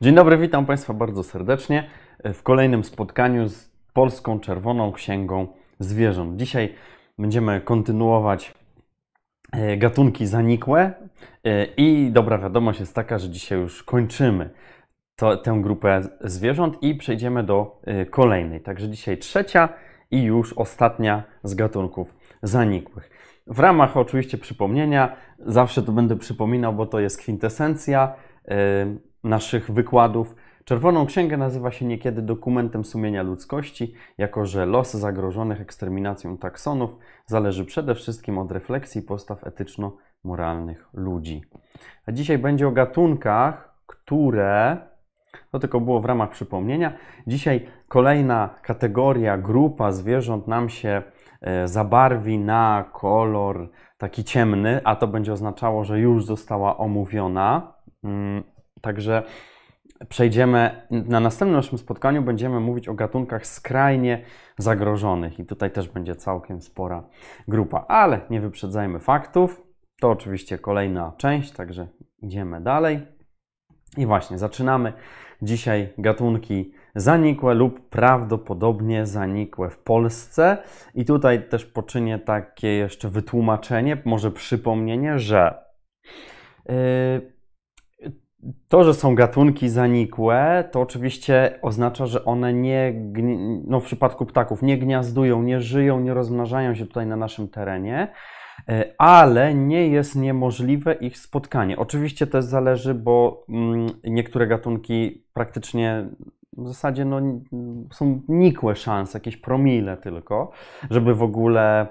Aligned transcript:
Dzień 0.00 0.14
dobry, 0.14 0.38
witam 0.38 0.66
Państwa 0.66 0.94
bardzo 0.94 1.22
serdecznie 1.22 1.90
w 2.24 2.42
kolejnym 2.42 2.84
spotkaniu 2.84 3.48
z 3.48 3.70
Polską 3.92 4.40
Czerwoną 4.40 4.92
Księgą 4.92 5.46
Zwierząt. 5.78 6.36
Dzisiaj 6.36 6.74
będziemy 7.18 7.60
kontynuować 7.60 8.54
e, 9.52 9.76
gatunki 9.76 10.26
zanikłe 10.26 10.92
e, 11.44 11.64
i 11.64 12.10
dobra 12.12 12.38
wiadomość 12.38 12.80
jest 12.80 12.94
taka, 12.94 13.18
że 13.18 13.30
dzisiaj 13.30 13.58
już 13.58 13.82
kończymy 13.82 14.50
to, 15.16 15.36
tę 15.36 15.58
grupę 15.62 16.00
zwierząt 16.20 16.82
i 16.82 16.94
przejdziemy 16.94 17.42
do 17.42 17.80
e, 17.84 18.06
kolejnej. 18.06 18.60
Także 18.60 18.88
dzisiaj 18.88 19.18
trzecia 19.18 19.68
i 20.10 20.22
już 20.22 20.52
ostatnia 20.52 21.22
z 21.42 21.54
gatunków 21.54 22.14
zanikłych. 22.42 23.10
W 23.46 23.58
ramach 23.58 23.96
oczywiście 23.96 24.38
przypomnienia, 24.38 25.16
zawsze 25.38 25.82
to 25.82 25.92
będę 25.92 26.16
przypominał, 26.16 26.72
bo 26.72 26.86
to 26.86 27.00
jest 27.00 27.18
kwintesencja 27.18 28.14
naszych 29.24 29.70
wykładów. 29.70 30.34
Czerwoną 30.64 31.06
Księgę 31.06 31.36
nazywa 31.36 31.70
się 31.70 31.86
niekiedy 31.86 32.22
dokumentem 32.22 32.84
sumienia 32.84 33.22
ludzkości, 33.22 33.94
jako 34.18 34.46
że 34.46 34.66
los 34.66 34.94
zagrożonych 34.94 35.60
eksterminacją 35.60 36.38
taksonów 36.38 36.90
zależy 37.26 37.64
przede 37.64 37.94
wszystkim 37.94 38.38
od 38.38 38.52
refleksji 38.52 39.02
postaw 39.02 39.46
etyczno-moralnych 39.46 40.88
ludzi. 40.92 41.42
A 42.06 42.12
dzisiaj 42.12 42.38
będzie 42.38 42.68
o 42.68 42.70
gatunkach, 42.70 43.74
które 43.86 44.76
to 45.50 45.58
tylko 45.58 45.80
było 45.80 46.00
w 46.00 46.04
ramach 46.04 46.30
przypomnienia. 46.30 46.92
Dzisiaj 47.26 47.66
kolejna 47.88 48.54
kategoria, 48.62 49.38
grupa 49.38 49.92
zwierząt 49.92 50.48
nam 50.48 50.68
się 50.68 51.02
e, 51.40 51.68
zabarwi 51.68 52.38
na 52.38 52.84
kolor 52.92 53.70
taki 53.98 54.24
ciemny, 54.24 54.80
a 54.84 54.96
to 54.96 55.06
będzie 55.06 55.32
oznaczało, 55.32 55.84
że 55.84 56.00
już 56.00 56.24
została 56.24 56.78
omówiona. 56.78 57.72
Także 58.80 59.22
przejdziemy 60.08 60.86
na 60.90 61.20
następnym 61.20 61.56
naszym 61.56 61.78
spotkaniu 61.78 62.22
będziemy 62.22 62.60
mówić 62.60 62.88
o 62.88 62.94
gatunkach 62.94 63.46
skrajnie 63.46 64.24
zagrożonych 64.58 65.38
i 65.38 65.46
tutaj 65.46 65.70
też 65.70 65.88
będzie 65.88 66.16
całkiem 66.16 66.62
spora 66.62 67.04
grupa, 67.48 67.84
ale 67.88 68.20
nie 68.30 68.40
wyprzedzajmy 68.40 68.98
faktów. 68.98 69.62
To 70.00 70.10
oczywiście 70.10 70.58
kolejna 70.58 71.12
część, 71.16 71.52
także 71.52 71.88
idziemy 72.22 72.60
dalej. 72.60 73.00
I 73.96 74.06
właśnie 74.06 74.38
zaczynamy 74.38 74.92
dzisiaj 75.42 75.92
gatunki 75.98 76.72
zanikłe 76.94 77.54
lub 77.54 77.88
prawdopodobnie 77.88 79.06
zanikłe 79.06 79.70
w 79.70 79.78
Polsce. 79.78 80.58
I 80.94 81.04
tutaj 81.04 81.48
też 81.48 81.66
poczynię 81.66 82.18
takie 82.18 82.68
jeszcze 82.68 83.08
wytłumaczenie, 83.08 84.02
może 84.04 84.30
przypomnienie, 84.30 85.18
że 85.18 85.64
yy, 86.68 86.74
to, 88.68 88.84
że 88.84 88.94
są 88.94 89.14
gatunki 89.14 89.68
zanikłe, 89.68 90.68
to 90.72 90.80
oczywiście 90.80 91.58
oznacza, 91.62 92.06
że 92.06 92.24
one 92.24 92.54
nie, 92.54 92.94
no 93.66 93.80
w 93.80 93.84
przypadku 93.84 94.26
ptaków, 94.26 94.62
nie 94.62 94.78
gniazdują, 94.78 95.42
nie 95.42 95.60
żyją, 95.60 96.00
nie 96.00 96.14
rozmnażają 96.14 96.74
się 96.74 96.86
tutaj 96.86 97.06
na 97.06 97.16
naszym 97.16 97.48
terenie, 97.48 98.12
e, 98.68 98.94
ale 98.98 99.54
nie 99.54 99.88
jest 99.88 100.16
niemożliwe 100.16 100.94
ich 100.94 101.18
spotkanie. 101.18 101.76
Oczywiście 101.76 102.26
też 102.26 102.44
zależy, 102.44 102.94
bo 102.94 103.44
mm, 103.48 103.86
niektóre 104.04 104.46
gatunki 104.46 105.24
praktycznie 105.32 106.08
w 106.52 106.68
zasadzie 106.68 107.04
no, 107.04 107.20
są 107.92 108.20
nikłe 108.28 108.76
szanse, 108.76 109.18
jakieś 109.18 109.36
promile 109.36 109.96
tylko, 109.96 110.50
żeby 110.90 111.14
w 111.14 111.22
ogóle 111.22 111.86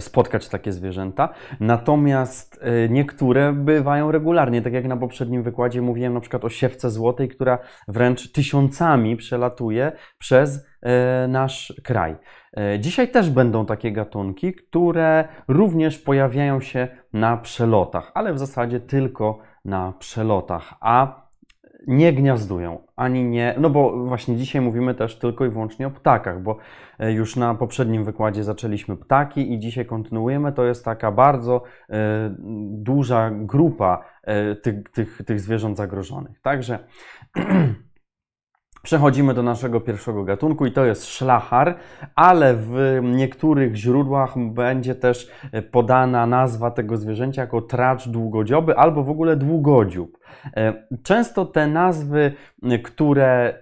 spotkać 0.00 0.48
takie 0.48 0.72
zwierzęta. 0.72 1.28
Natomiast 1.60 2.60
e, 2.62 2.88
niektóre 2.88 3.52
bywają 3.52 4.12
regularnie, 4.12 4.62
tak 4.62 4.72
jak 4.72 4.84
na 4.84 4.96
poprzednim 4.96 5.42
wykładzie 5.42 5.82
mówiłem 5.82 6.14
na 6.14 6.20
przykład 6.20 6.44
o 6.44 6.48
siewce 6.48 6.90
złotej, 6.90 7.28
która 7.28 7.58
wręcz 7.88 8.32
tysiącami 8.32 9.16
przelatuje 9.16 9.92
przez 10.18 10.66
e, 10.82 11.28
nasz 11.28 11.80
kraj. 11.84 12.16
Dzisiaj 12.78 13.08
też 13.08 13.30
będą 13.30 13.66
takie 13.66 13.92
gatunki, 13.92 14.54
które 14.54 15.28
również 15.48 15.98
pojawiają 15.98 16.60
się 16.60 16.88
na 17.12 17.36
przelotach, 17.36 18.10
ale 18.14 18.34
w 18.34 18.38
zasadzie 18.38 18.80
tylko 18.80 19.38
na 19.64 19.92
przelotach, 19.98 20.74
a 20.80 21.23
nie 21.86 22.12
gniazdują, 22.12 22.78
ani 22.96 23.24
nie, 23.24 23.54
no 23.58 23.70
bo 23.70 24.06
właśnie 24.06 24.36
dzisiaj 24.36 24.62
mówimy 24.62 24.94
też 24.94 25.18
tylko 25.18 25.46
i 25.46 25.50
wyłącznie 25.50 25.86
o 25.86 25.90
ptakach, 25.90 26.42
bo 26.42 26.56
e, 26.98 27.12
już 27.12 27.36
na 27.36 27.54
poprzednim 27.54 28.04
wykładzie 28.04 28.44
zaczęliśmy 28.44 28.96
ptaki 28.96 29.52
i 29.52 29.58
dzisiaj 29.58 29.86
kontynuujemy. 29.86 30.52
To 30.52 30.64
jest 30.64 30.84
taka 30.84 31.12
bardzo 31.12 31.62
e, 31.90 32.34
duża 32.70 33.30
grupa 33.30 34.04
e, 34.22 34.56
tych, 34.56 34.90
tych, 34.90 35.22
tych 35.26 35.40
zwierząt 35.40 35.76
zagrożonych. 35.76 36.40
Także 36.40 36.78
Przechodzimy 38.82 39.34
do 39.34 39.42
naszego 39.42 39.80
pierwszego 39.80 40.24
gatunku 40.24 40.66
i 40.66 40.72
to 40.72 40.84
jest 40.84 41.06
szlachar, 41.06 41.76
ale 42.14 42.54
w 42.54 43.00
niektórych 43.02 43.74
źródłach 43.74 44.38
będzie 44.38 44.94
też 44.94 45.30
podana 45.70 46.26
nazwa 46.26 46.70
tego 46.70 46.96
zwierzęcia 46.96 47.42
jako 47.42 47.62
tracz 47.62 48.08
długodzioby 48.08 48.76
albo 48.76 49.02
w 49.02 49.10
ogóle 49.10 49.36
długodziób. 49.36 50.18
E, 50.56 50.74
często 51.02 51.46
te 51.46 51.66
nazwy, 51.66 52.32
które 52.82 53.54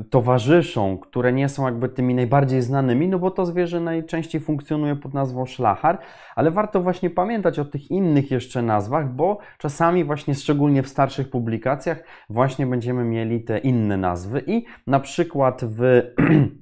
e, 0.00 0.04
towarzyszą, 0.10 0.98
które 0.98 1.32
nie 1.32 1.48
są 1.48 1.64
jakby 1.64 1.88
tymi 1.88 2.14
najbardziej 2.14 2.62
znanymi, 2.62 3.08
no 3.08 3.18
bo 3.18 3.30
to 3.30 3.46
zwierzę 3.46 3.80
najczęściej 3.80 4.40
funkcjonuje 4.40 4.96
pod 4.96 5.14
nazwą 5.14 5.46
szlachar, 5.46 5.98
ale 6.36 6.50
warto 6.50 6.80
właśnie 6.80 7.10
pamiętać 7.10 7.58
o 7.58 7.64
tych 7.64 7.90
innych 7.90 8.30
jeszcze 8.30 8.62
nazwach, 8.62 9.14
bo 9.14 9.38
czasami 9.58 10.04
właśnie, 10.04 10.34
szczególnie 10.34 10.82
w 10.82 10.88
starszych 10.88 11.30
publikacjach, 11.30 12.04
właśnie 12.30 12.66
będziemy 12.66 13.04
mieli 13.04 13.40
te 13.40 13.58
inne 13.58 13.96
nazwy 13.96 14.42
i 14.46 14.64
na 14.86 15.00
przykład 15.00 15.64
w 15.64 16.02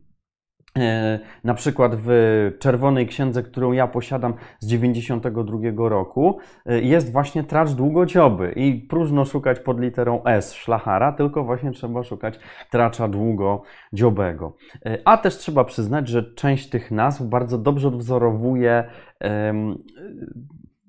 na 1.45 1.55
przykład 1.55 1.93
w 1.97 2.11
Czerwonej 2.59 3.07
Księdze, 3.07 3.43
którą 3.43 3.73
ja 3.73 3.87
posiadam 3.87 4.35
z 4.59 4.67
92 4.67 5.89
roku, 5.89 6.39
e, 6.67 6.81
jest 6.81 7.13
właśnie 7.13 7.45
tracz 7.45 7.71
długodzioby 7.71 8.53
i 8.57 8.75
próżno 8.75 9.25
szukać 9.25 9.61
pod 9.61 9.81
literą 9.81 10.25
S 10.25 10.55
szlachara, 10.55 11.13
tylko 11.13 11.45
właśnie 11.45 11.71
trzeba 11.71 12.03
szukać 12.03 12.39
tracza 12.71 13.09
długodziobego. 13.09 14.57
E, 14.87 14.99
a 15.05 15.17
też 15.17 15.37
trzeba 15.39 15.65
przyznać, 15.65 16.09
że 16.09 16.35
część 16.35 16.69
tych 16.69 16.91
nazw 16.91 17.23
bardzo 17.23 17.59
dobrze 17.59 17.89
odwzorowuje 17.89 18.85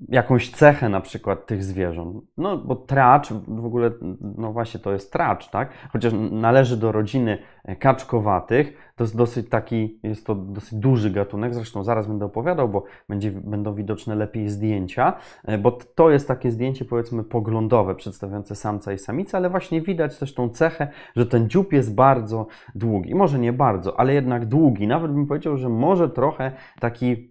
jakąś 0.09 0.49
cechę 0.49 0.89
na 0.89 1.01
przykład 1.01 1.45
tych 1.45 1.63
zwierząt. 1.63 2.17
No 2.37 2.57
bo 2.57 2.75
tracz, 2.75 3.33
w 3.33 3.65
ogóle, 3.65 3.91
no 4.21 4.53
właśnie 4.53 4.79
to 4.79 4.93
jest 4.93 5.13
tracz, 5.13 5.49
tak? 5.49 5.69
Chociaż 5.93 6.13
należy 6.31 6.77
do 6.77 6.91
rodziny 6.91 7.37
kaczkowatych, 7.79 8.91
to 8.95 9.03
jest 9.03 9.17
dosyć 9.17 9.49
taki, 9.49 9.99
jest 10.03 10.25
to 10.25 10.35
dosyć 10.35 10.79
duży 10.79 11.11
gatunek, 11.11 11.53
zresztą 11.53 11.83
zaraz 11.83 12.07
będę 12.07 12.25
opowiadał, 12.25 12.69
bo 12.69 12.83
będzie, 13.09 13.31
będą 13.31 13.73
widoczne 13.73 14.15
lepiej 14.15 14.49
zdjęcia, 14.49 15.13
e, 15.45 15.57
bo 15.57 15.71
to 15.71 16.09
jest 16.09 16.27
takie 16.27 16.51
zdjęcie 16.51 16.85
powiedzmy 16.85 17.23
poglądowe, 17.23 17.95
przedstawiające 17.95 18.55
samca 18.55 18.93
i 18.93 18.97
samicę, 18.97 19.37
ale 19.37 19.49
właśnie 19.49 19.81
widać 19.81 20.19
też 20.19 20.33
tą 20.33 20.49
cechę, 20.49 20.87
że 21.15 21.25
ten 21.25 21.49
dziób 21.49 21.73
jest 21.73 21.95
bardzo 21.95 22.47
długi. 22.75 23.15
Może 23.15 23.39
nie 23.39 23.53
bardzo, 23.53 23.99
ale 23.99 24.13
jednak 24.13 24.45
długi. 24.45 24.87
Nawet 24.87 25.11
bym 25.11 25.27
powiedział, 25.27 25.57
że 25.57 25.69
może 25.69 26.09
trochę 26.09 26.51
taki 26.79 27.30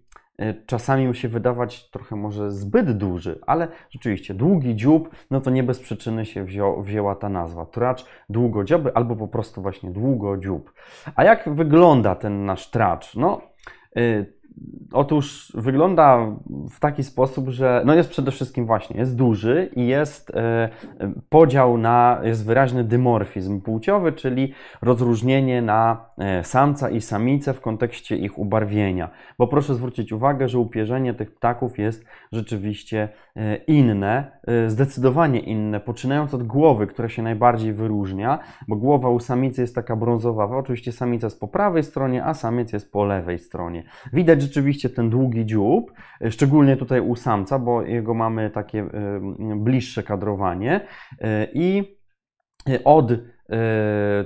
czasami 0.65 1.07
mu 1.07 1.13
się 1.13 1.27
wydawać 1.27 1.89
trochę 1.89 2.15
może 2.15 2.51
zbyt 2.51 2.97
duży, 2.97 3.39
ale 3.47 3.67
rzeczywiście 3.89 4.33
długi 4.33 4.75
dziób, 4.75 5.09
no 5.31 5.41
to 5.41 5.49
nie 5.49 5.63
bez 5.63 5.79
przyczyny 5.79 6.25
się 6.25 6.43
wziął, 6.43 6.83
wzięła 6.83 7.15
ta 7.15 7.29
nazwa. 7.29 7.65
Tracz 7.65 8.05
długodzioby 8.29 8.95
albo 8.95 9.15
po 9.15 9.27
prostu 9.27 9.61
właśnie 9.61 9.89
długodziób. 9.91 10.73
A 11.15 11.23
jak 11.23 11.49
wygląda 11.55 12.15
ten 12.15 12.45
nasz 12.45 12.69
tracz? 12.71 13.15
No, 13.15 13.41
y, 13.97 14.41
Otóż 14.93 15.51
wygląda 15.55 16.35
w 16.69 16.79
taki 16.79 17.03
sposób, 17.03 17.49
że 17.49 17.81
no 17.85 17.93
jest 17.93 18.09
przede 18.09 18.31
wszystkim 18.31 18.65
właśnie, 18.65 18.99
jest 18.99 19.15
duży 19.15 19.69
i 19.75 19.87
jest 19.87 20.31
e, 20.35 20.69
podział 21.29 21.77
na, 21.77 22.19
jest 22.23 22.45
wyraźny 22.45 22.83
dymorfizm 22.83 23.61
płciowy, 23.61 24.11
czyli 24.11 24.53
rozróżnienie 24.81 25.61
na 25.61 25.91
e, 25.91 26.10
samca 26.43 26.89
i 26.89 27.01
samicę 27.01 27.53
w 27.53 27.61
kontekście 27.61 28.15
ich 28.15 28.39
ubarwienia. 28.39 29.09
Bo 29.37 29.47
proszę 29.47 29.75
zwrócić 29.75 30.11
uwagę, 30.11 30.47
że 30.47 30.59
upierzenie 30.59 31.13
tych 31.13 31.35
ptaków 31.35 31.79
jest 31.79 32.05
rzeczywiście 32.31 33.09
e, 33.35 33.55
inne, 33.55 34.31
zdecydowanie 34.67 35.39
inne, 35.39 35.79
poczynając 35.79 36.33
od 36.33 36.43
głowy, 36.43 36.87
która 36.87 37.09
się 37.09 37.21
najbardziej 37.23 37.73
wyróżnia, 37.73 38.39
bo 38.67 38.75
głowa 38.75 39.09
u 39.09 39.19
samicy 39.19 39.61
jest 39.61 39.75
taka 39.75 39.95
brązowa, 39.95 40.57
oczywiście 40.57 40.91
samica 40.91 41.27
jest 41.27 41.39
po 41.39 41.47
prawej 41.47 41.83
stronie, 41.83 42.25
a 42.25 42.33
samiec 42.33 42.73
jest 42.73 42.91
po 42.91 43.05
lewej 43.05 43.39
stronie. 43.39 43.83
Widać 44.13 44.41
rzeczywiście 44.41 44.89
ten 44.89 45.09
długi 45.09 45.45
dziób, 45.45 45.91
szczególnie 46.29 46.77
tutaj 46.77 47.01
u 47.01 47.15
samca, 47.15 47.59
bo 47.59 47.81
jego 47.81 48.13
mamy 48.13 48.49
takie 48.49 48.87
bliższe 49.55 50.03
kadrowanie 50.03 50.81
e, 51.21 51.47
i 51.53 51.97
od 52.83 53.11
e, 53.11 53.17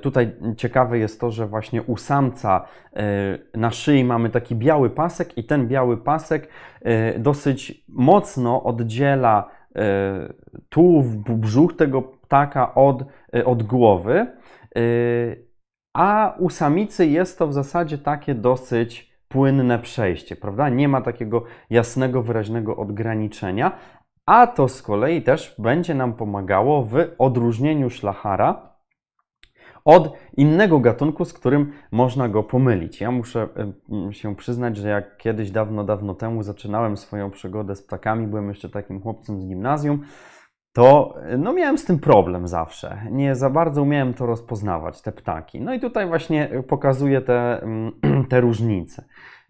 Tutaj 0.02 0.36
ciekawe 0.58 0.98
jest 1.00 1.20
to, 1.20 1.32
że 1.32 1.48
właśnie 1.48 1.84
u 1.84 1.98
samca 1.98 2.66
e, 2.94 3.38
na 3.54 3.72
szyi 3.72 4.04
mamy 4.04 4.30
taki 4.30 4.56
biały 4.56 4.90
pasek 4.90 5.38
i 5.38 5.44
ten 5.44 5.68
biały 5.68 5.98
pasek 5.98 6.50
dosyć 7.18 7.86
mocno 7.90 8.64
oddziela 8.64 9.50
tułów, 10.70 11.18
brzuch 11.18 11.76
tego 11.76 12.02
ptaka 12.02 12.76
od, 12.76 13.04
od 13.46 13.64
głowy, 13.64 14.28
a 15.94 16.36
u 16.40 16.50
samicy 16.50 17.06
jest 17.06 17.40
to 17.40 17.48
w 17.48 17.54
zasadzie 17.54 17.98
takie 17.98 18.36
dosyć 18.36 19.16
płynne 19.28 19.80
przejście, 19.80 20.36
prawda? 20.36 20.70
Nie 20.70 20.88
ma 20.88 21.02
takiego 21.02 21.44
jasnego, 21.70 22.24
wyraźnego 22.24 22.78
odgraniczenia, 22.78 23.72
a 24.26 24.48
to 24.48 24.68
z 24.68 24.82
kolei 24.82 25.22
też 25.22 25.56
będzie 25.60 25.96
nam 25.96 26.14
pomagało 26.14 26.84
w 26.84 26.96
odróżnieniu 27.18 27.90
szlachara 27.90 28.75
od 29.86 30.18
innego 30.38 30.80
gatunku, 30.80 31.26
z 31.26 31.34
którym 31.34 31.72
można 31.92 32.30
go 32.30 32.44
pomylić. 32.44 33.02
Ja 33.02 33.12
muszę 33.12 33.48
się 34.12 34.36
przyznać, 34.36 34.78
że 34.78 34.90
jak 34.90 35.18
kiedyś 35.18 35.52
dawno, 35.52 35.84
dawno 35.84 36.16
temu 36.16 36.44
zaczynałem 36.44 36.98
swoją 36.98 37.32
przygodę 37.32 37.76
z 37.76 37.82
ptakami, 37.82 38.28
byłem 38.28 38.50
jeszcze 38.50 38.70
takim 38.70 39.02
chłopcem 39.02 39.42
z 39.42 39.46
gimnazjum, 39.46 40.02
to 40.74 41.16
no 41.38 41.54
miałem 41.54 41.78
z 41.78 41.86
tym 41.86 42.00
problem 42.00 42.48
zawsze. 42.48 43.02
Nie 43.12 43.36
za 43.36 43.50
bardzo 43.50 43.82
umiałem 43.82 44.14
to 44.14 44.26
rozpoznawać, 44.26 45.02
te 45.02 45.12
ptaki. 45.12 45.62
No 45.62 45.74
i 45.74 45.80
tutaj 45.80 46.08
właśnie 46.08 46.50
pokazuję 46.68 47.22
te, 47.22 47.68
te 48.30 48.42
różnice. 48.42 49.06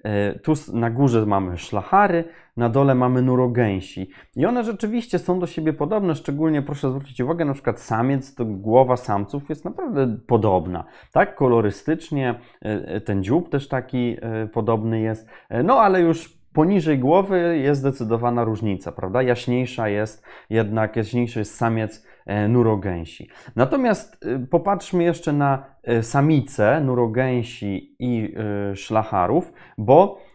E, 0.05 0.39
tu 0.39 0.53
na 0.73 0.89
górze 0.89 1.25
mamy 1.25 1.57
szlachary, 1.57 2.23
na 2.57 2.69
dole 2.69 2.95
mamy 2.95 3.21
nurogęsi. 3.21 4.09
I 4.35 4.45
one 4.45 4.63
rzeczywiście 4.63 5.19
są 5.19 5.39
do 5.39 5.47
siebie 5.47 5.73
podobne, 5.73 6.15
szczególnie 6.15 6.61
proszę 6.61 6.89
zwrócić 6.89 7.21
uwagę, 7.21 7.45
na 7.45 7.53
przykład 7.53 7.79
samiec, 7.79 8.35
to 8.35 8.45
głowa 8.45 8.97
samców 8.97 9.49
jest 9.49 9.65
naprawdę 9.65 10.17
podobna. 10.27 10.83
Tak, 11.11 11.35
kolorystycznie, 11.35 12.29
e, 12.65 12.87
e, 12.87 13.01
ten 13.01 13.23
dziób 13.23 13.49
też 13.49 13.67
taki 13.67 14.17
podobny 14.53 14.99
jest. 14.99 15.29
No 15.63 15.79
ale 15.79 16.01
już 16.01 16.37
poniżej 16.53 16.99
głowy 16.99 17.59
jest 17.63 17.81
zdecydowana 17.81 18.43
różnica, 18.43 18.91
prawda? 18.91 19.21
Jaśniejsza 19.21 19.89
jest 19.89 20.23
jednak, 20.49 20.95
jaśniejszy 20.95 21.39
jest 21.39 21.55
samiec 21.55 22.05
nurogęsi. 22.49 23.29
Natomiast 23.55 24.25
popatrzmy 24.49 25.03
jeszcze 25.03 25.33
na 25.33 25.65
samice 26.01 26.81
nurogęsi 26.81 27.95
i 27.99 28.33
szlacharów, 28.75 29.53
bo 29.77 30.19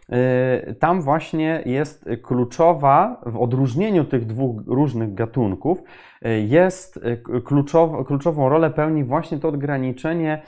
tam 0.79 1.01
właśnie 1.01 1.63
jest 1.65 2.09
kluczowa, 2.21 3.21
w 3.25 3.37
odróżnieniu 3.37 4.05
tych 4.05 4.25
dwóch 4.25 4.61
różnych 4.67 5.13
gatunków, 5.13 5.83
y, 6.25 6.41
jest 6.41 6.97
y, 6.97 7.41
kluczow, 7.41 8.07
kluczową 8.07 8.49
rolę 8.49 8.69
pełni 8.69 9.03
właśnie 9.03 9.39
to 9.39 9.47
odgraniczenie 9.47 10.41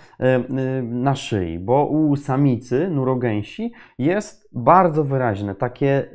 na 0.83 1.15
szyi, 1.15 1.59
bo 1.59 1.85
u 1.85 2.15
samicy, 2.15 2.89
nurogęsi, 2.89 3.71
jest 3.97 4.49
bardzo 4.53 5.03
wyraźne, 5.03 5.55
takie, 5.55 6.09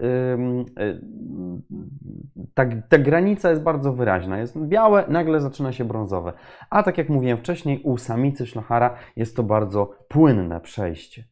ta, 2.54 2.66
ta 2.88 2.98
granica 2.98 3.50
jest 3.50 3.62
bardzo 3.62 3.92
wyraźna, 3.92 4.38
jest 4.38 4.58
białe, 4.58 5.04
nagle 5.08 5.40
zaczyna 5.40 5.72
się 5.72 5.84
brązowe, 5.84 6.32
a 6.70 6.82
tak 6.82 6.98
jak 6.98 7.08
mówiłem 7.08 7.38
wcześniej, 7.38 7.82
u 7.82 7.98
samicy 7.98 8.46
szlachara 8.46 8.94
jest 9.16 9.36
to 9.36 9.42
bardzo 9.42 9.90
płynne 10.08 10.60
przejście. 10.60 11.24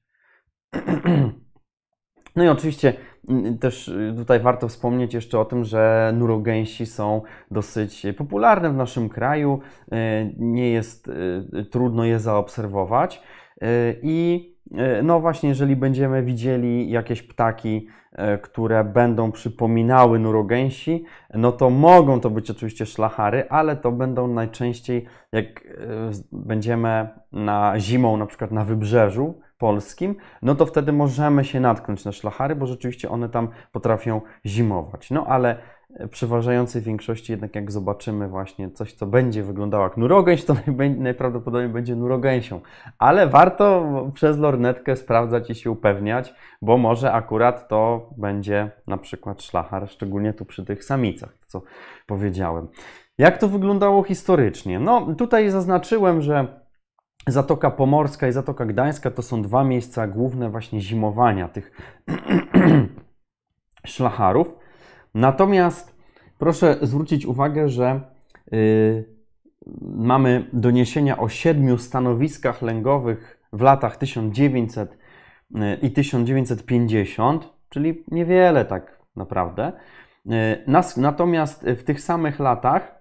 No 2.37 2.45
i 2.45 2.49
oczywiście 2.49 2.93
mm, 3.29 3.59
też 3.59 3.89
y, 3.89 4.15
tutaj 4.17 4.41
warto 4.41 4.69
wspomnieć 4.69 5.15
jeszcze 5.15 5.41
o 5.41 5.45
tym, 5.45 5.65
że 5.65 6.13
nurogęsi 6.17 6.87
są 6.87 7.23
dosyć 7.51 8.07
popularne 8.19 8.71
w 8.71 8.77
naszym 8.77 9.09
kraju. 9.09 9.61
Y, 9.93 10.35
nie 10.39 10.71
jest 10.71 11.09
y, 11.09 11.65
trudno 11.71 12.05
je 12.05 12.21
zaobserwować. 12.21 13.23
I 14.03 14.51
no 15.03 15.21
właśnie, 15.21 15.49
jeżeli 15.49 15.77
będziemy 15.77 16.23
widzieli 16.23 16.91
jakieś 16.91 17.23
ptaki, 17.23 17.89
które 18.43 18.85
będą 18.85 19.33
przypominały 19.33 20.19
nurogęsi, 20.19 21.05
no 21.35 21.53
to 21.53 21.71
mogą 21.71 22.21
to 22.21 22.31
być 22.31 22.51
oczywiście 22.51 22.87
szlachary, 22.87 23.49
ale 23.49 23.77
to 23.77 23.93
będą 23.93 24.29
najczęściej, 24.29 25.05
jak 25.33 25.77
będziemy 26.33 27.09
na 27.33 27.81
zimą, 27.81 28.17
na 28.17 28.27
przykład 28.27 28.51
na 28.51 28.65
wybrzeżu, 28.65 29.41
polskim, 29.59 30.15
no 30.43 30.55
to 30.55 30.67
wtedy 30.67 30.93
możemy 30.93 31.45
się 31.45 31.61
natknąć 31.61 32.05
na 32.05 32.13
szlachary, 32.13 32.57
bo 32.57 32.67
rzeczywiście 32.67 33.11
one 33.11 33.29
tam 33.29 33.49
potrafią 33.73 34.21
zimować. 34.47 35.11
No 35.11 35.27
ale 35.27 35.57
przeważającej 36.11 36.83
większości 36.83 37.33
jednak 37.33 37.55
jak 37.55 37.73
zobaczymy 37.73 38.29
właśnie 38.29 38.71
coś, 38.71 38.93
co 38.93 39.07
będzie 39.07 39.43
wyglądało 39.43 39.85
jak 39.85 39.97
nurogęś, 39.97 40.45
to 40.45 40.57
najprawdopodobniej 40.99 41.69
będzie 41.69 41.97
nurogęsią. 41.97 42.61
Ale 42.99 43.27
warto 43.27 43.85
przez 44.15 44.39
lornetkę 44.39 44.97
sprawdzać 44.97 45.51
i 45.51 45.55
się 45.55 45.71
upewniać, 45.71 46.35
bo 46.63 46.79
może 46.79 47.13
akurat 47.13 47.69
to 47.69 48.11
będzie 48.17 48.71
na 48.87 48.99
przykład 48.99 49.43
szlachar, 49.43 49.89
szczególnie 49.89 50.33
tu 50.33 50.45
przy 50.45 50.65
tych 50.65 50.85
samicach, 50.85 51.31
co 51.47 51.63
powiedziałem. 52.07 52.69
Jak 53.19 53.39
to 53.39 53.49
wyglądało 53.49 54.03
historycznie? 54.03 54.79
No 54.79 55.15
tutaj 55.15 55.51
zaznaczyłem, 55.51 56.23
że 56.23 56.66
Zatoka 57.29 57.71
Pomorska 57.71 58.29
i 58.29 58.33
Zatoka 58.33 58.67
Gdańska 58.67 59.11
to 59.11 59.23
są 59.23 59.43
dwa 59.43 59.65
miejsca 59.65 60.07
główne 60.07 60.51
właśnie 60.51 60.81
zimowania 60.81 61.49
tych 61.49 61.73
szlacharów. 63.87 64.49
Natomiast 65.15 65.97
proszę 66.39 66.77
zwrócić 66.83 67.27
uwagę, 67.27 67.69
że 67.69 68.01
yy, 68.51 69.05
mamy 69.83 70.51
doniesienia 70.53 71.19
o 71.19 71.29
siedmiu 71.29 71.79
stanowiskach 71.79 72.63
lęgowych 72.63 73.49
w 73.53 73.61
latach 73.61 73.97
1900 73.97 74.99
yy, 75.51 75.75
i 75.75 75.91
1950, 75.91 77.53
czyli 77.69 78.05
niewiele 78.09 78.65
tak 78.65 78.99
naprawdę. 79.17 79.73
Yy, 80.27 80.35
natomiast 80.97 81.65
w 81.65 81.85
tych 81.85 82.01
samych 82.01 82.39
latach 82.39 82.96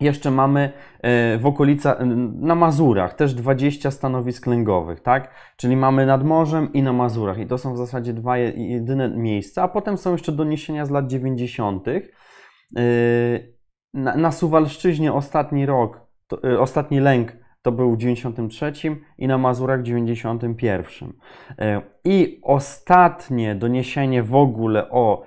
jeszcze 0.00 0.30
mamy 0.30 0.72
e, 1.02 1.38
w 1.38 1.46
okolicach, 1.46 1.98
na 2.40 2.54
Mazurach 2.54 3.14
też 3.14 3.34
20 3.34 3.90
stanowisk 3.90 4.46
lęgowych, 4.46 5.00
tak? 5.00 5.30
Czyli 5.56 5.76
mamy 5.76 6.06
nad 6.06 6.24
morzem 6.24 6.72
i 6.72 6.82
na 6.82 6.92
Mazurach 6.92 7.38
i 7.38 7.46
to 7.46 7.58
są 7.58 7.74
w 7.74 7.76
zasadzie 7.76 8.12
dwa 8.12 8.38
jedyne 8.38 9.08
miejsca, 9.08 9.62
a 9.62 9.68
potem 9.68 9.96
są 9.96 10.12
jeszcze 10.12 10.32
doniesienia 10.32 10.86
z 10.86 10.90
lat 10.90 11.06
90. 11.06 11.88
E, 11.88 12.02
na, 13.94 14.32
Suwalszczyźnie 14.32 15.12
ostatni 15.12 15.66
rok, 15.66 16.00
e, 16.44 16.60
ostatni 16.60 17.00
lęk 17.00 17.32
to 17.62 17.72
był 17.72 17.92
w 17.92 17.96
93 17.96 18.72
i 19.18 19.26
na 19.26 19.38
Mazurach 19.38 19.80
w 19.80 19.82
91. 19.82 21.12
I 22.04 22.40
ostatnie 22.42 23.54
doniesienie 23.54 24.22
w 24.22 24.34
ogóle 24.34 24.90
o 24.90 25.22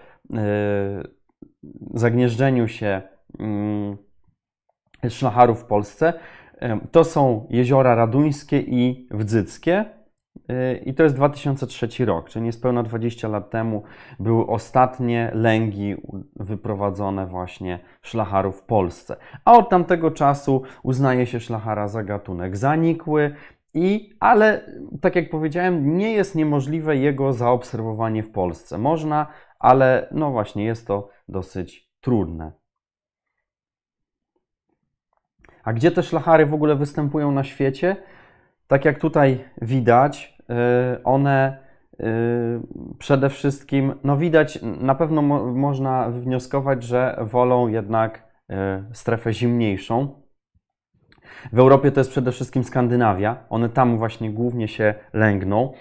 zagnieżdżeniu 1.94 2.68
się 2.68 3.02
szlacharów 5.10 5.62
w 5.62 5.66
Polsce. 5.66 6.14
To 6.92 7.04
są 7.04 7.48
jeziora 7.50 7.96
Raduńskie 7.96 8.60
i 8.60 9.08
Wdzyckie. 9.12 9.86
Y, 10.52 10.84
I 10.86 10.94
to 10.94 11.04
jest 11.04 11.16
2003 11.16 12.06
rok, 12.06 12.30
czyli 12.30 12.46
niespełna 12.46 12.84
20 12.84 13.28
lat 13.28 13.50
temu 13.50 13.84
były 14.20 14.48
ostatnie 14.48 15.32
lęgi 15.34 15.96
wyprowadzone 16.36 17.28
właśnie 17.28 17.80
szlacharów 18.02 18.60
w 18.60 18.64
Polsce. 18.64 19.16
A 19.46 19.54
od 19.54 19.70
tamtego 19.70 20.12
czasu 20.12 20.62
uznaje 20.84 21.26
się 21.26 21.40
szlachara 21.40 21.88
za 21.88 22.04
gatunek 22.04 22.58
zanikły, 22.58 23.36
i, 23.74 24.16
ale 24.20 24.72
tak 25.02 25.16
jak 25.16 25.30
powiedziałem, 25.30 25.98
nie 25.98 26.14
jest 26.14 26.36
niemożliwe 26.36 26.98
jego 26.98 27.34
zaobserwowanie 27.34 28.24
w 28.24 28.32
Polsce. 28.32 28.78
Można, 28.78 29.28
ale 29.60 30.08
no 30.12 30.32
właśnie 30.32 30.66
jest 30.66 30.88
to 30.88 31.10
dosyć 31.30 31.90
trudne. 32.02 32.52
A 35.68 35.74
gdzie 35.74 35.92
te 35.92 36.04
szlachary 36.04 36.46
w 36.46 36.54
ogóle 36.54 36.76
występują 36.76 37.32
na 37.32 37.44
świecie? 37.44 37.96
Tak 38.68 38.86
jak 38.86 39.00
tutaj 39.00 39.44
widać, 39.62 40.38
y, 40.42 41.04
one 41.04 41.58
y, 42.00 42.06
przede 43.00 43.30
wszystkim, 43.30 43.94
no 44.04 44.18
widać, 44.18 44.60
na 44.62 44.96
pewno 44.96 45.22
mo 45.22 45.46
można 45.46 46.10
wnioskować, 46.10 46.84
że 46.84 47.18
wolą 47.22 47.68
jednak 47.68 48.28
y, 48.50 48.56
strefę 48.94 49.34
zimniejszą. 49.34 50.22
W 51.54 51.60
Europie 51.60 51.92
to 51.92 52.00
jest 52.00 52.12
przede 52.12 52.32
wszystkim 52.32 52.64
Skandynawia, 52.64 53.46
one 53.50 53.70
tam 53.70 53.98
właśnie 53.98 54.32
głównie 54.32 54.68
się 54.68 54.94
lęgną. 55.14 55.74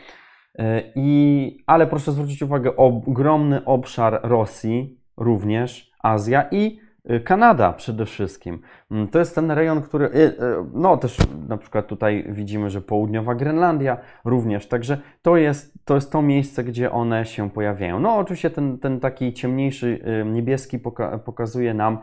I, 0.95 1.59
ale 1.67 1.87
proszę 1.87 2.13
zwrócić 2.13 2.43
uwagę, 2.43 2.77
ogromny 2.77 3.65
obszar 3.65 4.21
Rosji, 4.23 5.01
również 5.17 5.93
Azja 6.03 6.49
i 6.51 6.86
Kanada 7.25 7.73
przede 7.73 8.07
wszystkim. 8.07 8.59
Mm, 8.91 9.09
to 9.09 9.19
jest 9.19 9.35
ten 9.35 9.51
rejon, 9.51 9.83
który, 9.83 10.07
y, 10.07 10.11
y, 10.19 10.35
no 10.73 10.97
też 10.97 11.19
na 11.49 11.57
przykład 11.57 11.87
tutaj 11.87 12.27
widzimy, 12.29 12.71
że 12.71 12.81
południowa 12.81 13.35
Grenlandia 13.35 13.97
również, 14.25 14.69
także 14.69 14.99
to 15.23 15.37
jest 15.37 15.85
to, 15.85 15.95
jest 15.95 16.13
to 16.13 16.23
miejsce, 16.23 16.65
gdzie 16.65 16.93
one 16.93 17.27
się 17.27 17.51
pojawiają. 17.51 18.01
No 18.01 18.17
oczywiście 18.17 18.51
ten, 18.51 18.79
ten 18.79 19.01
taki 19.01 19.33
ciemniejszy 19.33 20.01
niebieski 20.27 20.79
poka 20.79 21.19
pokazuje 21.19 21.75
nam 21.75 21.99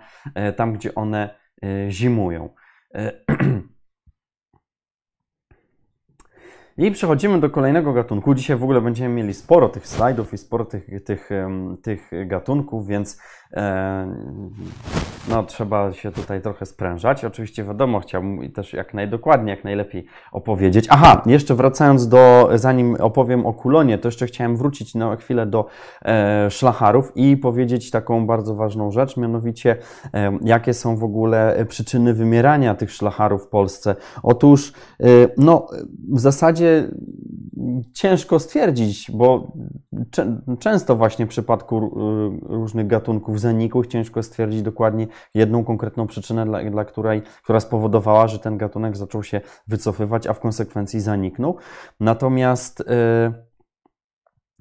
tam, 0.55 0.73
gdzie 0.73 0.95
one 0.95 1.29
zimują. 1.89 2.49
I 6.77 6.91
przechodzimy 6.91 7.39
do 7.39 7.49
kolejnego 7.49 7.93
gatunku. 7.93 8.33
Dzisiaj 8.33 8.57
w 8.57 8.63
ogóle 8.63 8.81
będziemy 8.81 9.15
mieli 9.15 9.33
sporo 9.33 9.69
tych 9.69 9.87
slajdów 9.87 10.33
i 10.33 10.37
sporo 10.37 10.65
tych, 10.65 11.03
tych, 11.03 11.29
tych 11.83 12.11
gatunków, 12.25 12.87
więc 12.87 13.21
no, 15.29 15.43
trzeba 15.43 15.93
się 15.93 16.11
tutaj 16.11 16.41
trochę 16.41 16.65
sprężać. 16.65 17.25
Oczywiście 17.25 17.63
wiadomo, 17.63 17.99
chciałbym 17.99 18.51
też 18.51 18.73
jak 18.73 18.93
najdokładniej, 18.93 19.55
jak 19.55 19.63
najlepiej 19.63 20.05
opowiedzieć. 20.31 20.85
Aha, 20.89 21.21
jeszcze 21.25 21.55
wracając 21.55 22.07
do, 22.07 22.49
zanim 22.55 22.95
opowiem 22.99 23.45
o 23.45 23.53
kulonie, 23.53 23.97
to 23.97 24.07
jeszcze 24.07 24.25
chciałem 24.25 24.57
wrócić 24.57 24.95
na 24.95 25.15
chwilę 25.15 25.45
do 25.45 25.65
e, 26.05 26.51
szlacharów 26.51 27.11
i 27.15 27.37
powiedzieć 27.37 27.91
taką 27.91 28.27
bardzo 28.27 28.55
ważną 28.55 28.91
rzecz, 28.91 29.17
mianowicie 29.17 29.77
e, 30.13 30.37
jakie 30.41 30.73
są 30.73 30.97
w 30.97 31.03
ogóle 31.03 31.65
przyczyny 31.69 32.13
wymierania 32.13 32.75
tych 32.75 32.91
szlacharów 32.91 33.43
w 33.45 33.47
Polsce. 33.47 33.95
Otóż, 34.23 34.73
e, 34.99 35.05
no, 35.37 35.67
w 36.11 36.19
zasadzie 36.19 36.89
ciężko 37.93 38.39
stwierdzić, 38.39 39.11
bo 39.11 39.51
często 40.59 40.95
właśnie 40.95 41.25
w 41.25 41.29
przypadku 41.29 41.77
y, 41.77 42.53
różnych 42.53 42.87
gatunków 42.87 43.39
zanikłych 43.39 43.87
ciężko 43.87 44.23
stwierdzić 44.23 44.61
dokładnie 44.61 45.07
jedną 45.33 45.63
konkretną 45.63 46.07
przyczynę, 46.07 46.45
dla, 46.45 46.63
dla 46.69 46.85
której, 46.85 47.21
która 47.43 47.59
spowodowała, 47.59 48.27
że 48.27 48.39
ten 48.39 48.57
gatunek 48.57 48.97
zaczął 48.97 49.23
się 49.23 49.41
wycofywać, 49.67 50.27
a 50.27 50.33
w 50.33 50.39
konsekwencji 50.39 50.99
zaniknął. 50.99 51.57
Natomiast 51.99 52.79
yy, 52.79 53.52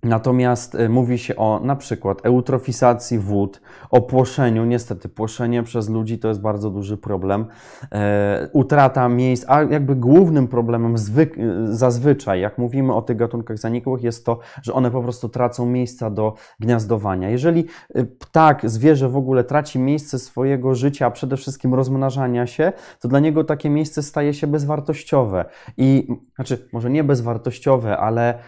Natomiast 0.04 0.74
y, 0.74 0.88
mówi 0.88 1.18
się 1.18 1.36
o 1.36 1.60
na 1.64 1.76
przykład 1.76 2.26
eutrofizacji 2.26 3.18
wód, 3.18 3.60
o 3.90 4.00
płoszeniu. 4.00 4.64
Niestety, 4.64 5.08
płoszenie 5.08 5.62
przez 5.62 5.88
ludzi 5.88 6.18
to 6.18 6.28
jest 6.28 6.40
bardzo 6.40 6.70
duży 6.70 6.96
problem. 6.96 7.46
E, 7.92 8.48
utrata 8.52 9.08
miejsc, 9.08 9.44
a 9.48 9.62
jakby 9.62 9.96
głównym 9.96 10.48
problemem 10.48 10.94
y, 10.94 11.76
zazwyczaj, 11.76 12.40
jak 12.40 12.58
mówimy 12.58 12.94
o 12.94 13.02
tych 13.02 13.16
gatunkach 13.16 13.58
zanikłych, 13.58 14.02
jest 14.02 14.26
to, 14.26 14.38
że 14.62 14.72
one 14.72 14.90
po 14.90 15.02
prostu 15.02 15.28
tracą 15.28 15.66
miejsca 15.66 16.10
do 16.10 16.34
gniazdowania. 16.60 17.30
Jeżeli 17.30 17.66
y, 17.96 18.04
ptak, 18.04 18.70
zwierzę 18.70 19.08
w 19.08 19.16
ogóle 19.16 19.44
traci 19.44 19.78
miejsce 19.78 20.18
swojego 20.18 20.74
życia, 20.74 21.06
a 21.06 21.10
przede 21.10 21.36
wszystkim 21.36 21.74
rozmnażania 21.74 22.46
się, 22.46 22.72
to 23.00 23.08
dla 23.08 23.20
niego 23.20 23.44
takie 23.44 23.70
miejsce 23.70 24.02
staje 24.02 24.34
się 24.34 24.46
bezwartościowe. 24.46 25.44
I 25.76 26.08
znaczy, 26.34 26.68
może 26.72 26.90
nie 26.90 27.04
bezwartościowe, 27.04 27.98
ale 27.98 28.38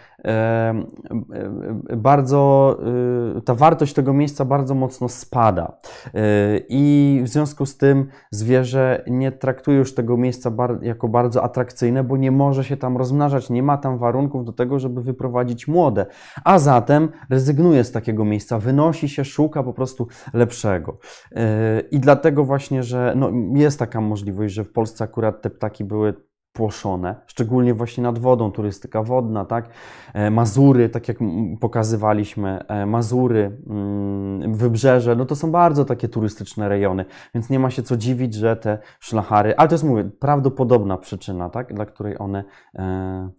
bardzo, 1.97 2.77
y, 3.37 3.41
ta 3.41 3.55
wartość 3.55 3.95
tego 3.95 4.13
miejsca 4.13 4.45
bardzo 4.45 4.75
mocno 4.75 5.09
spada. 5.09 5.79
Y, 6.07 6.11
I 6.69 7.21
w 7.25 7.29
związku 7.29 7.67
z 7.67 7.77
tym 7.77 8.09
zwierzę 8.31 9.05
nie 9.07 9.33
traktuje 9.33 9.79
już 9.79 9.95
tego 9.95 10.17
miejsca 10.17 10.53
jako 10.83 11.09
bardzo 11.09 11.43
atrakcyjne, 11.43 12.05
bo 12.05 12.17
nie 12.17 12.31
może 12.31 12.65
się 12.65 12.77
tam 12.77 12.97
rozmnażać, 12.97 13.51
nie 13.51 13.63
ma 13.63 13.77
tam 13.77 13.99
warunków 13.99 14.45
do 14.45 14.53
tego, 14.53 14.79
żeby 14.79 15.03
wyprowadzić 15.03 15.69
młode. 15.69 16.07
A 16.45 16.59
zatem 16.59 17.09
rezygnuje 17.31 17.85
z 17.85 17.93
takiego 17.93 18.25
miejsca, 18.25 18.59
wynosi 18.59 19.09
się, 19.09 19.25
szuka 19.25 19.63
po 19.63 19.73
prostu 19.73 20.09
lepszego. 20.33 20.99
Y, 21.33 21.37
I 21.91 22.01
dlatego 22.01 22.45
właśnie, 22.45 22.83
że 22.83 23.13
no, 23.17 23.31
jest 23.55 23.79
taka 23.79 24.01
możliwość, 24.01 24.55
że 24.55 24.65
w 24.65 24.73
Polsce 24.73 25.05
akurat 25.05 25.43
te 25.43 25.51
ptaki 25.51 25.85
były 25.85 26.15
płoszone, 26.55 27.15
szczególnie 27.27 27.75
właśnie 27.75 28.03
nad 28.03 28.19
wodą, 28.19 28.51
turystyka 28.53 29.03
wodna, 29.03 29.45
tak? 29.45 29.69
E, 30.15 30.31
Mazury, 30.31 30.89
tak 30.89 31.09
jak 31.09 31.17
pokazywaliśmy, 31.61 32.65
e, 32.69 32.87
Mazury, 32.87 33.59
mm, 33.67 34.55
Wybrzeże, 34.55 35.17
no 35.17 35.25
to 35.25 35.37
są 35.37 35.51
bardzo 35.51 35.85
takie 35.85 36.09
turystyczne 36.09 36.69
rejony, 36.69 37.05
więc 37.35 37.51
nie 37.51 37.59
ma 37.59 37.71
się 37.71 37.83
co 37.83 37.97
dziwić, 37.97 38.35
że 38.35 38.57
te 38.57 38.79
szlachary, 39.01 39.57
ale 39.57 39.69
to 39.69 39.75
jest, 39.75 39.85
mówię, 39.85 40.05
prawdopodobna 40.05 40.97
przyczyna, 40.97 41.51
tak? 41.51 41.75
Dla 41.75 41.87
której 41.87 42.19
one 42.19 42.45
e, 42.75 43.31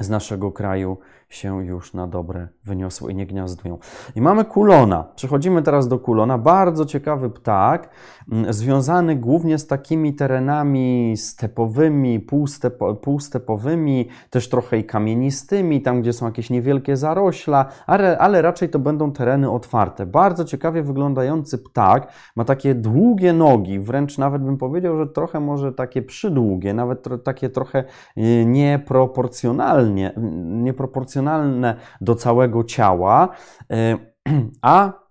z 0.00 0.10
naszego 0.10 0.52
kraju 0.52 0.98
się 1.32 1.64
już 1.64 1.94
na 1.94 2.06
dobre 2.06 2.48
wyniosły 2.64 3.12
i 3.12 3.14
nie 3.14 3.26
gniazdują. 3.26 3.78
I 4.16 4.20
mamy 4.20 4.44
kulona. 4.44 5.04
Przechodzimy 5.16 5.62
teraz 5.62 5.88
do 5.88 5.98
kulona. 5.98 6.38
Bardzo 6.38 6.84
ciekawy 6.84 7.30
ptak, 7.30 7.88
mm, 8.32 8.52
związany 8.52 9.16
głównie 9.16 9.58
z 9.58 9.66
takimi 9.66 10.14
terenami 10.14 11.14
stepowymi, 11.16 12.20
półstepo, 12.20 12.94
półstepowymi, 12.94 14.08
też 14.30 14.48
trochę 14.48 14.78
i 14.78 14.84
kamienistymi, 14.84 15.82
tam 15.82 16.02
gdzie 16.02 16.12
są 16.12 16.26
jakieś 16.26 16.50
niewielkie 16.50 16.96
zarośla, 16.96 17.66
ale, 17.86 18.18
ale 18.18 18.42
raczej 18.42 18.68
to 18.68 18.78
będą 18.78 19.12
tereny 19.12 19.50
otwarte. 19.50 20.06
Bardzo 20.06 20.44
ciekawie 20.44 20.82
wyglądający 20.82 21.58
ptak, 21.58 22.12
ma 22.36 22.44
takie 22.44 22.74
długie 22.74 23.32
nogi, 23.32 23.80
wręcz 23.80 24.18
nawet 24.18 24.42
bym 24.42 24.58
powiedział, 24.58 24.98
że 24.98 25.06
trochę 25.06 25.40
może 25.40 25.72
takie 25.72 26.02
przydługie, 26.02 26.74
nawet 26.74 27.24
takie 27.24 27.48
trochę 27.48 27.84
y, 28.18 28.44
nieproporcjonalnie, 28.46 30.12
nieproporcjonalnie 30.42 31.21
proporcjonalne 31.22 31.76
do 32.00 32.14
całego 32.14 32.64
ciała, 32.64 33.28
y, 33.72 33.98
a 34.62 35.02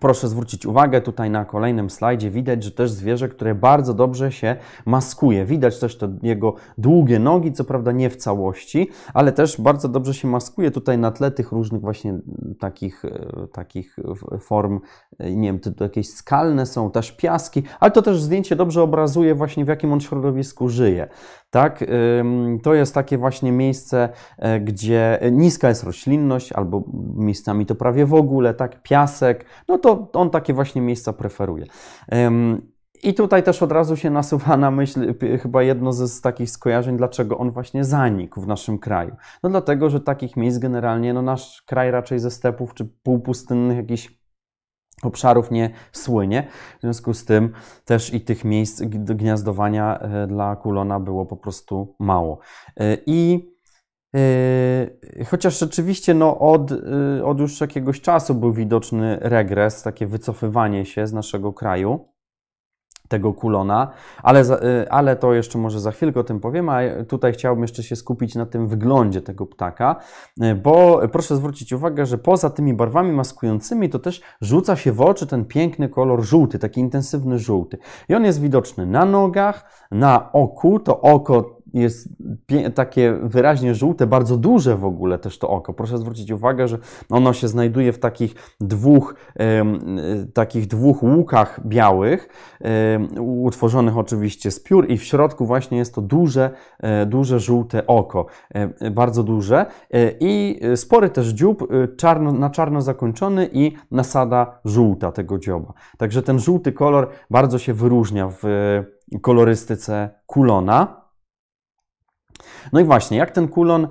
Proszę 0.00 0.28
zwrócić 0.28 0.66
uwagę, 0.66 1.00
tutaj 1.00 1.30
na 1.30 1.44
kolejnym 1.44 1.90
slajdzie 1.90 2.30
widać, 2.30 2.64
że 2.64 2.70
też 2.70 2.90
zwierzę, 2.90 3.28
które 3.28 3.54
bardzo 3.54 3.94
dobrze 3.94 4.32
się 4.32 4.56
maskuje. 4.86 5.44
Widać 5.44 5.78
też 5.78 5.98
te 5.98 6.18
jego 6.22 6.54
długie 6.78 7.18
nogi, 7.18 7.52
co 7.52 7.64
prawda 7.64 7.92
nie 7.92 8.10
w 8.10 8.16
całości, 8.16 8.90
ale 9.14 9.32
też 9.32 9.60
bardzo 9.60 9.88
dobrze 9.88 10.14
się 10.14 10.28
maskuje 10.28 10.70
tutaj 10.70 10.98
na 10.98 11.10
tle 11.10 11.30
tych 11.30 11.52
różnych 11.52 11.80
właśnie 11.80 12.18
takich, 12.60 13.04
e, 13.04 13.46
takich 13.52 13.96
form, 14.40 14.80
e, 15.18 15.36
nie 15.36 15.48
wiem, 15.48 15.58
to 15.60 15.84
jakieś 15.84 16.08
skalne 16.10 16.66
są, 16.66 16.90
też 16.90 17.12
piaski, 17.12 17.62
ale 17.80 17.90
to 17.90 18.02
też 18.02 18.22
zdjęcie 18.22 18.56
dobrze 18.56 18.82
obrazuje 18.82 19.34
właśnie 19.34 19.64
w 19.64 19.68
jakim 19.68 19.92
on 19.92 20.00
środowisku 20.00 20.68
żyje. 20.68 21.08
Tak? 21.50 21.84
To 22.62 22.74
jest 22.74 22.94
takie 22.94 23.18
właśnie 23.18 23.52
miejsce, 23.52 24.08
e, 24.38 24.60
gdzie 24.60 25.18
niska 25.32 25.68
jest 25.68 25.84
roślinność, 25.84 26.52
albo 26.52 26.84
miejscami 27.16 27.66
to 27.66 27.74
prawie 27.74 28.06
w 28.06 28.14
ogóle, 28.14 28.54
tak? 28.54 28.82
Piasek, 28.82 29.44
no 29.68 29.78
to 29.78 30.08
on 30.12 30.30
takie 30.30 30.54
właśnie 30.54 30.82
miejsca 30.82 31.12
preferuje. 31.12 31.66
I 33.02 33.14
tutaj 33.14 33.42
też 33.42 33.62
od 33.62 33.72
razu 33.72 33.96
się 33.96 34.10
nasuwa 34.20 34.56
na 34.56 34.70
myśl 34.70 35.14
chyba 35.42 35.62
jedno 35.62 35.92
z 35.92 36.20
takich 36.20 36.50
skojarzeń, 36.50 36.96
dlaczego 36.96 37.38
on 37.38 37.50
właśnie 37.50 37.84
zanikł 37.84 38.40
w 38.40 38.46
naszym 38.46 38.78
kraju. 38.78 39.16
No 39.42 39.50
dlatego, 39.50 39.90
że 39.90 40.00
takich 40.00 40.36
miejsc 40.36 40.58
generalnie, 40.58 41.12
no 41.12 41.22
nasz 41.22 41.62
kraj 41.62 41.90
raczej 41.90 42.18
ze 42.18 42.30
stepów 42.30 42.74
czy 42.74 42.84
półpustynnych 43.02 43.76
jakichś 43.76 44.17
obszarów 45.02 45.50
nie 45.50 45.70
słynie. 45.92 46.46
W 46.78 46.80
związku 46.80 47.14
z 47.14 47.24
tym 47.24 47.52
też 47.84 48.14
i 48.14 48.20
tych 48.20 48.44
miejsc 48.44 48.82
gniazdowania 48.82 49.98
e, 49.98 50.26
dla 50.26 50.56
kulona 50.56 51.00
było 51.00 51.26
po 51.26 51.36
prostu 51.36 51.94
mało. 51.98 52.38
E, 52.80 52.96
I 53.06 53.48
Yy, 55.18 55.24
chociaż 55.24 55.58
rzeczywiście 55.58 56.14
no, 56.14 56.38
od, 56.38 56.72
od 57.24 57.40
już 57.40 57.60
jakiegoś 57.60 58.00
czasu 58.00 58.34
był 58.34 58.52
widoczny 58.52 59.18
regres, 59.20 59.82
takie 59.82 60.06
wycofywanie 60.06 60.84
się 60.84 61.06
z 61.06 61.12
naszego 61.12 61.52
kraju 61.52 62.08
tego 63.08 63.32
kulona, 63.32 63.90
ale, 64.22 64.40
yy, 64.40 64.90
ale 64.90 65.16
to 65.16 65.34
jeszcze 65.34 65.58
może 65.58 65.80
za 65.80 65.90
chwilkę 65.90 66.20
o 66.20 66.24
tym 66.24 66.40
powiem, 66.40 66.68
a 66.68 66.80
tutaj 67.08 67.32
chciałbym 67.32 67.62
jeszcze 67.62 67.82
się 67.82 67.96
skupić 67.96 68.34
na 68.34 68.46
tym 68.46 68.68
wyglądzie 68.68 69.22
tego 69.22 69.46
ptaka, 69.46 69.96
bo 70.62 71.00
proszę 71.12 71.36
zwrócić 71.36 71.72
uwagę, 71.72 72.06
że 72.06 72.18
poza 72.18 72.50
tymi 72.50 72.74
barwami 72.74 73.12
maskującymi 73.12 73.88
to 73.90 73.98
też 73.98 74.22
rzuca 74.40 74.76
się 74.76 74.92
w 74.92 75.00
oczy 75.00 75.26
ten 75.26 75.44
piękny 75.44 75.88
kolor 75.88 76.22
żółty, 76.22 76.58
taki 76.58 76.80
intensywny 76.80 77.38
żółty. 77.38 77.78
I 78.08 78.14
on 78.14 78.24
jest 78.24 78.40
widoczny 78.40 78.86
na 78.86 79.04
nogach, 79.04 79.86
na 79.90 80.32
oku, 80.32 80.80
to 80.80 81.00
oko 81.00 81.57
jest 81.74 82.08
takie 82.74 83.18
wyraźnie 83.22 83.74
żółte, 83.74 84.06
bardzo 84.06 84.36
duże 84.36 84.76
w 84.76 84.84
ogóle 84.84 85.18
też 85.18 85.38
to 85.38 85.48
oko. 85.48 85.72
Proszę 85.72 85.98
zwrócić 85.98 86.30
uwagę, 86.30 86.68
że 86.68 86.78
ono 87.10 87.32
się 87.32 87.48
znajduje 87.48 87.92
w 87.92 87.98
takich 87.98 88.34
dwóch, 88.60 89.14
takich 90.34 90.66
dwóch 90.66 91.02
łukach 91.02 91.60
białych, 91.66 92.28
utworzonych 93.20 93.98
oczywiście 93.98 94.50
z 94.50 94.60
piór 94.60 94.90
i 94.90 94.98
w 94.98 95.04
środku 95.04 95.46
właśnie 95.46 95.78
jest 95.78 95.94
to 95.94 96.02
duże, 96.02 96.50
e, 96.80 97.06
duże 97.06 97.40
żółte 97.40 97.86
oko, 97.86 98.26
e, 98.50 98.90
bardzo 98.90 99.22
duże 99.22 99.66
e, 99.90 100.12
i 100.20 100.60
spory 100.76 101.10
też 101.10 101.28
dziób 101.28 101.68
czarno, 101.96 102.32
na 102.32 102.50
czarno 102.50 102.82
zakończony 102.82 103.48
i 103.52 103.72
nasada 103.90 104.60
żółta 104.64 105.12
tego 105.12 105.38
dzioba. 105.38 105.72
Także 105.98 106.22
ten 106.22 106.38
żółty 106.38 106.72
kolor 106.72 107.08
bardzo 107.30 107.58
się 107.58 107.74
wyróżnia 107.74 108.28
w 108.28 108.42
kolorystyce 109.22 110.10
kulona. 110.26 110.97
No 112.72 112.80
i 112.80 112.84
właśnie, 112.84 113.18
jak 113.18 113.30
ten 113.30 113.48
kulon 113.48 113.84
y, 113.84 113.88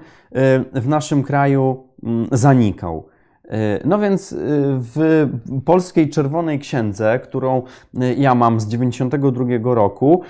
w 0.81 0.87
naszym 0.87 1.23
kraju 1.23 1.83
mm, 2.03 2.27
zanikał? 2.31 3.05
Y, 3.45 3.49
no 3.85 3.99
więc 3.99 4.31
y, 4.31 4.37
w 4.95 5.27
polskiej 5.65 6.09
Czerwonej 6.09 6.59
Księdze, 6.59 7.19
którą 7.23 7.61
ja 8.17 8.35
mam 8.35 8.59
z 8.59 8.67
92 8.67 9.45
roku, 9.63 10.21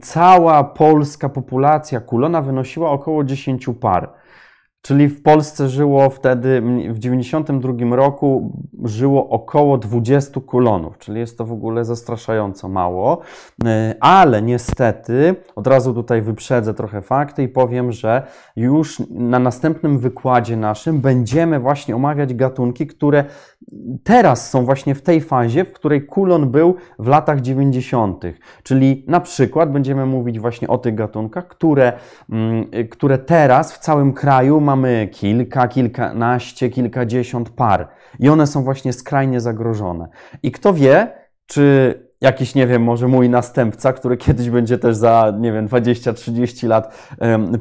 cała 0.00 0.64
polska 0.64 1.28
populacja 1.28 2.00
kulona 2.00 2.42
wynosiła 2.42 2.90
około 2.90 3.24
10 3.24 3.66
par. 3.80 4.19
Czyli 4.82 5.08
w 5.08 5.22
Polsce 5.22 5.68
żyło 5.68 6.10
wtedy, 6.10 6.62
w 6.88 6.98
92 6.98 7.96
roku 7.96 8.52
żyło 8.84 9.28
około 9.28 9.78
20 9.78 10.40
kulonów, 10.40 10.98
czyli 10.98 11.20
jest 11.20 11.38
to 11.38 11.44
w 11.44 11.52
ogóle 11.52 11.84
zastraszająco 11.84 12.68
mało. 12.68 13.20
E, 13.64 13.94
ale 14.00 14.42
niestety, 14.42 15.34
od 15.56 15.66
razu 15.66 15.94
tutaj 15.94 16.22
wyprzedzę 16.22 16.74
trochę 16.74 17.02
fakty 17.02 17.42
i 17.42 17.48
powiem, 17.48 17.92
że 17.92 18.22
już 18.56 19.02
na 19.10 19.38
następnym 19.38 19.98
wykładzie 19.98 20.56
naszym 20.56 21.00
będziemy 21.00 21.60
właśnie 21.60 21.96
omawiać 21.96 22.34
gatunki, 22.34 22.86
które 22.86 23.24
teraz 24.04 24.50
są 24.50 24.64
właśnie 24.64 24.94
w 24.94 25.02
tej 25.02 25.20
fazie, 25.20 25.64
w 25.64 25.72
której 25.72 26.06
kulon 26.06 26.50
był 26.50 26.74
w 26.98 27.06
latach 27.06 27.40
90. 27.40 28.24
Czyli 28.62 29.04
na 29.08 29.20
przykład 29.20 29.72
będziemy 29.72 30.06
mówić 30.06 30.40
właśnie 30.40 30.68
o 30.68 30.78
tych 30.78 30.94
gatunkach, 30.94 31.48
które, 31.48 31.92
mm, 32.30 32.66
które 32.90 33.18
teraz 33.18 33.72
w 33.72 33.78
całym 33.78 34.12
kraju 34.12 34.60
mamy 34.70 35.08
kilka, 35.12 35.68
kilkanaście, 35.68 36.70
kilkadziesiąt 36.70 37.50
par 37.50 37.88
i 38.18 38.28
one 38.28 38.46
są 38.46 38.64
właśnie 38.64 38.92
skrajnie 38.92 39.40
zagrożone. 39.40 40.08
I 40.42 40.52
kto 40.52 40.74
wie, 40.74 41.12
czy 41.46 41.94
jakiś, 42.20 42.54
nie 42.54 42.66
wiem, 42.66 42.82
może 42.82 43.08
mój 43.08 43.28
następca, 43.28 43.92
który 43.92 44.16
kiedyś 44.16 44.50
będzie 44.50 44.78
też 44.78 44.96
za, 44.96 45.32
nie 45.40 45.52
wiem, 45.52 45.68
20-30 45.68 46.68
lat 46.68 47.10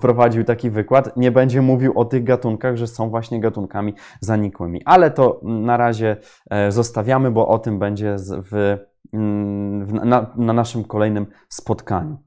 prowadził 0.01 0.43
taki 0.43 0.69
wykład, 0.69 1.17
nie 1.17 1.31
będzie 1.31 1.61
mówił 1.61 1.99
o 1.99 2.05
tych 2.05 2.23
gatunkach, 2.23 2.77
że 2.77 2.87
są 2.87 3.09
właśnie 3.09 3.39
gatunkami 3.39 3.93
zanikłymi. 4.21 4.81
Ale 4.85 5.11
to 5.11 5.39
na 5.43 5.77
razie 5.77 6.17
e, 6.49 6.71
zostawiamy, 6.71 7.31
bo 7.31 7.47
o 7.47 7.59
tym 7.59 7.79
będzie 7.79 8.15
mm, 9.13 9.85
w 9.85 9.93
na, 9.93 10.33
na 10.35 10.53
naszym 10.53 10.83
kolejnym 10.83 11.25
spotkaniu. 11.49 12.17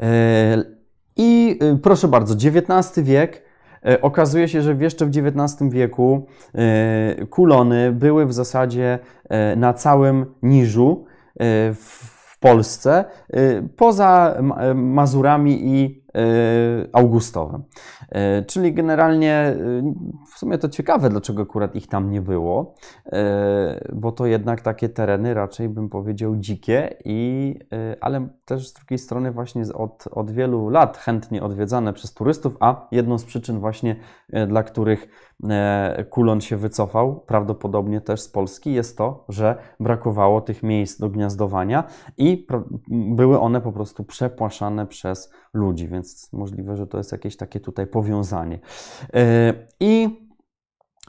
E, 0.00 0.79
I 1.20 1.58
y, 1.62 1.78
proszę 1.78 2.08
bardzo, 2.08 2.34
XIX 2.34 3.00
wiek 3.06 3.50
E, 3.86 4.00
okazuje 4.00 4.48
się, 4.48 4.62
że 4.62 4.74
jeszcze 4.74 5.06
w 5.06 5.08
XIX 5.08 5.70
wieku 5.70 6.26
e, 6.54 7.26
kulony 7.26 7.92
były 7.92 8.26
w 8.26 8.32
zasadzie 8.32 8.98
e, 9.28 9.56
na 9.56 9.74
całym 9.74 10.26
niżu 10.42 11.04
w 11.74 12.38
Polsce, 12.40 13.04
poza 13.76 14.36
Mazurami 14.74 15.60
i 15.64 16.04
Augustowym. 16.92 17.62
E, 17.62 17.99
czyli 18.46 18.74
generalnie 18.74 19.32
e, 19.32 19.56
w 20.34 20.38
sumie 20.38 20.58
to 20.58 20.68
ciekawe, 20.68 21.10
dlaczego 21.10 21.42
akurat 21.42 21.76
ich 21.76 21.86
tam 21.86 22.10
nie 22.10 22.22
było, 22.22 22.74
bo 23.92 24.12
to 24.12 24.26
jednak 24.26 24.60
takie 24.60 24.88
tereny 24.88 25.34
raczej 25.34 25.68
bym 25.68 25.88
powiedział 25.88 26.36
dzikie, 26.36 26.96
i, 27.04 27.54
ale 28.00 28.28
też 28.44 28.68
z 28.68 28.72
drugiej 28.72 28.98
strony 28.98 29.32
właśnie 29.32 29.62
od, 29.74 30.04
od 30.10 30.30
wielu 30.30 30.68
lat 30.68 30.98
chętnie 30.98 31.42
odwiedzane 31.42 31.92
przez 31.92 32.14
turystów, 32.14 32.56
a 32.60 32.88
jedną 32.92 33.18
z 33.18 33.24
przyczyn 33.24 33.60
właśnie, 33.60 33.96
dla 34.48 34.62
których 34.62 35.29
Kulon 36.10 36.40
się 36.40 36.56
wycofał, 36.56 37.20
prawdopodobnie 37.26 38.00
też 38.00 38.20
z 38.20 38.28
Polski, 38.28 38.72
jest 38.72 38.98
to, 38.98 39.24
że 39.28 39.56
brakowało 39.80 40.40
tych 40.40 40.62
miejsc 40.62 41.00
do 41.00 41.08
gniazdowania 41.08 41.84
i 42.18 42.46
były 42.88 43.40
one 43.40 43.60
po 43.60 43.72
prostu 43.72 44.04
przepłaszane 44.04 44.86
przez 44.86 45.32
ludzi, 45.54 45.88
więc 45.88 46.32
możliwe, 46.32 46.76
że 46.76 46.86
to 46.86 46.98
jest 46.98 47.12
jakieś 47.12 47.36
takie 47.36 47.60
tutaj 47.60 47.86
powiązanie. 47.86 48.58
E, 49.14 49.54
I 49.80 50.29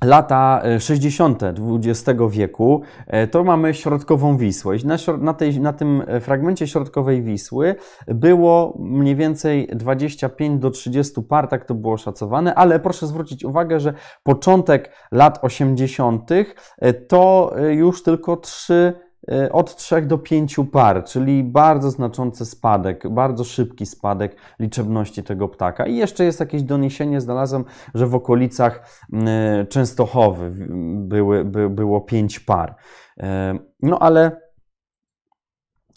lata 0.03 0.62
60. 0.79 1.43
XX 1.43 2.20
wieku, 2.29 2.81
e, 3.08 3.27
to 3.27 3.43
mamy 3.43 3.74
środkową 3.74 4.38
Wisłę. 4.38 4.75
Na, 4.86 4.98
na, 5.17 5.34
tej, 5.34 5.60
na 5.60 5.74
tym 5.74 6.03
fragmencie 6.22 6.67
środkowej 6.67 7.24
Wisły 7.24 7.75
było 8.08 8.77
mniej 8.79 9.15
więcej 9.15 9.67
25 9.75 10.62
do 10.62 10.70
30 10.70 11.22
par, 11.22 11.48
tak 11.48 11.65
to 11.65 11.75
było 11.75 11.98
szacowane, 11.98 12.55
ale 12.55 12.79
proszę 12.79 13.08
zwrócić 13.08 13.46
uwagę, 13.46 13.79
że 13.79 13.93
początek 14.24 14.91
lat 15.12 15.39
80. 15.41 16.31
E, 16.31 16.93
to 16.93 17.53
już 17.72 18.03
tylko 18.03 18.38
3 18.38 18.93
E, 18.93 19.11
od 19.51 19.75
3 19.75 20.01
do 20.01 20.17
5 20.17 20.55
par, 20.71 21.03
czyli 21.05 21.43
bardzo 21.43 21.91
znaczący 21.91 22.45
spadek, 22.45 23.10
bardzo 23.10 23.43
szybki 23.43 23.86
spadek 23.86 24.36
liczebności 24.60 25.23
tego 25.23 25.47
ptaka. 25.47 25.86
I 25.86 25.95
jeszcze 25.95 26.23
jest 26.23 26.39
jakieś 26.39 26.63
doniesienie, 26.63 27.21
znalazłem, 27.21 27.65
że 27.93 28.07
w 28.07 28.15
okolicach 28.15 29.01
Częstochowy 29.69 30.51
były, 30.95 31.45
by, 31.45 31.69
było 31.69 32.01
5 32.01 32.39
par. 32.39 32.75
E, 33.19 33.60
no 33.81 33.99
ale 33.99 34.41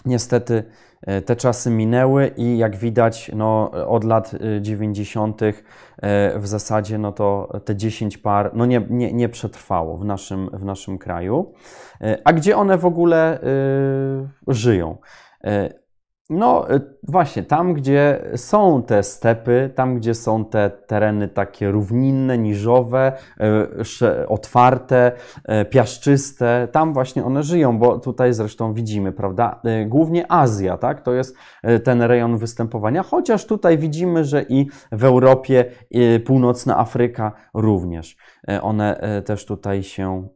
niestety 0.04 0.64
E, 0.64 0.93
te 1.26 1.36
czasy 1.36 1.70
minęły 1.70 2.30
i 2.36 2.58
jak 2.58 2.76
widać, 2.76 3.30
no, 3.34 3.70
od 3.70 4.04
lat 4.04 4.34
90. 4.60 5.42
E, 5.42 5.52
e, 5.96 6.38
w 6.38 6.46
zasadzie 6.46 6.98
no 6.98 7.12
to 7.12 7.60
te 7.64 7.76
10 7.76 8.18
par 8.18 8.50
no 8.54 8.66
nie, 8.66 8.86
nie, 8.90 9.12
nie 9.12 9.28
przetrwało 9.28 9.96
w 9.96 10.04
naszym, 10.04 10.50
w 10.52 10.64
naszym 10.64 10.98
kraju. 10.98 11.52
A 12.24 12.32
gdzie 12.32 12.56
one 12.56 12.78
w 12.78 12.84
ogóle 12.84 13.38
żyją? 14.48 14.96
No 16.30 16.74
y, 16.74 16.80
właśnie, 17.02 17.42
tam 17.42 17.74
gdzie 17.74 18.20
są 18.37 18.82
te 18.82 19.02
stepy, 19.02 19.70
tam 19.74 19.96
gdzie 19.96 20.14
są 20.14 20.44
te 20.44 20.70
tereny 20.70 21.28
takie 21.28 21.70
równinne, 21.70 22.38
niżowe, 22.38 23.12
y, 24.02 24.28
otwarte, 24.28 25.12
y, 25.62 25.64
piaszczyste, 25.64 26.68
tam 26.72 26.92
właśnie 26.92 27.24
one 27.24 27.42
żyją, 27.42 27.78
bo 27.78 27.98
tutaj 27.98 28.32
zresztą 28.32 28.74
widzimy, 28.74 29.12
prawda, 29.12 29.60
głównie 29.87 30.32
Azja, 30.32 30.76
tak, 30.76 31.02
to 31.02 31.12
jest 31.12 31.37
ten 31.84 32.02
rejon 32.02 32.38
występowania, 32.38 33.02
chociaż 33.02 33.46
tutaj 33.46 33.78
widzimy, 33.78 34.24
że 34.24 34.42
i 34.42 34.66
w 34.92 35.04
Europie, 35.04 35.64
i 35.90 36.20
północna 36.26 36.78
Afryka 36.78 37.32
również. 37.54 38.16
One 38.62 39.22
też 39.24 39.46
tutaj 39.46 39.82
się 39.82 40.28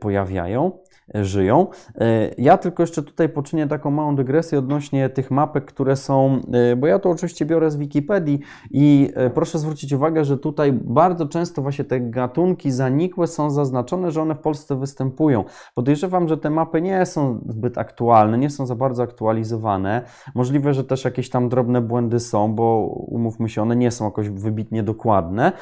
pojawiają 0.00 0.72
żyją. 1.14 1.66
E, 2.00 2.30
ja 2.38 2.58
tylko 2.58 2.82
jeszcze 2.82 3.02
tutaj 3.02 3.28
poczynię 3.28 3.66
taką 3.66 3.90
małą 3.90 4.16
dygresję 4.16 4.58
odnośnie 4.58 5.08
tych 5.08 5.30
mapek, 5.30 5.64
które 5.64 5.96
są, 5.96 6.40
e, 6.72 6.76
bo 6.76 6.86
ja 6.86 6.98
to 6.98 7.10
oczywiście 7.10 7.46
biorę 7.46 7.70
z 7.70 7.76
Wikipedii 7.76 8.40
i 8.70 9.12
e, 9.14 9.30
proszę 9.30 9.58
zwrócić 9.58 9.92
uwagę, 9.92 10.24
że 10.24 10.38
tutaj 10.38 10.72
bardzo 10.72 11.26
często 11.26 11.62
właśnie 11.62 11.84
te 11.84 12.00
gatunki 12.00 12.70
zanikłe 12.70 13.26
są 13.26 13.50
zaznaczone, 13.50 14.10
że 14.10 14.22
one 14.22 14.34
w 14.34 14.38
Polsce 14.38 14.76
występują. 14.76 15.44
Podejrzewam, 15.74 16.28
że 16.28 16.36
te 16.36 16.50
mapy 16.50 16.82
nie 16.82 17.06
są 17.06 17.40
zbyt 17.48 17.78
aktualne, 17.78 18.38
nie 18.38 18.50
są 18.50 18.66
za 18.66 18.74
bardzo 18.74 19.02
aktualizowane. 19.02 20.02
Możliwe, 20.34 20.74
że 20.74 20.84
też 20.84 21.04
jakieś 21.04 21.30
tam 21.30 21.48
drobne 21.48 21.80
błędy 21.80 22.20
są, 22.20 22.54
bo 22.54 22.78
umówmy 23.06 23.48
się, 23.48 23.62
one 23.62 23.76
nie 23.76 23.90
są 23.90 24.04
jakoś 24.04 24.28
wybitnie 24.28 24.82
dokładne. 24.82 25.52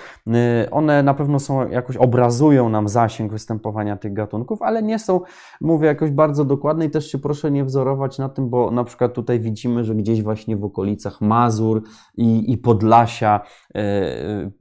One 0.71 1.03
na 1.03 1.15
pewno 1.15 1.39
są 1.39 1.69
jakoś 1.69 1.97
obrazują 1.97 2.69
nam 2.69 2.89
zasięg 2.89 3.33
występowania 3.33 3.97
tych 3.97 4.13
gatunków, 4.13 4.63
ale 4.63 4.83
nie 4.83 4.99
są 4.99 5.21
mówię 5.61 5.87
jakoś 5.87 6.11
bardzo 6.11 6.45
dokładnie 6.45 6.87
i 6.87 6.91
też 6.91 7.13
się 7.13 7.19
proszę 7.19 7.51
nie 7.51 7.65
wzorować 7.65 8.19
na 8.19 8.29
tym, 8.29 8.49
bo 8.49 8.71
na 8.71 8.85
przykład 8.85 9.13
tutaj 9.13 9.41
widzimy, 9.41 9.85
że 9.85 9.95
gdzieś 9.95 10.23
właśnie 10.23 10.57
w 10.57 10.65
okolicach 10.65 11.21
Mazur 11.21 11.83
i, 12.17 12.53
i 12.53 12.59
Podlasia 12.59 13.41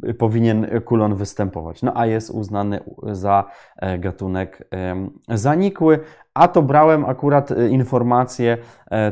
y, 0.05 0.13
powinien 0.13 0.81
kulon 0.85 1.15
występować. 1.15 1.81
No 1.81 1.91
a 1.95 2.05
jest 2.05 2.29
uznany 2.29 2.79
za 3.11 3.43
e, 3.77 3.99
gatunek 3.99 4.67
y, 5.31 5.37
zanikły. 5.37 5.99
A 6.33 6.47
to 6.47 6.61
brałem 6.61 7.05
akurat 7.05 7.49
informacje 7.69 8.57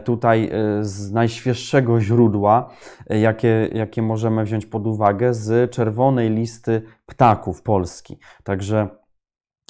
tutaj 0.03 0.51
z 0.81 1.11
najświeższego 1.11 2.01
źródła, 2.01 2.69
jakie, 3.09 3.69
jakie 3.73 4.01
możemy 4.01 4.43
wziąć 4.43 4.65
pod 4.65 4.87
uwagę, 4.87 5.33
z 5.33 5.71
czerwonej 5.71 6.29
listy 6.29 6.81
ptaków 7.05 7.61
Polski. 7.61 8.17
Także 8.43 8.87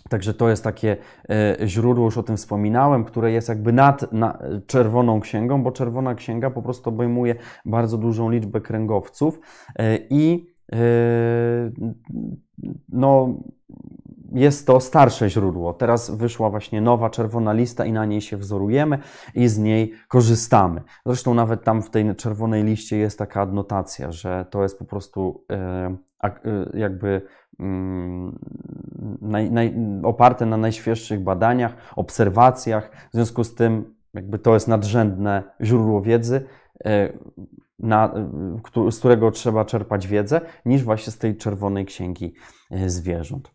Także 0.09 0.33
to 0.33 0.49
jest 0.49 0.63
takie 0.63 0.97
e, 1.29 1.57
źródło, 1.67 2.05
już 2.05 2.17
o 2.17 2.23
tym 2.23 2.37
wspominałem, 2.37 3.05
które 3.05 3.31
jest 3.31 3.49
jakby 3.49 3.73
nad 3.73 4.13
na 4.13 4.39
czerwoną 4.67 5.19
księgą, 5.19 5.63
bo 5.63 5.71
czerwona 5.71 6.15
księga 6.15 6.49
po 6.49 6.61
prostu 6.61 6.89
obejmuje 6.89 7.35
bardzo 7.65 7.97
dużą 7.97 8.29
liczbę 8.29 8.61
kręgowców 8.61 9.39
e, 9.75 9.97
i 10.09 10.53
e, 10.71 10.77
no, 12.89 13.33
jest 14.31 14.67
to 14.67 14.79
starsze 14.79 15.29
źródło. 15.29 15.73
Teraz 15.73 16.11
wyszła 16.11 16.49
właśnie 16.49 16.81
nowa 16.81 17.09
czerwona 17.09 17.53
lista 17.53 17.85
i 17.85 17.91
na 17.91 18.05
niej 18.05 18.21
się 18.21 18.37
wzorujemy 18.37 18.97
i 19.35 19.47
z 19.47 19.57
niej 19.57 19.93
korzystamy. 20.07 20.81
Zresztą 21.05 21.33
nawet 21.33 21.63
tam 21.63 21.81
w 21.81 21.89
tej 21.89 22.15
czerwonej 22.15 22.63
liście 22.63 22.97
jest 22.97 23.19
taka 23.19 23.41
adnotacja, 23.41 24.11
że 24.11 24.45
to 24.49 24.63
jest 24.63 24.79
po 24.79 24.85
prostu 24.85 25.45
jakby 26.73 27.21
naj, 29.21 29.51
naj, 29.51 29.75
oparte 30.03 30.45
na 30.45 30.57
najświeższych 30.57 31.23
badaniach, 31.23 31.75
obserwacjach. 31.95 32.91
W 33.09 33.13
związku 33.13 33.43
z 33.43 33.55
tym, 33.55 33.95
jakby 34.13 34.39
to 34.39 34.53
jest 34.53 34.67
nadrzędne 34.67 35.43
źródło 35.61 36.01
wiedzy, 36.01 36.45
e, 36.85 37.13
na, 37.79 38.13
z 38.89 38.99
którego 38.99 39.31
trzeba 39.31 39.65
czerpać 39.65 40.07
wiedzę, 40.07 40.41
niż 40.65 40.83
właśnie 40.83 41.13
z 41.13 41.17
tej 41.17 41.37
czerwonej 41.37 41.85
księgi 41.85 42.33
e, 42.71 42.89
zwierząt. 42.89 43.51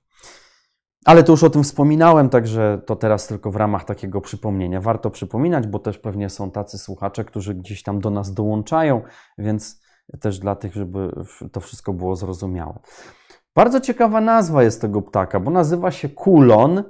Ale 1.05 1.23
to 1.23 1.33
już 1.33 1.43
o 1.45 1.51
tym 1.51 1.63
wspominałem, 1.63 2.29
także 2.29 2.81
to 2.87 2.97
teraz 2.97 3.27
tylko 3.27 3.51
w 3.51 3.57
ramach 3.57 3.85
takiego 3.85 4.21
przypomnienia. 4.21 4.81
Warto 4.81 5.11
przypominać, 5.11 5.67
bo 5.67 5.79
też 5.79 5.99
pewnie 5.99 6.31
są 6.31 6.51
tacy 6.51 6.79
słuchacze, 6.79 7.25
którzy 7.25 7.55
gdzieś 7.55 7.83
tam 7.83 8.01
do 8.01 8.11
nas 8.11 8.35
dołączają, 8.35 9.03
więc 9.39 9.83
też 10.21 10.39
dla 10.39 10.57
tych, 10.57 10.75
żeby 10.75 11.11
to 11.53 11.61
wszystko 11.61 11.93
było 11.93 12.17
zrozumiałe. 12.17 12.79
Bardzo 13.57 13.81
ciekawa 13.81 14.21
nazwa 14.21 14.63
jest 14.63 14.81
tego 14.81 15.03
ptaka, 15.03 15.41
bo 15.41 15.51
nazywa 15.51 15.91
się 15.91 16.09
kulon. 16.09 16.83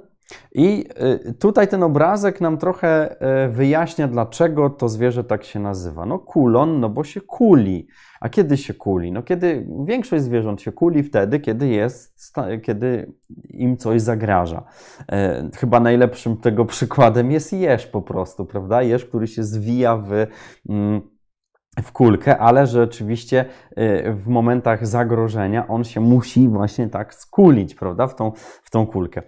I 0.55 0.85
y, 1.27 1.33
tutaj 1.33 1.67
ten 1.67 1.83
obrazek 1.83 2.41
nam 2.41 2.57
trochę 2.57 3.15
y, 3.45 3.49
wyjaśnia, 3.49 4.07
dlaczego 4.07 4.69
to 4.69 4.89
zwierzę 4.89 5.23
tak 5.23 5.43
się 5.43 5.59
nazywa. 5.59 6.05
No 6.05 6.19
kulon, 6.19 6.79
no 6.79 6.89
bo 6.89 7.03
się 7.03 7.21
kuli. 7.21 7.87
A 8.19 8.29
kiedy 8.29 8.57
się 8.57 8.73
kuli? 8.73 9.11
No 9.11 9.23
kiedy 9.23 9.67
większość 9.85 10.23
zwierząt 10.23 10.61
się 10.61 10.71
kuli 10.71 11.03
wtedy, 11.03 11.39
kiedy 11.39 11.67
jest, 11.67 12.33
kiedy 12.63 13.13
im 13.49 13.77
coś 13.77 14.01
zagraża. 14.01 14.63
E, 15.11 15.49
chyba 15.55 15.79
najlepszym 15.79 16.37
tego 16.37 16.65
przykładem 16.65 17.31
jest 17.31 17.53
jeż 17.53 17.87
po 17.87 18.01
prostu, 18.01 18.45
prawda? 18.45 18.81
Jeż, 18.81 19.05
który 19.05 19.27
się 19.27 19.43
zwija 19.43 19.97
w 19.97 20.11
mm, 20.69 21.01
w 21.83 21.91
kulkę, 21.91 22.37
ale 22.37 22.67
rzeczywiście 22.67 23.45
y, 23.71 24.13
w 24.13 24.27
momentach 24.27 24.87
zagrożenia 24.87 25.67
on 25.67 25.83
się 25.83 25.99
musi 25.99 26.49
właśnie 26.49 26.89
tak 26.89 27.13
skulić, 27.13 27.75
prawda, 27.75 28.07
w 28.07 28.15
tą, 28.15 28.31
w 28.63 28.69
tą 28.69 28.87
kulkę. 28.87 29.21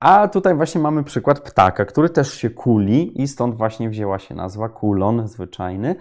A 0.00 0.28
tutaj 0.28 0.54
właśnie 0.54 0.80
mamy 0.80 1.04
przykład 1.04 1.40
ptaka, 1.40 1.84
który 1.84 2.10
też 2.10 2.34
się 2.34 2.50
kuli 2.50 3.22
i 3.22 3.28
stąd 3.28 3.54
właśnie 3.54 3.90
wzięła 3.90 4.18
się 4.18 4.34
nazwa 4.34 4.68
kulon 4.68 5.28
zwyczajny. 5.28 5.94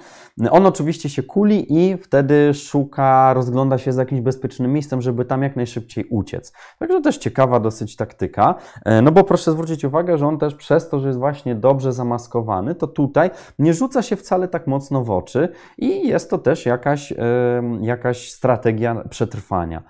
On 0.52 0.66
oczywiście 0.66 1.10
się 1.10 1.24
kuli 1.24 1.74
i 1.78 1.98
wtedy 1.98 2.54
szuka, 2.54 3.34
rozgląda 3.34 3.78
się 3.78 3.94
za 3.94 4.02
jakimś 4.02 4.22
bezpiecznym 4.22 4.74
miejscem, 4.74 5.02
żeby 5.02 5.26
tam 5.26 5.44
jak 5.44 5.56
najszybciej 5.56 6.06
uciec. 6.10 6.54
Także 6.80 7.02
też 7.02 7.18
ciekawa 7.18 7.60
dosyć 7.60 7.96
taktyka, 7.96 8.56
e, 8.86 9.02
no 9.02 9.12
bo 9.12 9.24
proszę 9.24 9.52
zwrócić 9.52 9.84
uwagę, 9.84 10.18
że 10.18 10.28
on 10.28 10.38
też 10.38 10.56
przez 10.56 10.90
to, 10.90 11.00
że 11.00 11.08
jest 11.08 11.20
właśnie 11.20 11.56
dobrze 11.56 11.94
zamaskowany, 11.94 12.76
to 12.76 12.88
tutaj 12.88 13.30
nie 13.60 13.74
rzuca 13.74 14.02
się 14.02 14.16
wcale 14.16 14.48
tak 14.48 14.68
mocno 14.68 15.04
w 15.04 15.12
oczy 15.12 15.50
i 15.78 16.08
jest 16.08 16.30
to 16.30 16.38
też 16.38 16.66
jakaś, 16.66 17.14
jakaś 17.82 18.32
strategia 18.32 19.04
przetrwania. 19.10 19.84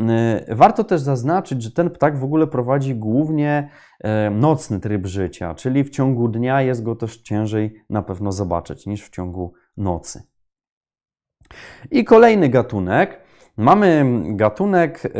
E, 0.00 0.54
warto 0.54 0.84
też 0.84 1.00
zaznaczyć, 1.00 1.62
że 1.62 1.70
ten 1.70 1.90
ptak 1.90 2.18
w 2.18 2.24
ogóle 2.24 2.46
prowadzi 2.46 2.94
głównie 2.94 3.68
e, 4.00 4.30
nocny 4.30 4.80
tryb 4.80 5.06
życia, 5.06 5.54
czyli 5.54 5.84
w 5.84 5.90
ciągu 5.90 6.28
dnia 6.28 6.62
jest 6.62 6.82
go 6.82 6.96
też 6.96 7.16
ciężej 7.16 7.84
na 7.90 8.02
pewno 8.02 8.32
zobaczyć 8.32 8.86
niż 8.86 9.04
w 9.04 9.10
ciągu 9.10 9.52
nocy. 9.76 10.22
I 11.90 12.04
kolejny 12.04 12.48
gatunek. 12.48 13.24
Mamy 13.56 14.04
gatunek 14.26 15.02
e, 15.06 15.10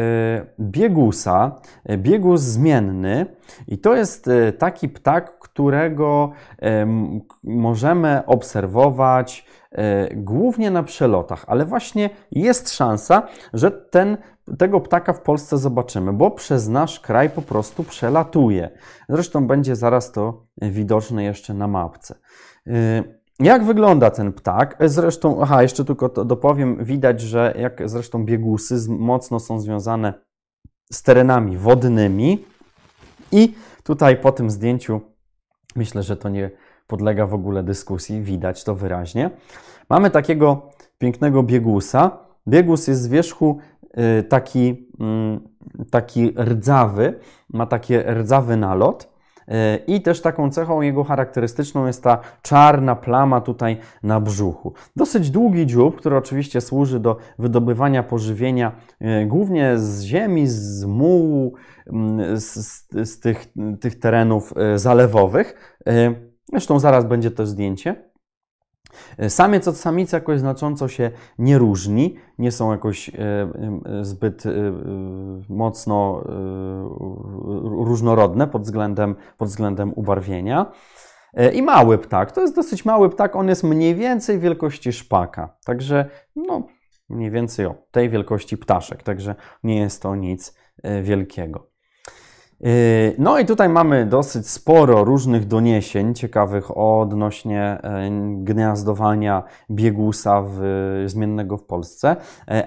biegusa, 0.60 1.60
biegus 1.98 2.40
zmienny, 2.40 3.26
i 3.68 3.78
to 3.78 3.96
jest 3.96 4.30
taki 4.58 4.88
ptak, 4.88 5.38
którego 5.38 6.32
możemy 7.44 8.26
obserwować 8.26 9.46
głównie 10.14 10.70
na 10.70 10.82
przelotach, 10.82 11.44
ale 11.48 11.64
właśnie 11.64 12.10
jest 12.30 12.74
szansa, 12.74 13.28
że 13.52 13.70
ten 13.70 14.16
tego 14.59 14.80
ptaka 14.80 15.12
w 15.12 15.20
Polsce 15.20 15.59
zobaczymy, 15.59 16.12
bo 16.12 16.30
przez 16.30 16.68
nasz 16.68 17.00
kraj 17.00 17.30
po 17.30 17.42
prostu 17.42 17.85
przelatuje. 17.85 18.70
Zresztą 19.09 19.46
będzie 19.46 19.76
zaraz 19.76 20.12
to 20.12 20.46
widoczne 20.62 21.24
jeszcze 21.24 21.54
na 21.54 21.68
mapce. 21.68 22.14
Y, 22.66 23.24
jak 23.40 23.64
wygląda 23.64 24.11
ten 24.11 24.33
ptak? 24.33 24.76
Zresztą, 24.80 25.42
aha, 25.42 25.62
jeszcze 25.62 25.85
tylko 25.85 26.09
to 26.09 26.24
dopowiem, 26.24 26.85
widać, 26.85 27.20
że 27.20 27.54
jak 27.59 27.88
zresztą 27.88 28.24
biegusy 28.24 28.76
mocno 28.88 29.40
są 29.40 29.61
związane 29.61 30.14
z 30.92 31.02
terenami 31.02 31.57
wodnymi 31.57 32.44
i 33.33 33.54
tutaj 33.83 34.16
po 34.16 34.33
tym 34.33 34.50
zdjęciu 34.50 35.00
myślę, 35.76 36.02
że 36.02 36.16
to 36.16 36.28
nie 36.28 36.50
podlega 36.87 37.26
w 37.26 37.35
ogóle 37.35 37.62
dyskusji, 37.62 38.22
widać 38.22 38.64
to 38.64 38.74
wyraźnie. 38.74 39.30
Mamy 39.90 40.11
takiego 40.11 40.70
pięknego 40.98 41.42
biegusa. 41.42 42.18
Biegus 42.48 42.88
jest 42.88 43.02
z 43.02 43.07
wierzchu 43.07 43.59
taki, 44.28 44.88
mm, 45.00 45.40
taki 45.90 46.35
rdzawy, 46.38 47.18
ma 47.52 47.66
taki 47.66 47.98
rdzawy 47.98 48.57
nalot. 48.57 49.14
Y, 49.48 49.76
I 49.87 50.02
też 50.02 50.20
taką 50.20 50.50
cechą 50.50 50.83
jego 50.83 51.04
charakterystyczną 51.04 51.87
jest 51.87 52.02
ta 52.02 52.18
czarna 52.42 52.96
plama 52.96 53.40
tutaj 53.40 53.76
na 54.02 54.20
brzuchu. 54.20 54.72
Dosyć 54.96 55.30
długi 55.30 55.66
dziób, 55.66 55.96
który 55.96 56.16
oczywiście 56.16 56.61
służy 56.61 57.00
do 57.00 57.16
wydobywania 57.38 58.02
pożywienia 58.02 58.72
y, 59.02 59.26
głównie 59.26 59.78
z 59.78 60.02
ziemi, 60.02 60.46
z 60.46 60.85
mułu, 60.85 61.54
mm, 61.87 62.40
z, 62.40 62.87
z 63.04 63.20
tych, 63.20 63.46
tych 63.80 63.98
terenów 63.98 64.54
zalewowych. 64.76 65.78
Zresztą 66.50 66.78
zaraz 66.78 67.04
będzie 67.04 67.30
też 67.30 67.48
zdjęcie. 67.48 68.13
E, 69.18 69.30
samiec 69.30 69.68
od 69.68 69.76
samicy 69.76 70.16
jakoś 70.16 70.40
znacząco 70.40 70.88
się 70.88 71.11
nie 71.38 71.59
różni, 71.59 72.16
nie 72.38 72.52
są 72.52 72.72
jakoś 72.72 73.09
e, 73.09 73.12
e, 73.20 74.04
zbyt 74.04 74.44
mocno 75.48 76.24
różnorodne 77.62 78.46
pod 78.46 78.62
względem, 78.62 79.14
pod 79.38 79.48
względem 79.48 79.92
ubarwienia. 79.96 80.72
I 81.52 81.62
mały 81.62 81.98
ptak, 81.98 82.33
to 82.33 82.40
jest 82.40 82.57
dosyć 82.57 82.85
mały 82.85 83.11
ptak, 83.11 83.37
on 83.37 83.48
jest 83.48 83.64
mniej 83.64 83.94
więcej 83.94 84.38
wielkości 84.38 84.92
szpaka, 84.92 85.57
także 85.64 86.07
no, 86.37 86.66
mniej 87.09 87.30
więcej 87.30 87.66
o 87.66 87.74
tej 87.90 88.11
wielkości 88.11 88.59
ptaszek, 88.59 89.02
także 89.02 89.35
nie 89.62 89.80
jest 89.80 90.02
to 90.02 90.16
nic 90.16 90.59
wielkiego. 91.02 91.73
Yy, 92.60 92.70
no 93.18 93.38
i 93.38 93.46
tutaj 93.46 93.68
mamy 93.68 94.06
dosyć 94.06 94.48
sporo 94.48 95.04
różnych 95.04 95.46
doniesień 95.46 96.14
ciekawych 96.14 96.76
odnośnie 96.76 97.62
e, 97.62 98.10
gniazdowania 98.36 99.42
biegusa 99.70 100.42
w, 100.48 100.60
zmiennego 101.06 101.56
w 101.56 101.64
Polsce, 101.64 102.16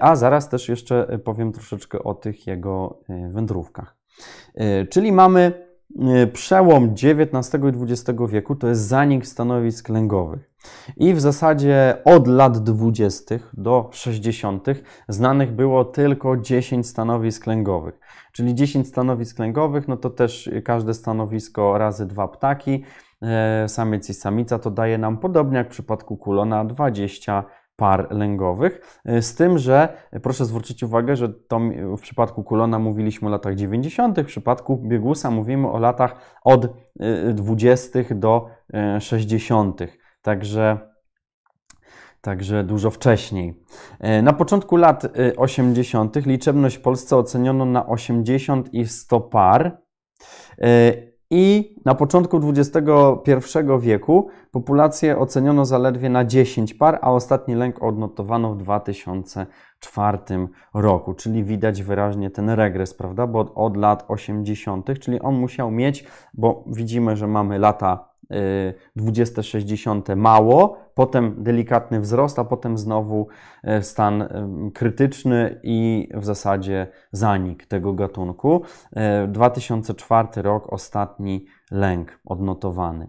a 0.00 0.16
zaraz 0.16 0.48
też 0.48 0.68
jeszcze 0.68 1.18
powiem 1.24 1.52
troszeczkę 1.52 2.02
o 2.02 2.14
tych 2.14 2.46
jego 2.46 3.00
wędrówkach. 3.30 3.96
Czyli 4.90 5.12
mamy 5.12 5.68
przełom 6.32 6.94
XIX 7.02 7.64
i 7.64 7.92
XX 7.92 8.18
wieku, 8.28 8.56
to 8.56 8.68
jest 8.68 8.80
zanik 8.80 9.26
stanowisk 9.26 9.88
lęgowych. 9.88 10.50
I 10.96 11.14
w 11.14 11.20
zasadzie 11.20 11.96
od 12.04 12.26
lat 12.26 12.58
20. 12.58 13.34
do 13.52 13.88
60. 13.92 14.66
znanych 15.08 15.52
było 15.52 15.84
tylko 15.84 16.36
10 16.36 16.88
stanowisk 16.88 17.46
lęgowych. 17.46 18.00
Czyli 18.32 18.54
10 18.54 18.88
stanowisk 18.88 19.38
lęgowych, 19.38 19.88
no 19.88 19.96
to 19.96 20.10
też 20.10 20.50
każde 20.64 20.94
stanowisko 20.94 21.78
razy 21.78 22.06
dwa 22.06 22.28
ptaki, 22.28 22.84
e, 23.22 23.68
samiec 23.68 24.10
i 24.10 24.14
samica, 24.14 24.58
to 24.58 24.70
daje 24.70 24.98
nam 24.98 25.18
podobnie 25.18 25.58
jak 25.58 25.66
w 25.66 25.70
przypadku 25.70 26.16
kulona 26.16 26.64
20 26.64 27.44
par 27.76 28.06
lęgowych. 28.10 29.00
E, 29.04 29.22
z 29.22 29.34
tym, 29.34 29.58
że 29.58 29.88
proszę 30.22 30.44
zwrócić 30.44 30.82
uwagę, 30.82 31.16
że 31.16 31.28
to 31.28 31.60
w 31.98 32.00
przypadku 32.00 32.44
kulona 32.44 32.78
mówiliśmy 32.78 33.28
o 33.28 33.30
latach 33.30 33.54
90., 33.54 34.20
w 34.20 34.26
przypadku 34.26 34.76
biegusa 34.76 35.30
mówimy 35.30 35.70
o 35.70 35.78
latach 35.78 36.38
od 36.44 36.66
20. 37.34 37.98
E, 37.98 38.14
do 38.14 38.48
60. 39.00 39.80
Także 40.28 40.78
także 42.20 42.64
dużo 42.64 42.90
wcześniej. 42.90 43.62
E, 44.00 44.22
na 44.22 44.32
początku 44.32 44.76
lat 44.76 45.06
80. 45.36 46.16
E, 46.16 46.20
liczebność 46.20 46.76
w 46.76 46.80
Polsce 46.80 47.16
oceniono 47.16 47.64
na 47.64 47.86
80 47.86 48.74
i 48.74 48.86
100 48.86 49.20
par. 49.20 49.78
E, 50.58 50.92
I 51.30 51.74
na 51.84 51.94
początku 51.94 52.40
XXI 52.48 53.58
wieku 53.80 54.28
populację 54.50 55.18
oceniono 55.18 55.64
zaledwie 55.64 56.08
na 56.08 56.24
10 56.24 56.74
par, 56.74 56.98
a 57.02 57.12
ostatni 57.12 57.54
lęk 57.54 57.82
odnotowano 57.82 58.54
w 58.54 58.56
2004 58.56 60.18
roku. 60.74 61.14
Czyli 61.14 61.44
widać 61.44 61.82
wyraźnie 61.82 62.30
ten 62.30 62.50
regres, 62.50 62.94
prawda? 62.94 63.26
Bo 63.26 63.54
od 63.54 63.76
lat 63.76 64.04
80., 64.08 64.86
czyli 65.00 65.20
on 65.20 65.34
musiał 65.34 65.70
mieć, 65.70 66.04
bo 66.34 66.64
widzimy, 66.66 67.16
że 67.16 67.26
mamy 67.26 67.58
lata 67.58 68.07
20-60 68.96 70.16
mało, 70.16 70.78
potem 70.94 71.42
delikatny 71.42 72.00
wzrost, 72.00 72.38
a 72.38 72.44
potem 72.44 72.78
znowu 72.78 73.28
e, 73.62 73.82
stan 73.82 74.22
e, 74.22 74.28
krytyczny 74.74 75.60
i 75.62 76.08
w 76.14 76.24
zasadzie 76.24 76.86
zanik 77.12 77.66
tego 77.66 77.92
gatunku. 77.92 78.62
2004 79.28 80.28
e, 80.36 80.42
rok, 80.42 80.72
ostatni 80.72 81.46
lęk 81.70 82.20
odnotowany. 82.24 83.08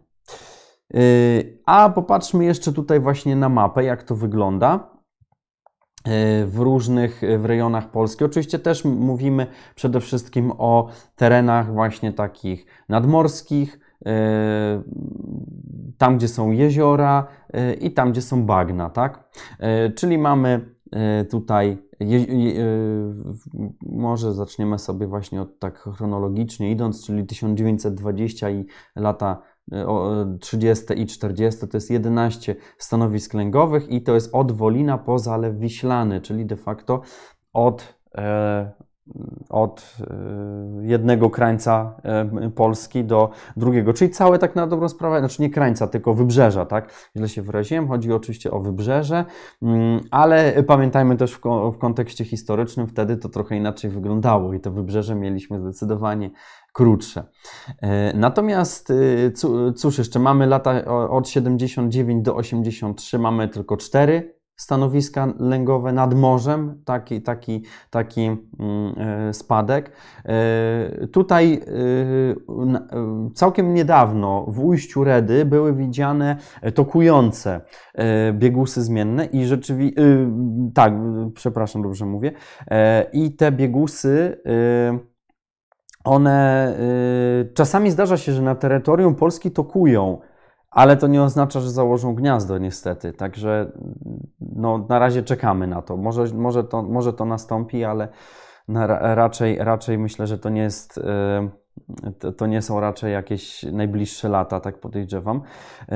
A 1.66 1.90
popatrzmy 1.90 2.46
jeszcze 2.46 2.74
tutaj 2.74 3.00
właśnie 3.00 3.36
na 3.36 3.50
mapę, 3.50 3.84
jak 3.84 4.04
to 4.04 4.16
wygląda 4.16 4.90
w 6.46 6.56
różnych 6.58 7.22
w 7.40 7.46
rejonach 7.46 7.92
Polski. 7.92 8.26
Oczywiście 8.26 8.60
też 8.60 8.86
mówimy 8.86 9.48
przede 9.76 10.00
wszystkim 10.00 10.52
o 10.58 10.90
terenach 11.16 11.74
właśnie 11.74 12.14
takich 12.14 12.66
nadmorskich, 12.90 13.80
tam, 15.98 16.18
gdzie 16.18 16.28
są 16.28 16.52
jeziora 16.52 17.28
e, 17.54 17.74
i 17.74 17.94
tam, 17.94 18.12
gdzie 18.12 18.22
są 18.22 18.46
bagna, 18.46 18.90
tak? 18.90 19.30
E, 19.60 19.90
czyli 19.90 20.18
mamy 20.18 20.76
tutaj, 21.30 21.78
może 23.82 24.34
zaczniemy 24.34 24.80
sobie 24.80 25.08
właśnie 25.08 25.42
od 25.42 25.60
tak 25.60 25.80
chronologicznie 25.80 26.72
idąc, 26.72 27.06
czyli 27.06 27.26
1920 27.26 28.50
i 28.50 28.66
lata 28.96 29.42
30 30.40 30.86
i 31.02 31.06
40 31.06 31.68
to 31.68 31.78
jest 31.78 31.92
11 31.92 32.56
stanowisk 32.78 33.34
lęgowych 33.34 33.90
i 33.90 34.02
to 34.02 34.14
jest 34.14 34.36
od 34.36 34.52
Wolina 34.52 34.98
po 34.98 35.20
Zalew 35.20 35.58
Wiślany, 35.58 36.22
czyli 36.22 36.46
de 36.46 36.56
facto 36.56 37.02
od 37.54 38.00
od 39.50 39.98
y, 40.82 40.86
jednego 40.86 41.30
krańca 41.30 41.96
y, 42.48 42.50
Polski 42.50 43.04
do 43.04 43.30
drugiego, 43.58 43.94
czyli 43.94 44.12
całe 44.12 44.40
tak 44.40 44.56
na 44.56 44.68
dobrą 44.68 44.90
sprawę, 44.90 45.20
znaczy 45.20 45.42
nie 45.42 45.50
krańca, 45.50 45.88
tylko 45.88 46.14
wybrzeża, 46.14 46.66
tak? 46.66 47.10
Źle 47.18 47.30
się 47.30 47.42
wyraziłem, 47.42 47.88
chodzi 47.88 48.14
oczywiście 48.14 48.52
o 48.52 48.60
wybrzeże, 48.60 49.26
mm, 49.62 50.00
ale 50.12 50.64
pamiętajmy 50.64 51.16
też 51.16 51.34
w, 51.34 51.78
kontekście 51.78 52.26
historycznym, 52.26 52.88
wtedy 52.88 53.18
to 53.18 53.30
trochę 53.30 53.56
inaczej 53.56 53.92
wyglądało 53.92 54.54
i 54.54 54.60
to 54.60 54.72
wybrzeże 54.72 55.16
mieliśmy 55.16 55.60
zdecydowanie 55.60 56.30
krótsze. 56.74 57.24
E, 57.82 58.14
natomiast 58.18 58.90
y, 58.90 59.32
cóż, 59.76 59.98
jeszcze 59.98 60.20
mamy 60.20 60.48
lata 60.48 60.86
od 61.10 61.30
79 61.30 62.26
do 62.26 62.36
83, 62.36 63.20
mamy 63.20 63.48
tylko 63.48 63.78
cztery 63.78 64.39
stanowiska 64.60 65.34
lęgowe 65.40 65.94
nad 65.94 66.14
morzem, 66.14 66.82
taki, 66.86 67.22
taki, 67.22 67.64
taki 67.90 68.22
mm, 68.26 68.40
e, 68.98 69.34
spadek. 69.34 69.92
E, 70.26 71.08
tutaj 71.08 71.54
e, 71.54 73.32
całkiem 73.34 73.74
niedawno 73.74 74.46
w 74.48 74.66
ujściu 74.66 75.04
Redy 75.04 75.46
były 75.46 75.74
widziane 75.74 76.36
tokujące 76.76 77.62
biegusy 78.34 78.84
zmienne 78.84 79.26
i 79.26 79.46
rzeczywiście, 79.46 80.02
tak, 80.74 80.94
przepraszam, 81.36 81.82
dobrze 81.82 82.06
mówię, 82.06 82.32
i 83.14 83.36
te 83.36 83.52
biegusy 83.52 84.42
one 86.04 86.78
czasami 87.54 87.92
zdarza 87.92 88.18
się, 88.18 88.32
że 88.34 88.42
na 88.42 88.56
terytorium 88.56 89.16
Polski 89.16 89.52
tokują 89.52 90.20
ale 90.72 90.98
to 90.98 91.08
nie 91.08 91.24
oznacza, 91.24 91.60
że 91.60 91.72
założą 91.72 92.16
gniazdo, 92.16 92.58
niestety. 92.58 93.14
Także 93.14 93.72
no, 94.42 94.86
na 94.90 95.00
razie 95.00 95.24
czekamy 95.24 95.68
na 95.68 95.82
to. 95.82 95.98
Może, 95.98 96.26
może, 96.34 96.64
to, 96.64 96.84
może 96.84 97.14
to 97.14 97.26
nastąpi, 97.26 97.84
ale 97.84 98.08
na, 98.68 98.88
raczej, 99.16 99.58
raczej 99.60 99.98
myślę, 99.98 100.28
że 100.28 100.38
to 100.38 100.50
nie 100.50 100.62
jest. 100.62 100.98
Yy, 100.98 102.32
to, 102.38 102.48
nie 102.48 102.62
są 102.62 102.80
raczej 102.80 103.14
jakieś 103.14 103.64
najbliższe 103.64 104.30
lata, 104.30 104.60
tak 104.60 104.80
podejrzewam. 104.80 105.42
Yy, 105.88 105.96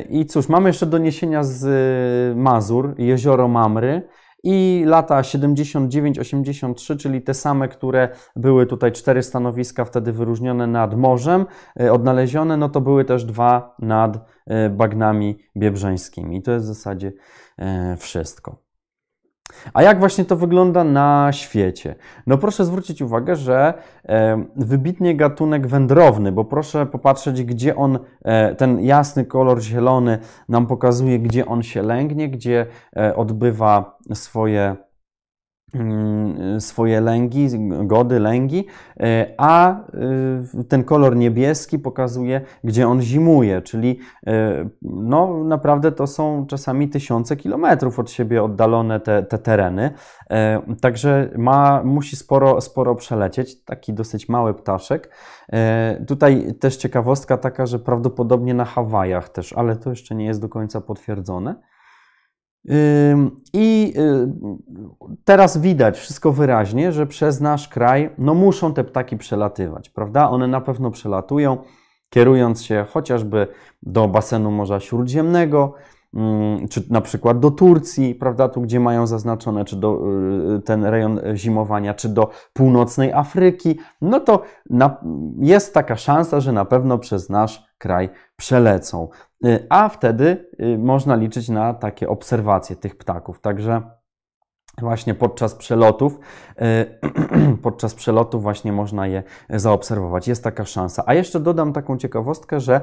I 0.00 0.26
cóż, 0.26 0.48
mamy 0.48 0.68
jeszcze 0.68 0.86
doniesienia 0.86 1.42
z 1.42 2.36
Mazur, 2.36 2.94
jezioro 2.98 3.48
Mamry 3.48 4.08
i 4.44 4.84
lata 4.86 5.20
79-83, 5.20 6.96
czyli 6.96 7.22
te 7.22 7.34
same, 7.34 7.68
które 7.68 8.08
były 8.36 8.66
tutaj 8.66 8.92
cztery 8.92 9.22
stanowiska 9.22 9.84
wtedy 9.84 10.12
wyróżnione 10.12 10.66
nad 10.66 10.96
morzem, 10.96 11.46
e, 11.80 11.92
odnalezione, 11.92 12.56
no 12.56 12.68
to 12.68 12.80
były 12.80 13.04
też 13.04 13.24
dwa 13.24 13.76
nad 13.78 14.18
e, 14.46 14.70
bagnami 14.70 15.38
biebrzeńskimi. 15.56 16.36
I 16.36 16.42
to 16.42 16.52
jest 16.52 16.64
w 16.64 16.68
zasadzie 16.68 17.12
e, 17.58 17.96
wszystko. 17.96 18.63
A 19.74 19.82
jak 19.82 19.98
właśnie 19.98 20.24
to 20.24 20.36
wygląda 20.36 20.84
na 20.84 21.28
świecie? 21.32 21.94
No 22.26 22.38
proszę 22.38 22.64
zwrócić 22.64 23.02
uwagę, 23.02 23.36
że 23.36 23.74
e, 24.08 24.44
wybitnie 24.56 25.16
gatunek 25.16 25.66
wędrowny, 25.66 26.32
bo 26.32 26.44
proszę 26.44 26.86
popatrzeć, 26.86 27.44
gdzie 27.44 27.76
on, 27.76 27.98
e, 28.24 28.54
ten 28.54 28.80
jasny 28.80 29.24
kolor 29.24 29.60
zielony 29.60 30.18
nam 30.48 30.66
pokazuje, 30.66 31.18
gdzie 31.18 31.46
on 31.46 31.62
się 31.62 31.82
lęgnie, 31.82 32.28
gdzie 32.28 32.66
e, 32.96 33.16
odbywa 33.16 33.98
swoje 34.14 34.76
swoje 36.58 37.00
lęgi, 37.00 37.48
gody, 37.84 38.20
lęgi, 38.20 38.66
e, 39.00 39.34
a 39.36 39.80
e, 39.80 40.64
ten 40.68 40.84
kolor 40.84 41.16
niebieski 41.16 41.78
pokazuje, 41.78 42.40
gdzie 42.64 42.88
on 42.88 43.02
zimuje, 43.02 43.62
czyli 43.62 43.98
e, 44.26 44.68
no, 44.82 45.44
naprawdę 45.44 45.92
to 45.92 46.06
są 46.06 46.46
czasami 46.46 46.88
tysiące 46.88 47.36
kilometrów 47.36 47.98
od 47.98 48.10
siebie 48.10 48.42
oddalone 48.42 49.00
te, 49.00 49.22
te 49.22 49.38
tereny, 49.38 49.90
także 50.80 51.30
ma, 51.38 51.82
musi 51.84 52.16
sporo, 52.16 52.60
sporo 52.60 52.94
przelecieć, 52.94 53.64
taki 53.64 53.92
dosyć 53.92 54.28
mały 54.28 54.54
ptaszek. 54.54 55.10
Tutaj 56.06 56.54
też 56.60 56.76
ciekawostka 56.76 57.36
taka, 57.36 57.66
że 57.66 57.78
prawdopodobnie 57.78 58.54
na 58.54 58.64
Hawajach 58.64 59.28
też, 59.28 59.52
ale 59.52 59.76
to 59.76 59.90
jeszcze 59.90 60.14
nie 60.14 60.26
jest 60.26 60.40
do 60.40 60.48
końca 60.48 60.80
potwierdzone. 60.80 61.54
I 63.52 63.94
y, 63.96 64.28
teraz 65.24 65.58
widać 65.58 65.98
wszystko 65.98 66.32
wyraźnie, 66.32 66.92
że 66.92 67.06
przez 67.06 67.40
nasz 67.40 67.68
kraj 67.68 68.10
no 68.18 68.34
muszą 68.34 68.74
te 68.74 68.84
ptaki 68.84 69.16
przelatywać, 69.16 69.90
prawda? 69.90 70.30
One 70.30 70.48
na 70.48 70.60
pewno 70.60 70.90
przelatują, 70.90 71.58
kierując 72.10 72.62
się 72.62 72.86
chociażby 72.90 73.46
do 73.82 74.08
basenu 74.08 74.50
Morza 74.50 74.80
Śródziemnego, 74.80 75.74
czy 76.70 76.82
na 76.90 77.00
przykład 77.00 77.38
do 77.38 77.50
Turcji, 77.50 78.14
prawda, 78.14 78.48
tu 78.48 78.60
gdzie 78.60 78.80
mają 78.80 79.06
zaznaczone, 79.06 79.64
czy 79.64 79.76
do 79.76 80.00
y, 80.56 80.62
ten 80.62 80.84
rejon 80.84 81.20
zimowania, 81.34 81.94
czy 81.94 82.08
do 82.08 82.30
północnej 82.52 83.12
Afryki, 83.12 83.78
no 84.00 84.20
to 84.20 84.42
na, 84.70 85.00
jest 85.38 85.74
taka 85.74 85.96
szansa, 85.96 86.40
że 86.40 86.52
na 86.52 86.64
pewno 86.64 86.98
przez 86.98 87.30
nasz 87.30 87.64
kraj 87.78 88.08
przelecą. 88.36 89.08
Y, 89.46 89.66
a 89.68 89.88
wtedy 89.88 90.46
y, 90.60 90.78
można 90.78 91.16
liczyć 91.16 91.48
na 91.48 91.74
takie 91.74 92.08
obserwacje 92.08 92.76
tych 92.76 92.96
ptaków. 92.96 93.40
Także 93.40 93.82
właśnie 94.80 95.14
podczas 95.14 95.54
przelotów, 95.54 96.18
y, 96.62 97.56
podczas 97.62 97.94
przelotów 97.94 98.42
właśnie 98.42 98.72
można 98.72 99.06
je 99.06 99.22
zaobserwować. 99.50 100.28
Jest 100.28 100.44
taka 100.44 100.64
szansa. 100.64 101.02
A 101.06 101.14
jeszcze 101.14 101.40
dodam 101.40 101.72
taką 101.72 101.98
ciekawostkę, 101.98 102.60
że 102.60 102.80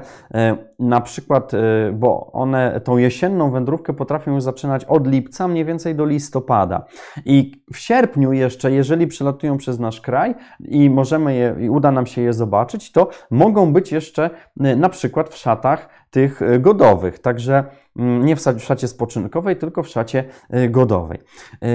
na 0.78 1.00
przykład, 1.00 1.52
bo 1.92 2.32
one 2.32 2.80
tą 2.80 2.96
jesienną 2.96 3.50
wędrówkę 3.50 3.92
potrafią 3.92 4.34
już 4.34 4.42
zaczynać 4.42 4.84
od 4.84 5.06
lipca 5.06 5.48
mniej 5.48 5.64
więcej 5.64 5.94
do 5.94 6.04
listopada. 6.04 6.84
I 7.24 7.64
w 7.72 7.78
sierpniu 7.78 8.32
jeszcze, 8.32 8.72
jeżeli 8.72 9.06
przelatują 9.06 9.56
przez 9.56 9.78
nasz 9.78 10.00
kraj 10.00 10.34
i 10.60 10.90
możemy 10.90 11.34
je, 11.34 11.56
i 11.60 11.70
uda 11.70 11.90
nam 11.90 12.06
się 12.06 12.22
je 12.22 12.32
zobaczyć, 12.32 12.92
to 12.92 13.08
mogą 13.30 13.72
być 13.72 13.92
jeszcze 13.92 14.30
na 14.56 14.88
przykład 14.88 15.28
w 15.28 15.36
szatach 15.36 15.88
tych 16.10 16.40
godowych. 16.60 17.18
Także 17.18 17.64
nie 17.96 18.36
w 18.36 18.40
szacie 18.58 18.88
spoczynkowej, 18.88 19.56
tylko 19.56 19.82
w 19.82 19.88
szacie 19.88 20.24
e, 20.50 20.68
godowej. 20.68 21.18
E, 21.62 21.66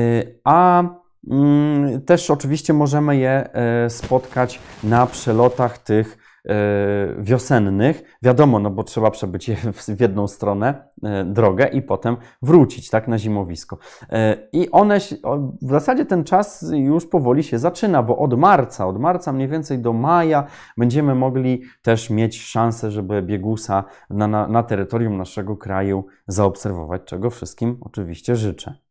a 0.44 0.84
mm, 1.30 2.02
też 2.02 2.32
oczywiście 2.32 2.74
możemy 2.74 3.18
je 3.18 3.50
spotkać 3.90 4.60
na 4.84 5.08
przelotach 5.08 5.78
tych 5.78 6.27
wiosennych. 7.20 8.18
Wiadomo, 8.22 8.60
no 8.60 8.70
bo 8.70 8.84
trzeba 8.84 9.12
przebyć 9.12 9.52
w 9.98 10.02
jedną 10.02 10.28
stronę 10.28 10.90
e, 11.04 11.26
drogę 11.26 11.68
i 11.68 11.82
potem 11.82 12.18
wrócić 12.42 12.90
tak 12.90 13.08
na 13.08 13.18
zimowisko. 13.18 13.78
E, 14.10 14.38
I 14.52 14.72
one, 14.72 15.00
w 15.62 15.70
zasadzie 15.70 16.06
ten 16.06 16.24
czas 16.24 16.66
już 16.74 17.06
powoli 17.06 17.44
się 17.44 17.60
zaczyna, 17.60 18.04
bo 18.04 18.18
od 18.18 18.40
marca, 18.40 18.88
od 18.88 19.00
marca 19.00 19.34
mniej 19.34 19.48
więcej 19.48 19.80
do 19.80 19.94
maja 19.94 20.48
będziemy 20.78 21.16
mogli 21.16 21.62
też 21.82 22.10
mieć 22.10 22.42
szansę, 22.42 22.92
żeby 22.92 23.22
biegusa 23.22 23.84
na, 24.10 24.28
na, 24.28 24.48
na 24.48 24.64
terytorium 24.64 25.18
naszego 25.18 25.58
kraju 25.58 26.06
zaobserwować, 26.28 27.02
czego 27.06 27.30
wszystkim 27.30 27.78
oczywiście 27.82 28.36
życzę. 28.36 28.87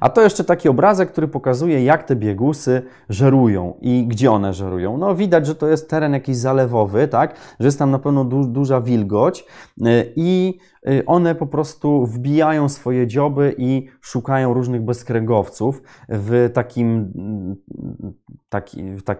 A 0.00 0.08
to 0.08 0.22
jeszcze 0.22 0.44
taki 0.44 0.68
obrazek, 0.68 1.12
który 1.12 1.28
pokazuje, 1.28 1.84
jak 1.84 2.04
te 2.04 2.16
biegusy 2.16 2.82
żerują 3.08 3.74
i 3.80 4.06
gdzie 4.06 4.32
one 4.32 4.54
żerują. 4.54 4.98
No 4.98 5.14
widać, 5.14 5.46
że 5.46 5.54
to 5.54 5.68
jest 5.68 5.90
teren 5.90 6.12
jakiś 6.12 6.36
zalewowy, 6.36 7.08
tak? 7.08 7.34
Że 7.60 7.66
jest 7.66 7.78
tam 7.78 7.90
na 7.90 7.98
pewno 7.98 8.24
du 8.24 8.44
duża 8.44 8.80
wilgoć 8.80 9.44
y, 9.80 10.12
i 10.16 10.58
y, 10.88 11.02
one 11.06 11.34
po 11.34 11.46
prostu 11.46 12.06
wbijają 12.06 12.68
swoje 12.68 13.06
dzioby 13.06 13.54
i 13.58 13.86
szukają 14.00 14.54
różnych 14.54 14.82
bezkręgowców 14.82 15.82
w 16.08 16.50
takim, 16.54 17.12
taki, 18.48 18.82
w 18.94 19.10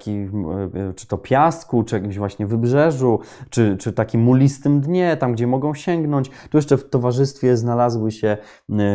y, 0.91 0.95
czy 0.95 1.07
to 1.07 1.19
piasku, 1.19 1.83
czy 1.83 1.97
jakimś 1.97 2.19
właśnie 2.19 2.47
wybrzeżu, 2.47 3.21
czy, 3.51 3.77
czy 3.77 3.93
takim 3.93 4.21
mulistym 4.21 4.81
dnie, 4.81 5.17
tam 5.17 5.33
gdzie 5.33 5.47
mogą 5.47 5.75
sięgnąć. 5.75 6.31
Tu 6.51 6.59
jeszcze 6.59 6.77
w 6.77 6.91
towarzystwie 6.91 7.57
znalazły 7.57 8.11
się 8.11 8.37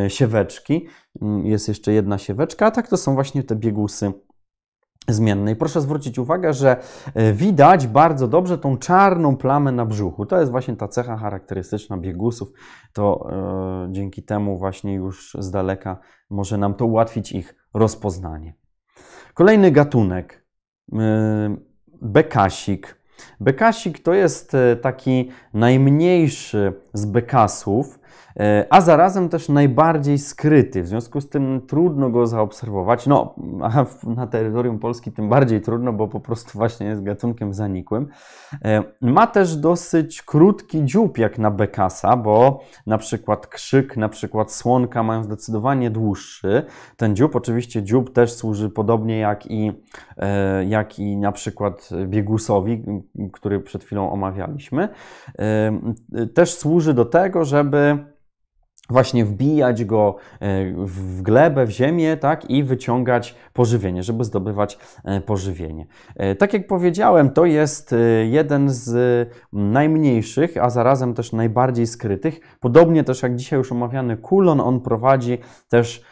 sieweczki. 0.07 0.87
Mm, 1.21 1.45
jest 1.45 1.67
jeszcze 1.67 1.93
jedna 1.93 2.17
sieweczka, 2.17 2.65
a 2.65 2.71
tak 2.71 2.87
to 2.87 2.97
są 2.97 3.13
właśnie 3.13 3.43
te 3.43 3.55
biegusy 3.55 4.13
zmienne. 5.07 5.51
I 5.51 5.55
proszę 5.55 5.81
zwrócić 5.81 6.19
uwagę, 6.19 6.53
że 6.53 6.77
e, 7.13 7.33
widać 7.33 7.87
bardzo 7.87 8.27
dobrze 8.27 8.57
tą 8.57 8.77
czarną 8.77 9.37
plamę 9.37 9.71
na 9.71 9.85
brzuchu. 9.85 10.25
To 10.25 10.39
jest 10.39 10.51
właśnie 10.51 10.75
ta 10.75 10.87
cecha 10.87 11.17
charakterystyczna 11.17 11.97
biegusów. 11.97 12.51
To 12.93 13.29
e, 13.31 13.91
dzięki 13.91 14.23
temu 14.23 14.57
właśnie 14.57 14.93
już 14.93 15.37
z 15.39 15.51
daleka 15.51 15.99
może 16.29 16.57
nam 16.57 16.73
to 16.73 16.85
ułatwić 16.85 17.31
ich 17.31 17.55
rozpoznanie. 17.73 18.53
Kolejny 19.33 19.71
gatunek. 19.71 20.45
E, 20.93 21.55
bekasik. 22.01 23.03
Bekasik 23.39 23.99
to 23.99 24.13
jest 24.13 24.51
taki 24.81 25.31
najmniejszy 25.53 26.73
z 26.93 27.05
bekasów. 27.05 27.99
E, 28.39 28.65
a 28.69 28.81
zarazem 28.81 29.29
też 29.29 29.49
najbardziej 29.49 30.17
skryty. 30.17 30.83
W 30.83 30.87
związku 30.87 31.21
z 31.21 31.29
tym 31.29 31.61
trudno 31.67 32.09
go 32.09 32.27
zaobserwować. 32.27 33.07
No, 33.07 33.35
na 34.17 34.27
terytorium 34.27 34.79
Polski 34.79 35.11
tym 35.11 35.29
bardziej 35.29 35.61
trudno, 35.61 35.93
bo 35.93 36.07
po 36.07 36.19
prostu 36.19 36.57
właśnie 36.57 36.87
jest 36.87 37.03
gatunkiem 37.03 37.53
zanikłym. 37.53 38.07
E, 38.65 38.83
ma 39.01 39.27
też 39.27 39.55
dosyć 39.55 40.21
krótki 40.21 40.85
dziób 40.85 41.17
jak 41.17 41.39
na 41.39 41.51
bekasa, 41.51 42.17
bo 42.17 42.63
na 42.87 42.97
przykład 42.97 43.47
krzyk, 43.47 43.97
na 43.97 44.09
przykład 44.09 44.51
słonka 44.51 45.03
mają 45.03 45.23
zdecydowanie 45.23 45.89
dłuższy. 45.89 46.63
Ten 46.97 47.15
dziób, 47.15 47.35
oczywiście 47.35 47.83
dziób 47.83 48.13
też 48.13 48.33
służy 48.33 48.69
podobnie 48.69 49.19
jak 49.19 49.51
i, 49.51 49.71
e, 50.17 50.65
jak 50.65 50.99
i 50.99 51.17
na 51.17 51.31
przykład 51.31 51.89
biegusowi, 52.07 52.83
który 53.33 53.59
przed 53.59 53.83
chwilą 53.83 54.11
omawialiśmy. 54.11 54.89
Też 56.33 56.53
służy 56.53 56.93
do 56.93 57.05
tego, 57.05 57.45
żeby 57.45 58.02
właśnie 58.89 59.25
wbijać 59.25 59.85
go 59.85 60.15
e, 60.39 60.73
w 60.85 61.21
glebę, 61.21 61.65
w 61.65 61.69
ziemię, 61.69 62.17
tak, 62.17 62.49
i 62.49 62.63
wyciągać 62.63 63.35
pożywienie, 63.53 64.03
żeby 64.03 64.23
zdobywać 64.23 64.77
e, 65.03 65.21
pożywienie. 65.21 65.85
E, 66.15 66.35
tak 66.35 66.53
jak 66.53 66.67
powiedziałem, 66.67 67.29
to 67.29 67.45
jest 67.45 67.95
jeden 68.29 68.69
z 68.69 69.29
najmniejszych, 69.53 70.57
a 70.57 70.69
zarazem 70.69 71.13
też 71.13 71.31
najbardziej 71.31 71.87
skrytych. 71.87 72.39
Podobnie 72.59 73.03
też 73.03 73.23
jak 73.23 73.35
dzisiaj 73.35 73.59
już 73.59 73.71
omawiany 73.71 74.17
kulon, 74.17 74.61
on 74.61 74.81
prowadzi 74.81 75.37
też 75.69 76.03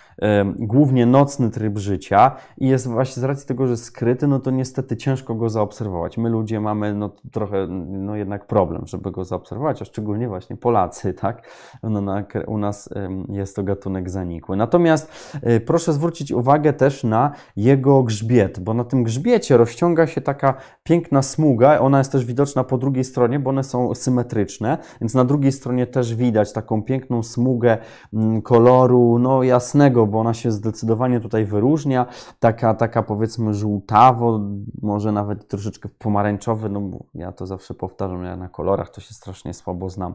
głównie 0.60 1.06
nocny 1.06 1.50
tryb 1.50 1.78
życia 1.78 2.36
i 2.58 2.68
jest 2.68 2.88
właśnie 2.88 3.22
z 3.22 3.24
racji 3.24 3.48
tego, 3.48 3.68
że 3.68 3.78
skryty, 3.78 4.28
no 4.28 4.40
to 4.40 4.52
niestety 4.52 4.98
ciężko 4.98 5.36
go 5.36 5.50
zaobserwować. 5.50 6.18
My 6.18 6.30
ludzie 6.30 6.60
mamy 6.60 6.94
no, 6.94 7.10
trochę 7.32 7.68
no 7.88 8.16
jednak 8.16 8.48
problem, 8.48 8.88
żeby 8.88 9.12
go 9.12 9.26
zaobserwować, 9.26 9.82
a 9.82 9.86
szczególnie 9.86 10.28
właśnie 10.28 10.58
Polacy, 10.58 11.14
tak? 11.22 11.48
No, 11.84 12.02
na, 12.02 12.24
u 12.48 12.58
nas 12.58 12.90
jest 13.30 13.56
to 13.56 13.64
gatunek 13.64 14.10
zanikły. 14.10 14.58
Natomiast 14.58 15.12
e, 15.42 15.60
proszę 15.60 15.94
zwrócić 15.94 16.32
uwagę 16.32 16.74
też 16.74 17.04
na 17.04 17.32
jego 17.56 18.04
grzbiet, 18.04 18.60
bo 18.60 18.74
na 18.74 18.84
tym 18.84 19.04
grzbiecie 19.04 19.58
rozciąga 19.58 20.08
się 20.08 20.22
taka 20.22 20.54
piękna 20.84 21.22
smuga, 21.22 21.80
ona 21.80 21.98
jest 21.98 22.12
też 22.12 22.26
widoczna 22.26 22.64
po 22.64 22.78
drugiej 22.78 23.04
stronie, 23.04 23.40
bo 23.40 23.50
one 23.50 23.64
są 23.64 23.96
symetryczne, 23.96 24.78
więc 25.02 25.14
na 25.14 25.26
drugiej 25.26 25.52
stronie 25.52 25.88
też 25.88 26.16
widać 26.16 26.54
taką 26.54 26.84
piękną 26.84 27.24
smugę 27.24 27.78
mm, 28.14 28.42
koloru 28.42 29.20
no 29.20 29.44
jasnego, 29.44 30.08
bo 30.12 30.20
ona 30.20 30.34
się 30.34 30.52
zdecydowanie 30.52 31.20
tutaj 31.20 31.46
wyróżnia. 31.46 32.06
Taka, 32.40 32.74
taka 32.74 33.04
powiedzmy 33.04 33.54
żółtawo, 33.54 34.40
może 34.82 35.12
nawet 35.12 35.48
troszeczkę 35.48 35.90
pomarańczowy, 36.00 36.70
no 36.70 36.82
bo 36.82 37.06
ja 37.16 37.32
to 37.32 37.46
zawsze 37.46 37.74
powtarzam, 37.74 38.24
ja 38.24 38.36
na 38.36 38.50
kolorach 38.50 38.90
to 38.90 39.02
się 39.02 39.14
strasznie 39.14 39.54
słabo 39.54 39.90
znam. 39.90 40.14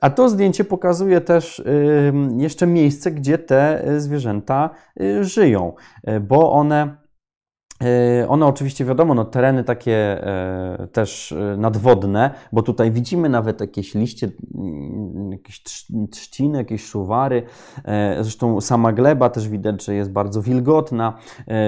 A 0.00 0.10
to 0.10 0.28
zdjęcie 0.28 0.64
pokazuje 0.64 1.20
też 1.20 1.64
jeszcze 2.36 2.66
miejsce, 2.66 3.10
gdzie 3.10 3.38
te 3.38 3.88
y, 3.88 4.00
zwierzęta 4.00 4.70
y, 5.00 5.24
żyją, 5.24 5.72
y, 6.08 6.20
bo 6.20 6.52
one 6.52 7.03
one 8.28 8.46
oczywiście, 8.46 8.84
wiadomo, 8.84 9.14
no, 9.14 9.24
tereny 9.24 9.64
takie 9.64 10.26
e, 10.26 10.88
też 10.92 11.32
e, 11.32 11.56
nadwodne, 11.56 12.30
bo 12.52 12.62
tutaj 12.62 12.90
widzimy 12.90 13.28
nawet 13.28 13.60
jakieś 13.60 13.94
liście, 13.94 14.30
mm, 14.54 15.32
jakieś 15.32 15.64
trzciny, 16.10 16.58
jakieś 16.58 16.84
szuwary. 16.84 17.42
Zresztą 18.20 18.60
sama 18.60 18.92
gleba 18.92 19.30
też 19.30 19.48
widać, 19.48 19.84
że 19.84 19.94
jest 19.94 20.12
bardzo 20.12 20.42
wilgotna. 20.42 21.18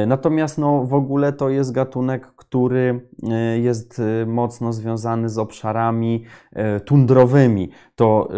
Natomiast 0.06 0.58
no, 0.58 0.84
w 0.84 0.94
ogóle 0.94 1.32
to 1.32 1.48
jest 1.48 1.72
gatunek, 1.72 2.26
który 2.36 3.08
jest 3.62 4.02
mocno 4.26 4.72
związany 4.72 5.28
z 5.28 5.38
obszarami 5.38 6.24
tundrowymi. 6.84 7.70
To 7.96 8.28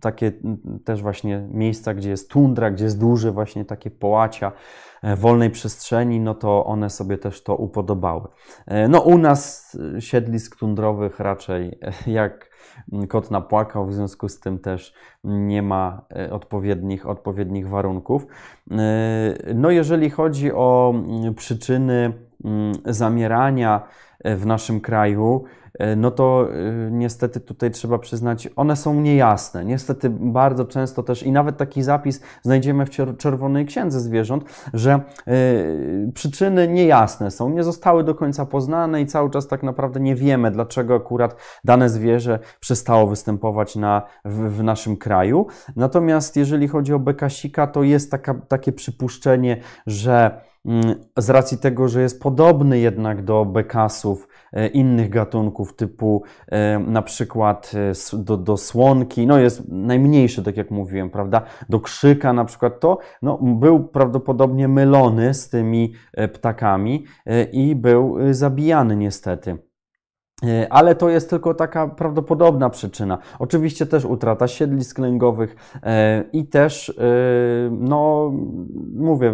takie 0.00 0.32
też 0.84 1.02
właśnie 1.02 1.48
miejsca, 1.50 1.94
gdzie 1.94 2.10
jest 2.10 2.30
tundra, 2.30 2.70
gdzie 2.70 2.84
jest 2.84 3.00
duże 3.00 3.32
właśnie 3.32 3.64
takie 3.64 3.90
połacia. 3.90 4.52
E, 5.04 5.16
wolnej 5.16 5.50
przestrzeni, 5.50 6.20
no 6.20 6.34
to 6.34 6.64
one 6.64 6.90
sobie 6.90 7.18
też 7.18 7.42
to 7.42 7.56
upodobały. 7.56 8.28
E, 8.66 8.88
no 8.88 9.00
u 9.00 9.18
nas 9.18 9.76
e, 9.96 10.00
siedlisk 10.00 10.56
tundrowych 10.56 11.20
raczej 11.20 11.78
jak 12.06 12.54
kot 13.08 13.30
napłakał, 13.30 13.86
w 13.86 13.94
związku 13.94 14.28
z 14.28 14.40
tym 14.40 14.58
też 14.58 14.94
nie 15.24 15.62
ma 15.62 16.02
odpowiednich, 16.30 17.06
odpowiednich 17.06 17.68
warunków. 17.68 18.26
No 19.54 19.70
jeżeli 19.70 20.10
chodzi 20.10 20.52
o 20.52 20.94
przyczyny 21.36 22.12
zamierania 22.84 23.88
w 24.24 24.46
naszym 24.46 24.80
kraju, 24.80 25.44
no 25.96 26.10
to 26.10 26.48
e, 26.52 26.90
niestety 26.90 27.40
tutaj 27.40 27.70
trzeba 27.70 27.98
przyznać, 27.98 28.48
one 28.56 28.76
są 28.76 28.94
niejasne. 28.94 29.64
Niestety 29.64 30.10
bardzo 30.10 30.64
często 30.64 31.02
też 31.02 31.22
i 31.22 31.32
nawet 31.32 31.56
taki 31.56 31.82
zapis 31.82 32.20
znajdziemy 32.42 32.86
w 32.86 33.16
Czerwonej 33.18 33.66
Księdze 33.66 34.00
Zwierząt, 34.00 34.44
że 34.74 34.92
e, 34.92 35.32
przyczyny 36.14 36.68
niejasne 36.68 37.30
są, 37.30 37.50
nie 37.50 37.64
zostały 37.64 38.04
do 38.04 38.14
końca 38.14 38.46
poznane 38.46 39.00
i 39.02 39.06
cały 39.06 39.30
czas 39.30 39.48
tak 39.48 39.62
naprawdę 39.62 40.00
nie 40.00 40.14
wiemy, 40.14 40.50
dlaczego 40.50 40.94
akurat 40.94 41.36
dane 41.64 41.88
zwierzę 41.88 42.38
przestało 42.60 43.06
występować 43.06 43.76
na, 43.76 44.02
w, 44.24 44.56
w 44.56 44.62
naszym 44.62 44.96
kraju. 44.96 45.46
Natomiast 45.76 46.36
jeżeli 46.36 46.68
chodzi 46.68 46.94
o 46.94 46.98
bekasika, 46.98 47.66
to 47.66 47.82
jest 47.82 48.10
taka, 48.10 48.34
takie 48.34 48.72
przypuszczenie, 48.72 49.60
że 49.86 50.40
mm, 50.66 50.94
z 51.18 51.30
racji 51.30 51.58
tego, 51.58 51.88
że 51.88 52.02
jest 52.02 52.22
podobny 52.22 52.78
jednak 52.78 53.24
do 53.24 53.44
bekasów, 53.44 54.26
E, 54.26 54.33
innych 54.72 55.08
gatunków 55.08 55.76
typu 55.76 56.22
e, 56.48 56.78
na 56.78 57.02
przykład 57.02 57.72
e, 58.14 58.16
do, 58.18 58.36
do 58.36 58.56
słonki, 58.56 59.26
no 59.26 59.38
jest 59.38 59.68
najmniejszy, 59.68 60.42
tak 60.42 60.56
jak 60.56 60.70
mówiłem, 60.70 61.10
prawda, 61.10 61.42
do 61.68 61.80
krzyka 61.80 62.32
na 62.32 62.44
przykład 62.44 62.80
to, 62.80 62.98
no 63.22 63.38
był 63.42 63.84
prawdopodobnie 63.84 64.68
mylony 64.68 65.34
z 65.34 65.48
tymi 65.48 65.92
ptakami 66.32 67.04
i 67.52 67.74
był 67.74 68.16
zabijany 68.30 68.96
niestety. 68.96 69.58
E, 70.44 70.72
ale 70.72 70.94
to 70.94 71.08
jest 71.08 71.30
tylko 71.30 71.54
taka 71.54 71.88
prawdopodobna 71.88 72.70
przyczyna. 72.70 73.18
Oczywiście 73.38 73.86
też 73.86 74.04
utrata 74.04 74.48
siedlisk 74.48 74.98
lęgowych 74.98 75.56
e, 75.82 76.24
i 76.32 76.46
też, 76.46 76.88
e, 76.88 76.92
no 77.70 78.32
mówię, 78.94 79.32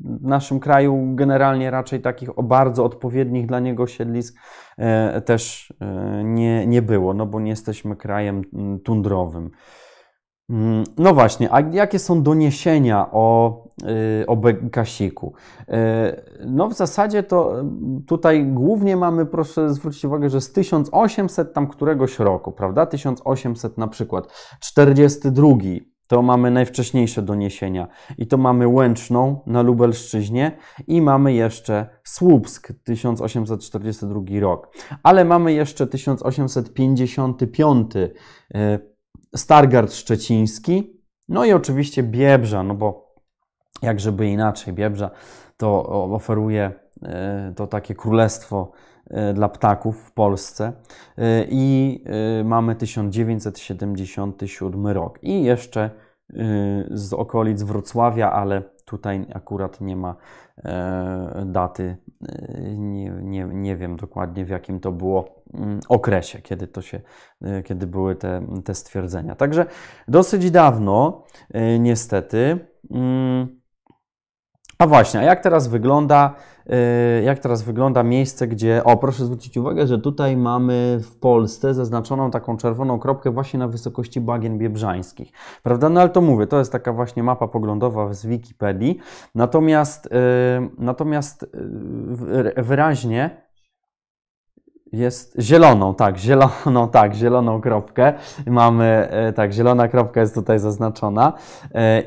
w 0.00 0.26
naszym 0.26 0.60
kraju 0.60 1.12
generalnie 1.14 1.70
raczej 1.70 2.00
takich 2.00 2.28
bardzo 2.42 2.84
odpowiednich 2.84 3.46
dla 3.46 3.60
niego 3.60 3.86
siedlisk 3.86 4.36
też 5.24 5.72
nie, 6.24 6.66
nie 6.66 6.82
było, 6.82 7.14
no 7.14 7.26
bo 7.26 7.40
nie 7.40 7.50
jesteśmy 7.50 7.96
krajem 7.96 8.42
tundrowym. 8.84 9.50
Mm, 10.50 10.84
no 10.98 11.14
właśnie, 11.14 11.54
a 11.54 11.60
jakie 11.60 11.98
są 11.98 12.22
doniesienia 12.22 13.06
o, 13.12 13.56
y, 14.22 14.26
o 14.26 14.36
Bekasiku? 14.36 15.32
Y, 15.60 15.64
no 16.46 16.68
w 16.68 16.74
zasadzie 16.74 17.22
to 17.22 17.60
y, 17.60 17.64
tutaj 18.06 18.46
głównie 18.46 18.96
mamy, 18.96 19.26
proszę 19.26 19.74
zwrócić 19.74 20.04
uwagę, 20.04 20.30
że 20.30 20.40
z 20.40 20.52
1800 20.52 21.52
tam 21.52 21.66
któregoś 21.66 22.18
roku, 22.18 22.52
prawda? 22.52 22.86
1800 22.86 23.78
na 23.78 23.88
przykład, 23.88 24.32
42 24.60 25.48
to 26.06 26.22
mamy 26.22 26.50
najwcześniejsze 26.50 27.22
doniesienia 27.22 27.88
i 28.18 28.26
to 28.26 28.36
mamy 28.36 28.68
Łęczną 28.68 29.40
na 29.46 29.62
Lubelszczyźnie 29.62 30.56
i 30.86 31.02
mamy 31.02 31.32
jeszcze 31.32 31.86
Słupsk 32.04 32.72
1842 32.84 34.40
rok. 34.40 34.76
Ale 35.02 35.24
mamy 35.24 35.52
jeszcze 35.52 35.86
1855 35.86 37.92
Stargard 39.36 39.92
Szczeciński, 39.92 41.00
no 41.28 41.44
i 41.44 41.52
oczywiście 41.52 42.02
Biebrza, 42.02 42.62
no 42.62 42.74
bo 42.74 43.14
jak 43.82 44.00
żeby 44.00 44.26
inaczej, 44.26 44.74
Biebrza 44.74 45.10
to 45.56 45.88
oferuje 46.14 46.72
e, 47.02 47.52
to 47.56 47.66
takie 47.66 47.94
królestwo 47.94 48.72
e, 49.10 49.32
dla 49.32 49.48
ptaków 49.48 50.02
w 50.02 50.12
Polsce. 50.12 50.72
E, 51.18 51.46
i 51.50 52.04
mamy 52.44 52.76
1977 52.76 54.86
rok. 54.86 55.18
I 55.22 55.44
jeszcze 55.44 55.90
z 56.90 57.12
okolic 57.12 57.62
Wrocławia, 57.62 58.32
ale 58.32 58.62
tutaj 58.90 59.26
akurat 59.34 59.80
nie 59.80 59.96
ma 59.96 60.16
daty, 61.46 61.96
nie, 62.76 63.10
nie, 63.10 63.44
nie 63.44 63.76
wiem 63.76 63.96
dokładnie 63.96 64.44
w 64.44 64.48
jakim 64.48 64.80
to 64.80 64.92
było 64.92 65.40
Mm, 65.54 65.80
okresie, 65.88 66.42
kiedy, 66.42 66.66
to 66.66 66.82
się, 66.82 67.00
y, 67.42 67.62
kiedy 67.62 67.86
były 67.86 68.16
te, 68.16 68.46
te 68.64 68.74
stwierdzenia. 68.74 69.34
Także 69.34 69.66
dosyć 70.08 70.50
dawno, 70.50 71.24
niestety. 71.78 72.58
A 74.80 74.86
właśnie, 74.86 75.20
a 75.20 75.22
jak 75.22 75.40
teraz 75.40 75.68
wygląda, 75.68 76.34
y, 77.20 77.22
jak 77.22 77.38
teraz 77.38 77.62
wygląda 77.62 78.02
miejsce, 78.02 78.48
gdzie, 78.48 78.84
o 78.84 78.96
proszę 78.96 79.24
zwrócić 79.24 79.56
uwagę, 79.56 79.86
że 79.86 79.98
tutaj 79.98 80.36
mamy 80.36 81.00
w 81.02 81.18
Polsce 81.18 81.74
zaznaczoną 81.74 82.30
taką 82.30 82.56
czerwoną 82.56 82.98
kropkę 82.98 83.30
właśnie 83.30 83.58
na 83.58 83.68
wysokości 83.68 84.20
bagien 84.20 84.58
biebrzańskich, 84.58 85.32
prawda? 85.62 85.88
No 85.88 86.00
ale 86.00 86.10
to 86.10 86.20
mówię, 86.20 86.46
to 86.46 86.58
jest 86.58 86.72
taka 86.72 86.92
właśnie 86.92 87.22
mapa 87.22 87.48
poglądowa 87.48 88.12
z 88.14 88.26
Wikipedii, 88.26 88.98
natomiast, 89.34 90.08
natomiast 90.78 91.46
wyraźnie 92.56 93.30
jest 94.92 95.36
zieloną, 95.40 95.94
tak, 95.94 96.18
zieloną, 96.18 96.88
tak, 97.00 97.14
zieloną 97.14 97.60
kropkę. 97.60 98.12
Mamy, 98.46 99.08
tak, 99.34 99.52
zielona 99.52 99.88
kropka 99.88 100.20
jest 100.20 100.34
tutaj 100.34 100.58
zaznaczona 100.58 101.32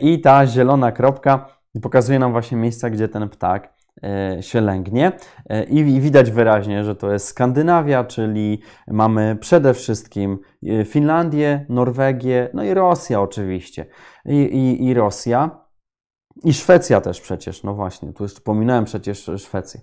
i 0.01 0.21
ta 0.21 0.47
zielona 0.47 0.91
kropka 0.91 1.53
pokazuje 1.82 2.19
nam 2.19 2.32
właśnie 2.32 2.57
miejsca, 2.57 2.89
gdzie 2.89 3.07
ten 3.07 3.30
ptak 3.30 3.74
e, 4.03 4.43
się 4.43 4.61
lęgnie 4.61 5.11
i 5.69 6.01
widać 6.01 6.32
wyraźnie, 6.32 6.84
że 6.84 6.95
to 6.95 7.13
jest 7.13 7.28
Skandynawia, 7.28 8.03
czyli 8.03 8.61
mamy 8.88 9.38
przede 9.39 9.74
wszystkim 9.74 10.39
Finlandię, 10.86 11.65
Norwegię, 11.69 12.49
no 12.53 12.63
i 12.63 12.74
Rosja 12.74 13.21
oczywiście. 13.21 13.86
I, 14.26 14.36
i, 14.36 14.86
i 14.86 14.93
Rosja. 14.93 15.63
I 16.43 16.53
Szwecja 16.53 17.01
też 17.01 17.21
przecież, 17.21 17.63
no 17.63 17.74
właśnie, 17.74 18.13
tu 18.13 18.24
jeszcze 18.24 18.41
pominąłem 18.41 18.86
przecież 18.86 19.32
Szwecję. 19.38 19.82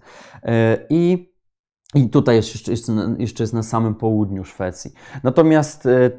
I 0.90 1.29
i 1.94 2.10
tutaj 2.10 2.36
jeszcze, 2.36 2.72
jeszcze, 3.18 3.42
jest 3.42 3.54
na 3.54 3.62
samym 3.62 3.94
południu 3.94 4.44
Szwecji. 4.44 4.92
Natomiast 5.22 5.86
e, 5.86 6.06
e, 6.06 6.10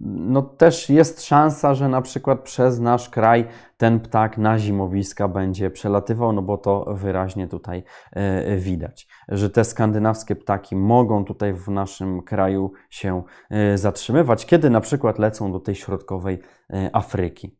no, 0.00 0.42
też 0.42 0.90
jest 0.90 1.24
szansa, 1.24 1.74
że 1.74 1.88
na 1.88 2.02
przykład 2.02 2.40
przez 2.40 2.80
nasz 2.80 3.08
kraj 3.08 3.48
ten 3.76 4.00
ptak 4.00 4.38
na 4.38 4.58
zimowiska 4.58 5.28
będzie 5.28 5.70
przelatywał, 5.70 6.32
no 6.32 6.42
bo 6.42 6.58
to 6.58 6.94
wyraźnie 6.94 7.48
tutaj 7.48 7.82
e, 8.12 8.56
widać, 8.56 9.08
że 9.28 9.50
te 9.50 9.64
skandynawskie 9.64 10.36
ptaki 10.36 10.76
mogą 10.76 11.24
tutaj 11.24 11.54
w 11.54 11.68
naszym 11.68 12.22
kraju 12.22 12.72
się 12.90 13.22
zatrzymywać, 13.74 14.46
kiedy 14.46 14.70
na 14.70 14.80
przykład 14.80 15.18
lecą 15.18 15.52
do 15.52 15.60
tej 15.60 15.74
środkowej 15.74 16.38
Afryki. 16.92 17.57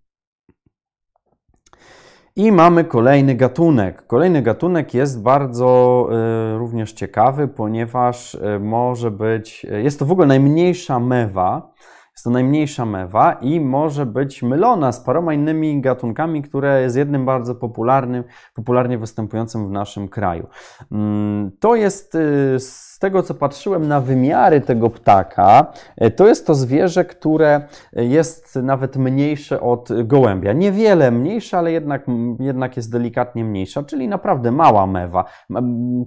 I 2.39 2.53
mamy 2.53 2.85
kolejny 2.85 3.35
gatunek. 3.35 4.07
Kolejny 4.07 4.43
gatunek 4.43 4.95
jest 4.95 5.23
bardzo 5.23 6.09
y, 6.55 6.59
również 6.59 6.93
ciekawy, 6.93 7.49
ponieważ 7.49 8.35
y, 8.35 8.61
może 8.61 9.11
być, 9.11 9.67
y, 9.73 9.83
jest 9.83 9.99
to 9.99 10.07
w 10.07 10.13
ogóle 10.13 10.27
najmniejsza 10.27 11.01
mewa, 11.01 11.71
jest 12.19 12.25
to 12.25 12.31
najmniejsza 12.31 12.85
mewa 12.85 13.33
i 13.33 13.61
może 13.61 14.07
być 14.07 14.43
mylona 14.43 14.93
z 14.93 15.01
paroma 15.01 15.35
innymi 15.35 15.81
gatunkami, 15.81 16.43
które 16.43 16.83
jest 16.83 16.97
jednym 16.97 17.27
bardzo 17.27 17.55
popularnym, 17.55 18.25
popularnie 18.55 18.99
występującym 18.99 19.69
w 19.69 19.71
naszym 19.71 20.09
kraju. 20.09 20.47
Mm, 20.93 21.51
to 21.61 21.75
jest 21.75 22.15
y, 22.15 22.61
z 22.61 22.99
tego, 22.99 23.23
co 23.23 23.35
patrzyłem 23.35 23.89
na 23.89 24.01
wymiary 24.01 24.61
tego 24.61 24.91
ptaka, 24.91 25.73
y, 26.03 26.11
to 26.11 26.27
jest 26.27 26.47
to 26.47 26.55
zwierzę, 26.55 27.05
które 27.05 27.61
jest 27.93 28.57
nawet 28.57 28.97
mniejsze 28.97 29.61
od 29.61 29.89
gołębia. 30.05 30.53
Niewiele 30.53 31.11
mniejsze, 31.11 31.59
ale 31.59 31.73
jednak, 31.73 32.07
jednak 32.41 32.77
jest 32.77 32.93
delikatnie 32.93 33.45
mniejsza, 33.45 33.83
czyli 33.83 34.09
naprawdę 34.09 34.53
mała 34.53 34.87
mewa. 34.87 35.25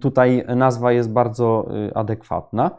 Tutaj 0.02 0.46
nazwa 0.56 0.92
jest 0.92 1.12
bardzo 1.12 1.68
y, 1.90 1.94
adekwatna. 1.94 2.72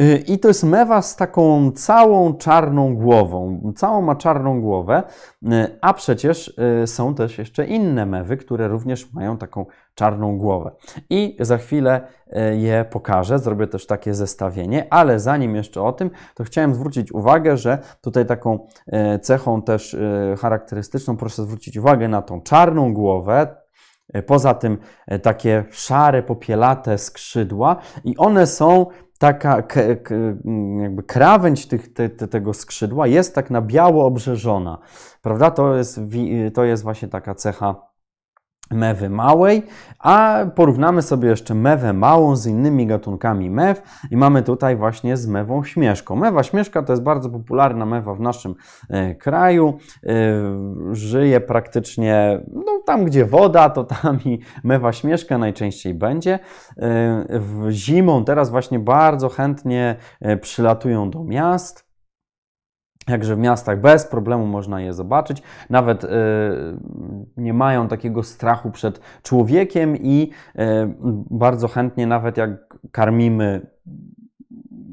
Y, 0.00 0.24
I 0.26 0.38
to 0.38 0.48
jest 0.48 0.64
mewa 0.64 1.02
z 1.02 1.16
taką 1.16 1.72
całą 1.72 2.34
czarną 2.34 2.96
głową. 2.96 3.72
Całą 3.76 4.02
ma 4.02 4.16
czarną 4.16 4.60
głowę, 4.60 5.02
y, 5.42 5.48
a 5.80 5.94
przecież 5.94 6.58
y, 6.82 6.86
są 6.86 7.14
też 7.14 7.38
jeszcze 7.38 7.66
inne 7.66 8.06
mewy, 8.06 8.36
które 8.36 8.68
również 8.68 9.12
mają 9.12 9.38
taką 9.38 9.66
czarną 9.94 10.38
głowę. 10.38 10.70
I 11.10 11.36
za 11.40 11.58
chwilę 11.58 12.00
je 12.52 12.84
pokażę, 12.90 13.38
zrobię 13.38 13.66
też 13.66 13.86
takie 13.86 14.14
zestawienie, 14.14 14.86
ale 14.90 15.20
zanim 15.20 15.56
jeszcze 15.56 15.82
o 15.82 15.92
tym, 15.92 16.10
to 16.34 16.44
chciałem 16.44 16.74
zwrócić 16.74 17.12
uwagę, 17.12 17.56
że 17.56 17.78
tutaj 18.00 18.26
taką 18.26 18.66
cechą 19.22 19.62
też 19.62 19.96
charakterystyczną, 20.38 21.16
proszę 21.16 21.42
zwrócić 21.42 21.76
uwagę 21.76 22.08
na 22.08 22.22
tą 22.22 22.40
czarną 22.40 22.94
głowę, 22.94 23.56
Poza 24.26 24.54
tym 24.54 24.78
takie 25.22 25.64
szare, 25.70 26.22
popielate 26.22 26.98
skrzydła 26.98 27.76
i 28.04 28.16
one 28.16 28.46
są 28.46 28.86
taka 29.18 29.62
jakby 30.82 31.02
krawędź 31.02 31.66
tych, 31.66 31.92
te, 31.92 32.08
te, 32.08 32.28
tego 32.28 32.54
skrzydła 32.54 33.06
jest 33.06 33.34
tak 33.34 33.50
na 33.50 33.62
biało 33.62 34.06
obrzeżona, 34.06 34.78
prawda? 35.22 35.50
To 35.50 35.76
jest, 35.76 36.00
to 36.54 36.64
jest 36.64 36.82
właśnie 36.82 37.08
taka 37.08 37.34
cecha 37.34 37.87
mewy 38.70 39.10
małej, 39.10 39.62
a 39.98 40.44
porównamy 40.54 41.02
sobie 41.02 41.28
jeszcze 41.28 41.54
mewę 41.54 41.92
małą 41.92 42.36
z 42.36 42.46
innymi 42.46 42.86
gatunkami 42.86 43.50
mew 43.50 43.82
i 44.10 44.16
mamy 44.16 44.42
tutaj 44.42 44.76
właśnie 44.76 45.16
z 45.16 45.26
mewą 45.26 45.64
śmieszką. 45.64 46.16
Mewa 46.16 46.42
śmieszka 46.42 46.82
to 46.82 46.92
jest 46.92 47.02
bardzo 47.02 47.30
popularna 47.30 47.86
mewa 47.86 48.14
w 48.14 48.20
naszym 48.20 48.54
e, 48.88 49.14
kraju. 49.14 49.78
E, 50.06 50.12
żyje 50.92 51.40
praktycznie 51.40 52.40
no, 52.52 52.82
tam, 52.86 53.04
gdzie 53.04 53.24
woda, 53.24 53.70
to 53.70 53.84
tam 53.84 54.18
i 54.24 54.38
mewa 54.64 54.92
śmieszka 54.92 55.38
najczęściej 55.38 55.94
będzie. 55.94 56.38
W 57.30 57.66
zimą 57.70 58.24
teraz 58.24 58.50
właśnie 58.50 58.78
bardzo 58.78 59.28
chętnie 59.28 59.96
przylatują 60.40 61.10
do 61.10 61.24
miast. 61.24 61.87
Jakże 63.08 63.36
w 63.36 63.38
miastach 63.38 63.80
bez 63.80 64.06
problemu 64.06 64.46
można 64.46 64.80
je 64.80 64.92
zobaczyć. 64.94 65.42
Nawet 65.70 66.04
y, 66.04 66.08
nie 67.36 67.54
mają 67.54 67.88
takiego 67.88 68.22
strachu 68.22 68.70
przed 68.70 69.00
człowiekiem 69.22 69.96
i 69.96 70.30
y, 70.58 70.60
bardzo 71.30 71.68
chętnie, 71.68 72.06
nawet 72.06 72.36
jak 72.36 72.78
karmimy 72.92 73.66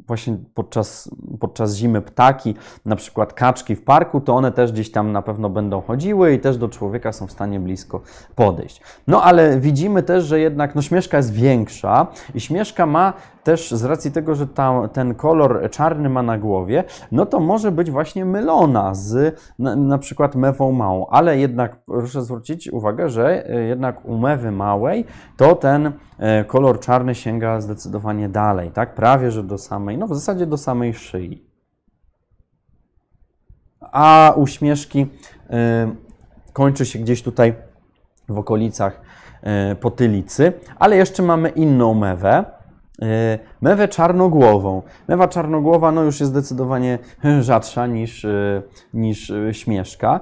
właśnie 0.08 0.38
podczas, 0.54 1.10
podczas 1.40 1.76
zimy 1.76 2.02
ptaki, 2.02 2.56
na 2.86 2.96
przykład 2.96 3.34
kaczki 3.34 3.76
w 3.76 3.84
parku, 3.84 4.22
to 4.22 4.36
one 4.36 4.52
też 4.52 4.72
gdzieś 4.72 4.92
tam 4.92 5.12
na 5.12 5.22
pewno 5.22 5.50
będą 5.50 5.82
chodziły 5.82 6.34
i 6.34 6.40
też 6.40 6.58
do 6.58 6.70
człowieka 6.70 7.12
są 7.12 7.28
w 7.28 7.32
stanie 7.32 7.60
blisko 7.60 8.02
podejść. 8.36 8.82
No 9.08 9.24
ale 9.24 9.60
widzimy 9.60 10.04
też, 10.04 10.26
że 10.26 10.40
jednak 10.40 10.76
no, 10.76 10.82
śmieszka 10.82 11.18
jest 11.18 11.34
większa 11.34 12.08
i 12.36 12.40
śmieszka 12.40 12.86
ma 12.86 13.14
też 13.46 13.72
z 13.72 13.84
racji 13.84 14.12
tego, 14.12 14.36
że 14.36 14.48
ta, 14.48 14.88
ten 14.88 15.16
kolor 15.16 15.70
czarny 15.72 16.10
ma 16.10 16.24
na 16.24 16.38
głowie, 16.38 16.84
no 17.12 17.26
to 17.26 17.40
może 17.40 17.72
być 17.72 17.92
właśnie 17.92 18.26
mylona 18.26 18.96
z 18.96 19.40
na, 19.60 19.76
na 19.76 19.98
przykład 19.98 20.36
mewą 20.36 20.72
małą, 20.72 21.08
ale 21.08 21.38
jednak 21.38 21.76
proszę 21.86 22.22
zwrócić 22.22 22.72
uwagę, 22.72 23.10
że 23.10 23.50
e, 23.50 23.64
jednak 23.64 24.06
u 24.06 24.18
mewy 24.18 24.52
małej 24.52 25.06
to 25.38 25.56
ten 25.56 25.92
e, 26.20 26.44
kolor 26.44 26.80
czarny 26.80 27.16
sięga 27.16 27.62
zdecydowanie 27.62 28.30
dalej, 28.30 28.72
tak? 28.72 28.96
Prawie, 28.96 29.32
że 29.32 29.44
do 29.44 29.58
samej, 29.58 29.95
no 29.98 30.08
w 30.08 30.16
zasadzie 30.16 30.46
do 30.46 30.58
samej 30.58 30.94
szyi. 30.94 31.44
A 33.82 34.34
uśmieszki 34.36 35.02
y, 35.02 35.08
kończy 36.54 36.86
się 36.86 37.00
gdzieś 37.00 37.24
tutaj 37.24 37.54
w 38.30 38.38
okolicach 38.38 39.02
y, 39.72 39.76
potylicy, 39.76 40.54
ale 40.80 40.96
jeszcze 40.96 41.24
mamy 41.24 41.50
inną 41.50 41.94
mewę, 41.94 42.46
mewę 43.62 43.88
czarnogłową. 43.88 44.82
Mewa 45.08 45.28
czarnogłowa 45.28 45.92
no 45.92 46.04
już 46.04 46.20
jest 46.20 46.32
zdecydowanie 46.32 47.00
rzadsza 47.40 47.88
niż, 47.88 48.26
e, 48.26 48.62
niż 48.94 49.32
e, 49.32 49.54
śmieszka, 49.54 50.20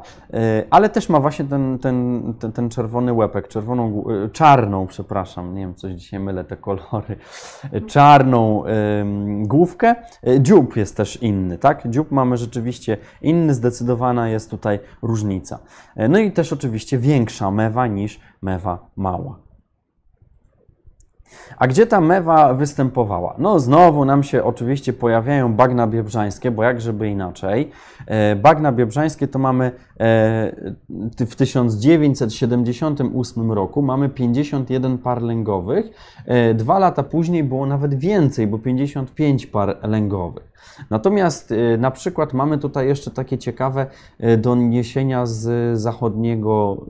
ale 0.70 0.90
też 0.90 1.10
ma 1.10 1.20
właśnie 1.20 1.46
ten, 1.46 1.80
ten, 1.80 2.24
ten, 2.40 2.52
ten 2.52 2.70
czerwony 2.70 3.14
łepek, 3.14 3.48
czerwoną, 3.48 4.04
czarną, 4.32 4.88
przepraszam, 4.88 5.56
nie 5.56 5.62
wiem, 5.62 5.76
coś 5.76 5.94
dzisiaj 5.94 6.20
mylę 6.20 6.44
te 6.44 6.58
kolory, 6.58 7.18
czarną 7.88 8.64
główkę. 9.42 9.96
Dziób 10.40 10.76
jest 10.78 10.98
też 10.98 11.22
inny, 11.22 11.58
tak? 11.58 11.90
Dziób 11.90 12.12
mamy 12.12 12.38
rzeczywiście 12.38 12.98
inny, 13.22 13.54
zdecydowana 13.54 14.30
jest 14.30 14.50
tutaj 14.50 14.80
różnica. 15.02 15.60
No 16.10 16.20
i 16.20 16.32
też 16.32 16.54
oczywiście 16.54 16.98
większa 16.98 17.52
mewa 17.52 17.88
niż 17.88 18.20
mewa 18.42 18.80
mała. 18.96 19.53
A 21.58 21.68
gdzie 21.68 21.88
ta 21.88 22.02
mewa 22.02 22.54
występowała? 22.54 23.36
No 23.38 23.60
znowu 23.60 24.06
nam 24.06 24.24
się 24.24 24.44
oczywiście 24.44 24.94
pojawiają 24.94 25.54
bagna 25.54 25.88
biebrzańskie, 25.88 26.52
bo 26.52 26.64
jak 26.64 26.82
żeby 26.82 27.10
inaczej. 27.10 27.72
E, 28.08 28.36
bagna 28.36 28.72
biebrzańskie 28.72 29.28
to 29.28 29.40
mamy 29.40 29.66
e, 29.66 29.72
w 31.26 31.36
1978 31.36 33.52
roku 33.52 33.82
mamy 33.82 34.10
51 34.10 34.98
par 34.98 35.22
lęgowych. 35.22 35.86
E, 36.26 36.54
dwa 36.54 36.80
lata 36.80 37.04
później 37.04 37.44
było 37.44 37.66
nawet 37.66 37.96
więcej, 37.96 38.48
bo 38.48 38.60
55 38.60 39.46
par 39.46 39.78
lęgowych. 39.84 40.53
Natomiast 40.90 41.54
na 41.78 41.92
przykład 41.92 42.34
mamy 42.34 42.58
tutaj 42.58 42.88
jeszcze 42.88 43.12
takie 43.12 43.38
ciekawe 43.38 43.86
doniesienia 44.38 45.26
z 45.26 45.80
zachodniego 45.80 46.86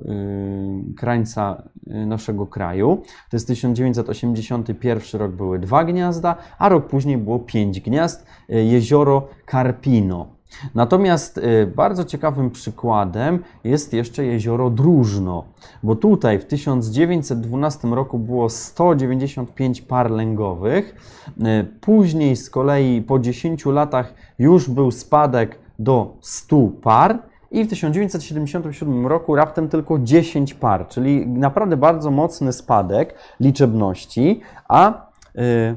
krańca 0.98 1.64
naszego 1.88 2.48
kraju. 2.48 3.02
To 3.30 3.38
jest 3.38 3.48
1981 3.48 5.22
rok 5.22 5.32
były 5.32 5.60
dwa 5.60 5.84
gniazda, 5.84 6.36
a 6.60 6.70
rok 6.70 6.88
później 6.88 7.18
było 7.18 7.40
pięć 7.40 7.82
gniazd. 7.82 8.26
Jezioro 8.50 9.28
Carpino. 9.52 10.33
Natomiast 10.76 11.38
y, 11.38 11.72
bardzo 11.76 12.06
ciekawym 12.06 12.52
przykładem 12.52 13.40
jest 13.64 13.94
jeszcze 13.94 14.26
jezioro 14.26 14.70
Dróżno, 14.70 15.44
bo 15.84 15.96
tutaj 15.96 16.40
w 16.40 16.46
1912 16.46 17.88
roku 17.88 18.20
było 18.20 18.50
195 18.50 19.82
par 19.82 20.12
lęgowych, 20.12 20.96
y, 21.28 21.66
później 21.82 22.36
z 22.36 22.50
kolei 22.50 23.02
po 23.02 23.20
10 23.20 23.66
latach 23.66 24.14
już 24.40 24.70
był 24.70 24.92
spadek 24.92 25.60
do 25.80 26.18
100 26.22 26.68
par 26.82 27.20
i 27.52 27.64
w 27.64 27.70
1977 27.70 29.08
roku 29.08 29.36
raptem 29.36 29.70
tylko 29.70 30.00
10 30.00 30.54
par, 30.54 30.88
czyli 30.88 31.28
naprawdę 31.28 31.78
bardzo 31.78 32.12
mocny 32.12 32.54
spadek 32.54 33.16
liczebności, 33.40 34.42
a 34.68 35.12
y, 35.36 35.76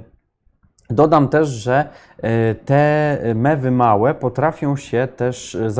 Dodam 0.90 1.28
też, 1.28 1.48
że 1.48 1.88
e, 2.22 2.54
te 2.54 3.18
mewy 3.34 3.70
małe 3.70 4.14
potrafią 4.14 4.76
się 4.76 5.08
też 5.16 5.54
e, 5.54 5.70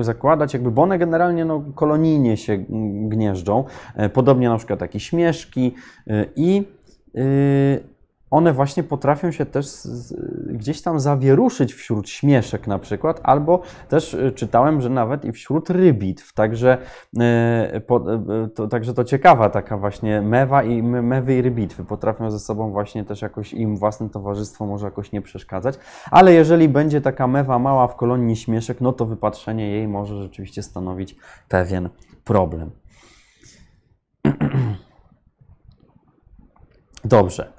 zakładać, 0.00 0.54
jakby, 0.54 0.70
bo 0.70 0.82
one 0.82 0.98
generalnie 0.98 1.44
no, 1.44 1.62
kolonijnie 1.74 2.36
się 2.36 2.64
gnieżdżą, 3.08 3.64
e, 3.96 4.08
podobnie 4.08 4.48
na 4.48 4.58
przykład 4.58 4.78
takie 4.78 5.00
śmieszki 5.00 5.74
i 6.36 6.64
one 8.32 8.52
właśnie 8.52 8.82
potrafią 8.82 9.30
się 9.30 9.46
też 9.46 9.66
gdzieś 10.46 10.82
tam 10.82 11.00
zawieruszyć 11.00 11.74
wśród 11.74 12.08
śmieszek 12.08 12.66
na 12.66 12.78
przykład, 12.78 13.20
albo 13.22 13.62
też 13.88 14.14
y, 14.14 14.32
czytałem, 14.32 14.80
że 14.80 14.88
nawet 14.88 15.24
i 15.24 15.32
wśród 15.32 15.70
rybitw. 15.70 16.32
Także, 16.34 16.78
y, 17.16 17.22
y, 17.76 18.48
to, 18.48 18.68
także 18.68 18.94
to 18.94 19.04
ciekawa 19.04 19.50
taka 19.50 19.78
właśnie 19.78 20.22
mewa 20.22 20.62
i 20.62 20.82
mewy 20.82 21.34
i 21.34 21.42
rybitwy 21.42 21.84
potrafią 21.84 22.30
ze 22.30 22.38
sobą 22.38 22.70
właśnie 22.70 23.04
też 23.04 23.22
jakoś 23.22 23.52
im 23.52 23.76
własne 23.76 24.10
towarzystwo 24.10 24.66
może 24.66 24.86
jakoś 24.86 25.12
nie 25.12 25.22
przeszkadzać, 25.22 25.78
ale 26.10 26.32
jeżeli 26.32 26.68
będzie 26.68 27.00
taka 27.00 27.26
mewa 27.26 27.58
mała 27.58 27.88
w 27.88 27.96
kolonii 27.96 28.36
śmieszek, 28.36 28.80
no 28.80 28.92
to 28.92 29.06
wypatrzenie 29.06 29.70
jej 29.70 29.88
może 29.88 30.22
rzeczywiście 30.22 30.62
stanowić 30.62 31.16
pewien 31.48 31.88
problem. 32.24 32.70
Dobrze 37.04 37.52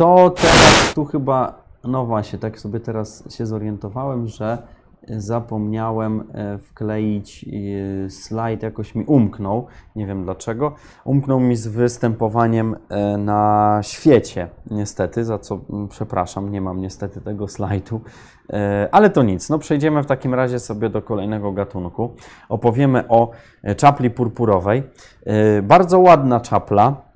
to 0.00 0.30
teraz 0.30 0.94
tu 0.94 1.04
chyba, 1.04 1.62
no 1.84 2.06
właśnie, 2.06 2.38
tak 2.38 2.58
sobie 2.58 2.80
teraz 2.80 3.34
się 3.36 3.46
zorientowałem, 3.46 4.28
że 4.28 4.58
zapomniałem 5.08 6.24
e, 6.34 6.58
wkleić 6.58 7.44
e, 8.06 8.10
slajd, 8.10 8.62
jakoś 8.62 8.94
mi 8.94 9.04
umknął, 9.04 9.66
nie 9.96 10.06
wiem 10.06 10.24
dlaczego. 10.24 10.72
Umknął 11.04 11.40
mi 11.40 11.56
z 11.56 11.66
występowaniem 11.66 12.76
e, 12.88 13.16
na 13.18 13.78
świecie, 13.82 14.48
niestety, 14.70 15.24
za 15.24 15.38
co 15.38 15.60
mm, 15.70 15.88
przepraszam, 15.88 16.52
nie 16.52 16.60
mam 16.60 16.80
niestety 16.80 17.20
tego 17.20 17.48
slajdu, 17.48 18.00
ale 18.92 19.10
to 19.10 19.22
nic. 19.22 19.50
No 19.50 19.58
przejdziemy 19.58 20.02
w 20.02 20.06
takim 20.06 20.34
razie 20.34 20.58
sobie 20.58 20.88
do 20.88 21.02
kolejnego 21.02 21.52
gatunku. 21.52 22.14
Opowiemy 22.48 23.08
o 23.08 23.30
czapli 23.76 24.10
purpurowej. 24.10 24.82
Bardzo 25.62 26.00
ładna 26.00 26.40
czapla, 26.40 27.09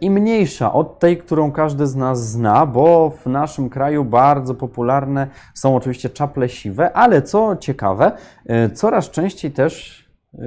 i 0.00 0.10
mniejsza 0.10 0.72
od 0.72 0.98
tej, 0.98 1.18
którą 1.18 1.52
każdy 1.52 1.86
z 1.86 1.96
nas 1.96 2.30
zna, 2.30 2.66
bo 2.66 3.10
w 3.10 3.26
naszym 3.26 3.70
kraju 3.70 4.04
bardzo 4.04 4.54
popularne 4.54 5.26
są 5.54 5.76
oczywiście 5.76 6.10
czaple 6.10 6.48
siwe, 6.48 6.92
ale 6.92 7.22
co 7.22 7.56
ciekawe, 7.56 8.12
e, 8.46 8.70
coraz 8.70 9.10
częściej 9.10 9.50
też 9.50 10.04
e, 10.34 10.38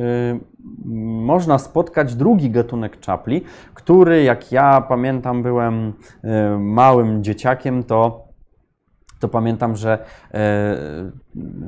można 1.25 1.57
spotkać 1.57 2.15
drugi 2.15 2.49
gatunek 2.49 2.99
czapli, 2.99 3.43
który 3.73 4.23
jak 4.23 4.51
ja 4.51 4.81
pamiętam 4.81 5.43
byłem 5.43 5.93
e, 6.23 6.57
małym 6.59 7.23
dzieciakiem, 7.23 7.83
to 7.83 8.27
to 9.19 9.27
pamiętam, 9.27 9.75
że 9.75 10.05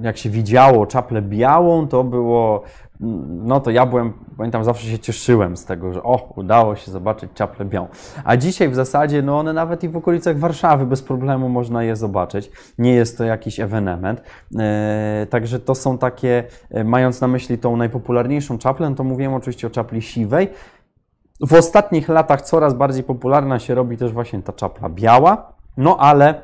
jak 0.02 0.18
się 0.18 0.30
widziało 0.30 0.86
czaplę 0.86 1.22
białą, 1.22 1.88
to 1.88 2.04
było 2.04 2.64
no 3.00 3.60
to 3.60 3.72
ja 3.72 3.86
byłem, 3.86 4.14
pamiętam, 4.38 4.64
zawsze 4.64 4.88
się 4.88 5.00
cieszyłem 5.00 5.58
z 5.58 5.66
tego, 5.66 5.94
że 5.94 6.04
o, 6.04 6.34
udało 6.36 6.76
się 6.76 6.92
zobaczyć 6.92 7.32
czaplę 7.34 7.66
białą. 7.66 7.88
A 8.24 8.38
dzisiaj 8.38 8.70
w 8.70 8.76
zasadzie, 8.76 9.22
no 9.22 9.40
one 9.40 9.54
nawet 9.54 9.84
i 9.84 9.90
w 9.90 9.98
okolicach 9.98 10.40
Warszawy 10.40 10.86
bez 10.86 11.02
problemu 11.04 11.50
można 11.50 11.84
je 11.84 11.96
zobaczyć. 11.96 12.52
Nie 12.78 12.94
jest 12.94 13.18
to 13.18 13.24
jakiś 13.24 13.60
ewenement. 13.60 14.24
E, 14.60 15.28
także 15.30 15.60
to 15.60 15.76
są 15.76 15.98
takie, 15.98 16.44
e, 16.70 16.84
mając 16.84 17.22
na 17.22 17.28
myśli 17.28 17.58
tą 17.58 17.78
najpopularniejszą 17.78 18.58
czaplę, 18.58 18.96
to 18.96 19.04
mówiłem 19.04 19.34
oczywiście 19.34 19.68
o 19.68 19.70
czapli 19.70 20.02
siwej. 20.02 20.48
W 21.48 21.54
ostatnich 21.54 22.10
latach 22.10 22.42
coraz 22.42 22.74
bardziej 22.74 23.04
popularna 23.04 23.60
się 23.60 23.76
robi 23.76 23.98
też 23.98 24.12
właśnie 24.12 24.42
ta 24.42 24.54
czapla 24.54 24.90
biała, 24.90 25.54
no 25.78 25.98
ale 25.98 26.42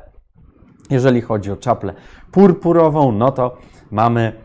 jeżeli 0.89 1.21
chodzi 1.21 1.51
o 1.51 1.57
czaplę 1.57 1.93
purpurową, 2.31 3.11
no 3.11 3.31
to 3.31 3.57
mamy 3.91 4.44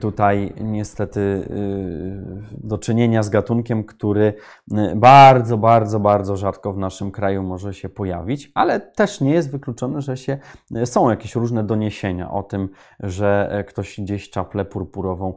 tutaj 0.00 0.52
niestety 0.60 1.20
e, 1.20 2.68
do 2.68 2.78
czynienia 2.78 3.22
z 3.22 3.30
gatunkiem, 3.30 3.84
który 3.84 4.34
e, 4.72 4.96
bardzo, 4.96 5.58
bardzo, 5.58 6.00
bardzo 6.00 6.36
rzadko 6.36 6.72
w 6.72 6.78
naszym 6.78 7.10
kraju 7.10 7.42
może 7.42 7.74
się 7.74 7.88
pojawić, 7.88 8.52
ale 8.54 8.80
też 8.80 9.20
nie 9.20 9.30
jest 9.30 9.50
wykluczone, 9.50 10.00
że 10.00 10.16
się, 10.16 10.38
są 10.84 11.10
jakieś 11.10 11.34
różne 11.34 11.64
doniesienia 11.64 12.30
o 12.30 12.42
tym, 12.42 12.68
że 13.00 13.64
ktoś 13.68 14.00
gdzieś 14.00 14.30
czaplę 14.30 14.64
purpurową 14.64 15.34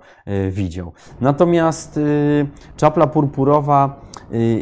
widział. 0.49 0.91
Natomiast 1.22 1.99
czapla 2.76 3.07
purpurowa 3.07 4.01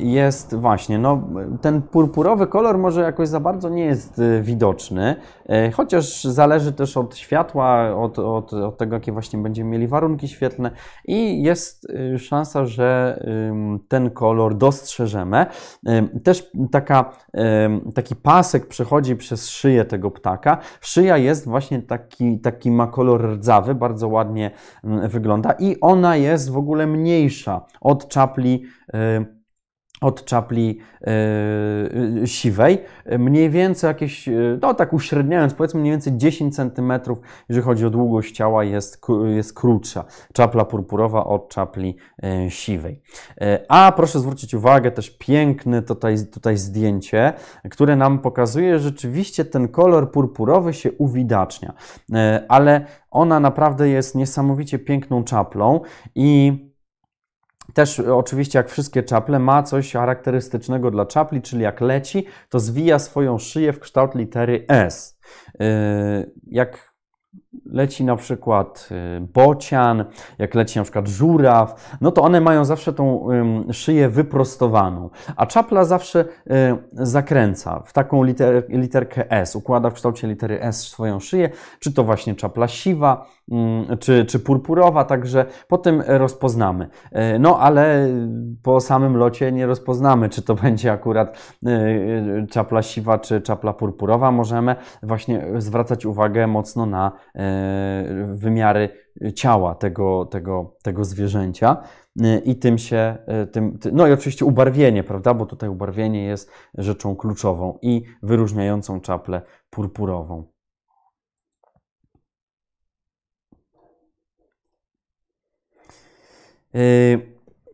jest 0.01 0.55
właśnie, 0.55 0.99
no, 0.99 1.21
ten 1.61 1.81
purpurowy 1.81 2.47
kolor 2.47 2.77
może 2.77 3.01
jakoś 3.01 3.27
za 3.27 3.39
bardzo 3.39 3.69
nie 3.69 3.85
jest 3.85 4.21
widoczny, 4.41 5.15
chociaż 5.73 6.23
zależy 6.23 6.73
też 6.73 6.97
od 6.97 7.15
światła, 7.15 7.95
od, 7.95 8.19
od, 8.19 8.53
od 8.53 8.77
tego, 8.77 8.95
jakie 8.95 9.11
właśnie 9.11 9.38
będziemy 9.43 9.69
mieli 9.69 9.87
warunki 9.87 10.27
świetlne 10.27 10.71
i 11.05 11.43
jest 11.43 11.87
y, 11.89 12.19
szansa, 12.19 12.65
że 12.65 13.19
ten 13.87 14.09
kolor 14.09 14.57
dostrzeżemy. 14.57 15.45
Też 16.23 16.51
taka, 16.71 17.11
taki 17.95 18.15
pasek 18.15 18.67
przechodzi 18.67 19.15
przez 19.15 19.49
szyję 19.49 19.85
tego 19.85 20.11
ptaka. 20.11 20.57
Szyja 20.81 21.17
jest 21.17 21.45
właśnie 21.45 21.81
taki, 21.81 22.39
taki 22.39 22.71
ma 22.71 22.87
kolor 22.87 23.29
rdzawy, 23.29 23.75
bardzo 23.75 24.07
ładnie 24.07 24.51
wygląda 24.83 25.51
i 25.51 25.79
ona 25.81 26.15
jest 26.15 26.51
w 26.51 26.57
ogóle 26.57 26.87
mniejsza 26.87 27.65
od 27.81 28.07
czapli 28.07 28.63
od 30.01 30.25
czapli 30.25 30.79
yy, 32.21 32.27
siwej, 32.27 32.77
mniej 33.19 33.49
więcej 33.49 33.87
jakieś, 33.87 34.27
e, 34.27 34.31
no 34.61 34.73
tak 34.73 34.93
uśredniając, 34.93 35.53
powiedzmy 35.53 35.79
mniej 35.79 35.91
więcej 35.91 36.17
10 36.17 36.55
cm, 36.55 36.93
jeżeli 37.49 37.65
chodzi 37.65 37.85
o 37.85 37.89
długość 37.89 38.35
ciała, 38.35 38.63
jest, 38.63 39.01
jest 39.35 39.53
krótsza. 39.53 40.05
Czapla 40.33 40.65
purpurowa 40.65 41.25
od 41.25 41.49
czapli 41.49 41.95
yy, 42.23 42.51
siwej. 42.51 43.01
A 43.67 43.93
proszę 43.95 44.19
zwrócić 44.19 44.53
uwagę, 44.53 44.91
też 44.91 45.09
piękne 45.09 45.81
tutaj, 45.81 46.15
tutaj 46.31 46.57
zdjęcie, 46.57 47.33
które 47.71 47.95
nam 47.95 48.19
pokazuje, 48.19 48.79
że 48.79 48.89
rzeczywiście 48.89 49.45
ten 49.45 49.67
kolor 49.67 50.11
purpurowy 50.11 50.73
się 50.73 50.91
uwidacznia, 50.91 51.73
ale 52.47 52.85
ona 53.11 53.39
naprawdę 53.39 53.89
jest 53.89 54.15
niesamowicie 54.15 54.79
piękną 54.79 55.23
czaplą 55.23 55.81
i 56.15 56.68
też 57.73 57.99
oczywiście, 57.99 58.59
jak 58.59 58.69
wszystkie 58.69 59.03
czaple, 59.03 59.39
ma 59.39 59.63
coś 59.63 59.93
charakterystycznego 59.93 60.91
dla 60.91 61.05
czapli, 61.05 61.41
czyli 61.41 61.63
jak 61.63 61.81
leci, 61.81 62.25
to 62.49 62.59
zwija 62.59 62.99
swoją 62.99 63.37
szyję 63.37 63.73
w 63.73 63.79
kształt 63.79 64.15
litery 64.15 64.65
S. 64.67 65.19
Yy, 65.59 65.65
jak 66.47 66.93
leci 67.65 68.03
na 68.03 68.15
przykład 68.15 68.89
y, 68.91 69.21
bocian, 69.21 70.05
jak 70.37 70.55
leci 70.55 70.79
na 70.79 70.83
przykład 70.83 71.07
żuraw, 71.07 71.97
no 72.01 72.11
to 72.11 72.21
one 72.21 72.41
mają 72.41 72.65
zawsze 72.65 72.93
tą 72.93 73.27
szyję 73.71 74.09
wyprostowaną, 74.09 75.09
a 75.35 75.45
czapla 75.45 75.85
zawsze 75.85 76.19
y, 76.19 76.25
zakręca 76.93 77.79
w 77.85 77.93
taką 77.93 78.23
liter, 78.23 78.65
literkę 78.69 79.31
S, 79.31 79.55
układa 79.55 79.89
w 79.89 79.93
kształcie 79.93 80.27
litery 80.27 80.61
S 80.61 80.87
swoją 80.87 81.19
szyję, 81.19 81.49
czy 81.79 81.93
to 81.93 82.03
właśnie 82.03 82.35
czapla 82.35 82.67
siwa, 82.67 83.25
czy, 83.99 84.25
czy 84.25 84.39
purpurowa, 84.39 85.03
także 85.03 85.45
po 85.67 85.77
tym 85.77 86.03
rozpoznamy. 86.07 86.89
Y, 87.35 87.39
no 87.39 87.59
ale 87.59 88.07
po 88.63 88.81
samym 88.81 89.17
locie 89.17 89.51
nie 89.51 89.65
rozpoznamy, 89.65 90.29
czy 90.29 90.41
to 90.41 90.55
będzie 90.63 90.91
akurat 90.91 91.37
czapla 92.49 92.81
siwa, 92.81 93.19
czy 93.19 93.41
czapla 93.41 93.73
purpurowa. 93.73 94.31
Możemy 94.31 94.75
właśnie 95.03 95.47
zwracać 95.57 96.05
uwagę 96.05 96.47
mocno 96.47 96.85
na 96.85 97.11
wymiary 98.33 98.89
ciała 99.35 99.75
tego, 99.75 100.25
tego, 100.25 100.77
tego 100.83 101.05
zwierzęcia 101.05 101.83
i 102.45 102.55
tym 102.55 102.77
się, 102.77 103.17
tym, 103.51 103.79
no 103.91 104.07
i 104.07 104.11
oczywiście 104.11 104.45
ubarwienie, 104.45 105.03
prawda, 105.03 105.33
bo 105.33 105.45
tutaj 105.45 105.69
ubarwienie 105.69 106.23
jest 106.23 106.51
rzeczą 106.77 107.15
kluczową 107.15 107.79
i 107.81 108.03
wyróżniającą 108.23 109.01
czaplę 109.01 109.41
purpurową. 109.69 110.51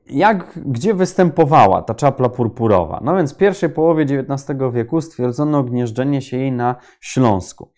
Jak, 0.09 0.59
gdzie 0.65 0.93
występowała 0.93 1.81
ta 1.81 1.93
czapla 1.93 2.29
purpurowa? 2.29 3.01
No 3.03 3.15
więc 3.15 3.33
w 3.33 3.37
pierwszej 3.37 3.69
połowie 3.69 4.03
XIX 4.03 4.59
wieku 4.73 5.01
stwierdzono 5.01 5.63
gnieżdżenie 5.63 6.21
się 6.21 6.37
jej 6.37 6.51
na 6.51 6.75
Śląsku. 7.01 7.71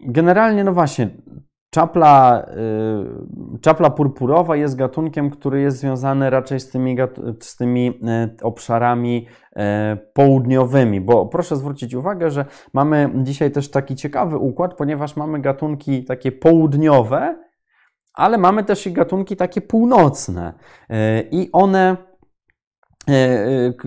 Generalnie, 0.00 0.64
no 0.64 0.72
właśnie, 0.72 1.10
czapla, 1.74 2.46
y, 3.56 3.60
czapla 3.60 3.90
purpurowa 3.90 4.56
jest 4.56 4.76
gatunkiem, 4.76 5.30
który 5.30 5.60
jest 5.60 5.78
związany 5.78 6.30
raczej 6.30 6.60
z 6.60 6.70
tymi, 6.70 6.96
z 7.40 7.56
tymi 7.56 7.88
y, 7.88 8.44
obszarami 8.44 9.26
y, 9.52 9.60
południowymi, 10.12 11.00
bo 11.00 11.26
proszę 11.26 11.56
zwrócić 11.56 11.94
uwagę, 11.94 12.30
że 12.30 12.44
mamy 12.72 13.10
dzisiaj 13.14 13.50
też 13.50 13.70
taki 13.70 13.96
ciekawy 13.96 14.38
układ, 14.38 14.74
ponieważ 14.74 15.16
mamy 15.16 15.40
gatunki 15.40 16.04
takie 16.04 16.32
południowe, 16.32 17.44
ale 18.14 18.38
mamy 18.38 18.64
też 18.64 18.86
i 18.86 18.92
gatunki 18.92 19.36
takie 19.36 19.60
północne 19.60 20.52
i 21.30 21.48
one 21.52 21.96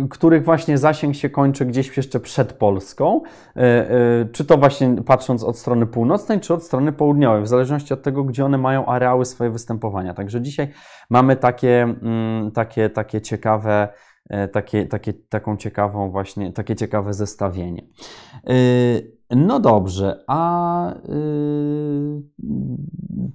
których 0.09 0.43
właśnie 0.43 0.77
zasięg 0.77 1.15
się 1.15 1.29
kończy 1.29 1.65
gdzieś 1.65 1.97
jeszcze 1.97 2.19
przed 2.19 2.53
Polską, 2.53 3.21
czy 4.31 4.45
to 4.45 4.57
właśnie 4.57 4.95
patrząc 5.05 5.43
od 5.43 5.57
strony 5.57 5.85
północnej, 5.85 6.39
czy 6.39 6.53
od 6.53 6.63
strony 6.63 6.91
południowej, 6.91 7.43
w 7.43 7.47
zależności 7.47 7.93
od 7.93 8.01
tego, 8.01 8.23
gdzie 8.23 8.45
one 8.45 8.57
mają 8.57 8.85
areały 8.85 9.25
swoje 9.25 9.49
występowania. 9.49 10.13
Także 10.13 10.41
dzisiaj 10.41 10.67
mamy 11.09 11.35
takie, 11.35 11.81
mm, 11.81 12.51
takie, 12.51 12.89
takie 12.89 13.21
ciekawe 13.21 13.89
E, 14.29 14.47
takie, 14.47 14.85
takie, 14.85 15.13
taką 15.13 15.57
ciekawą 15.57 16.11
właśnie, 16.11 16.53
takie 16.53 16.75
ciekawe 16.75 17.13
zestawienie. 17.13 17.81
No 19.35 19.59
dobrze, 19.59 20.23
a 20.27 20.93
yy, 21.07 22.23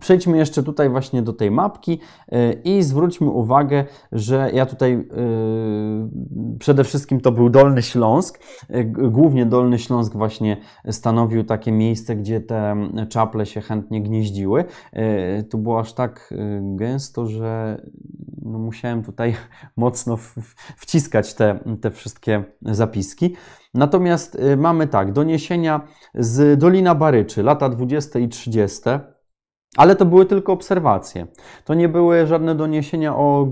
przejdźmy 0.00 0.38
jeszcze 0.38 0.62
tutaj 0.62 0.90
właśnie 0.90 1.22
do 1.22 1.32
tej 1.32 1.50
mapki 1.50 1.98
yy, 2.32 2.52
i 2.64 2.82
zwróćmy 2.82 3.30
uwagę, 3.30 3.84
że 4.12 4.50
ja 4.54 4.66
tutaj 4.66 4.92
yy, 4.92 6.56
przede 6.58 6.84
wszystkim 6.84 7.20
to 7.20 7.32
był 7.32 7.50
Dolny 7.50 7.82
Śląsk. 7.82 8.40
Głównie 8.86 9.46
Dolny 9.46 9.78
Śląsk 9.78 10.12
właśnie 10.12 10.56
stanowił 10.90 11.44
takie 11.44 11.72
miejsce, 11.72 12.16
gdzie 12.16 12.40
te 12.40 12.76
czaple 13.08 13.46
się 13.46 13.60
chętnie 13.60 14.02
gnieździły. 14.02 14.64
Tu 15.50 15.58
było 15.58 15.80
aż 15.80 15.92
tak 15.92 16.34
gęsto, 16.60 17.26
że 17.26 17.82
no 18.42 18.58
musiałem 18.58 19.02
tutaj 19.02 19.34
mocno 19.76 20.18
wciskać 20.76 21.34
te, 21.34 21.58
te 21.80 21.90
wszystkie 21.90 22.44
zapiski. 22.62 23.36
Natomiast 23.74 24.34
y, 24.34 24.56
mamy 24.56 24.88
tak, 24.88 25.12
doniesienia 25.12 25.80
z 26.14 26.58
Dolina 26.58 26.94
Baryczy, 26.94 27.42
lata 27.42 27.68
20 27.68 28.18
i 28.18 28.28
30. 28.28 28.80
Ale 29.76 29.96
to 29.96 30.04
były 30.06 30.26
tylko 30.26 30.52
obserwacje. 30.52 31.26
To 31.64 31.74
nie 31.74 31.88
były 31.88 32.26
żadne 32.26 32.54
doniesienia 32.54 33.16
o 33.16 33.46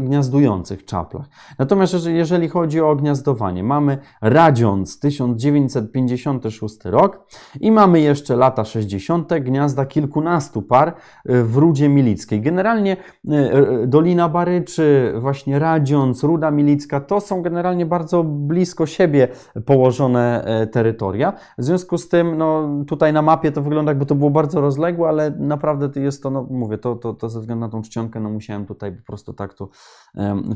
gniazdujących 0.00 0.84
czaplach. 0.84 1.26
Natomiast 1.58 2.06
jeżeli 2.06 2.48
chodzi 2.48 2.80
o 2.80 2.96
gniazdowanie, 2.96 3.64
mamy 3.64 3.98
Radziąc 4.22 5.00
1956 5.00 6.84
rok 6.84 7.26
i 7.60 7.72
mamy 7.72 8.00
jeszcze 8.00 8.36
lata 8.36 8.64
60. 8.64 9.34
gniazda 9.40 9.86
kilkunastu 9.86 10.62
par 10.62 10.88
y, 10.88 11.44
w 11.44 11.56
Rudzie 11.56 11.88
Milickiej. 11.88 12.40
Generalnie 12.40 12.96
y, 13.24 13.86
Dolina 13.86 14.28
Baryczy, 14.28 15.14
właśnie 15.20 15.58
Radziąc, 15.58 16.22
Ruda 16.22 16.50
Milicka 16.50 17.00
to 17.00 17.20
są 17.20 17.42
generalnie 17.42 17.86
bardzo 17.86 18.24
blisko 18.24 18.86
siebie 18.86 19.28
położone 19.66 20.44
e, 20.44 20.66
terytoria. 20.66 21.32
W 21.58 21.64
związku 21.64 21.98
z 21.98 22.08
tym, 22.08 22.38
no, 22.38 22.68
tutaj 22.86 23.12
na 23.12 23.22
mapie 23.22 23.52
to 23.52 23.62
wygląda 23.62 23.90
jakby 23.90 24.06
to 24.06 24.14
było 24.14 24.30
bardzo 24.30 24.60
rozległe, 24.60 25.08
ale 25.08 25.30
na 25.30 25.59
naprawdę 25.60 26.00
jest 26.00 26.22
to, 26.22 26.30
no 26.30 26.46
mówię, 26.50 26.78
to, 26.78 26.96
to, 26.96 27.14
to 27.14 27.28
ze 27.28 27.40
względu 27.40 27.66
na 27.66 27.72
tą 27.72 27.82
czcionkę, 27.82 28.20
no 28.20 28.30
musiałem 28.30 28.66
tutaj 28.66 28.92
po 28.92 29.02
prostu 29.02 29.32
tak 29.32 29.54
to 29.54 29.68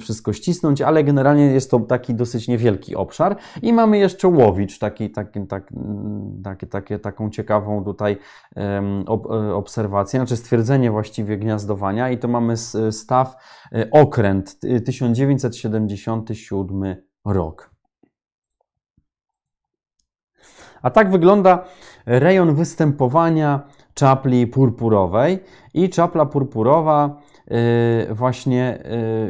wszystko 0.00 0.32
ścisnąć, 0.32 0.82
ale 0.82 1.04
generalnie 1.04 1.44
jest 1.44 1.70
to 1.70 1.80
taki 1.80 2.14
dosyć 2.14 2.48
niewielki 2.48 2.96
obszar. 2.96 3.36
I 3.62 3.72
mamy 3.72 3.98
jeszcze 3.98 4.28
Łowicz, 4.28 4.78
taki, 4.78 5.10
taki, 5.10 5.46
tak, 5.46 5.72
taki, 6.44 6.66
takie, 6.66 6.98
taką 6.98 7.30
ciekawą 7.30 7.84
tutaj 7.84 8.16
e, 8.56 8.82
obserwację, 9.54 10.20
znaczy 10.20 10.36
stwierdzenie 10.36 10.90
właściwie 10.90 11.38
gniazdowania 11.38 12.10
i 12.10 12.18
to 12.18 12.28
mamy 12.28 12.56
staw 12.90 13.36
e, 13.72 13.90
okręt 13.90 14.60
1977 14.84 16.96
rok. 17.24 17.70
A 20.82 20.90
tak 20.90 21.10
wygląda 21.10 21.64
rejon 22.06 22.54
występowania 22.54 23.68
czapli 23.94 24.46
purpurowej 24.46 25.38
i 25.74 25.88
czapla 25.88 26.26
purpurowa 26.26 27.20
y, 28.10 28.14
właśnie 28.14 28.78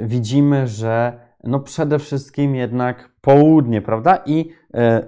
y, 0.02 0.06
widzimy, 0.06 0.66
że 0.66 1.24
no 1.44 1.60
przede 1.60 1.98
wszystkim 1.98 2.54
jednak 2.54 3.10
południe, 3.20 3.82
prawda, 3.82 4.18
i 4.26 4.50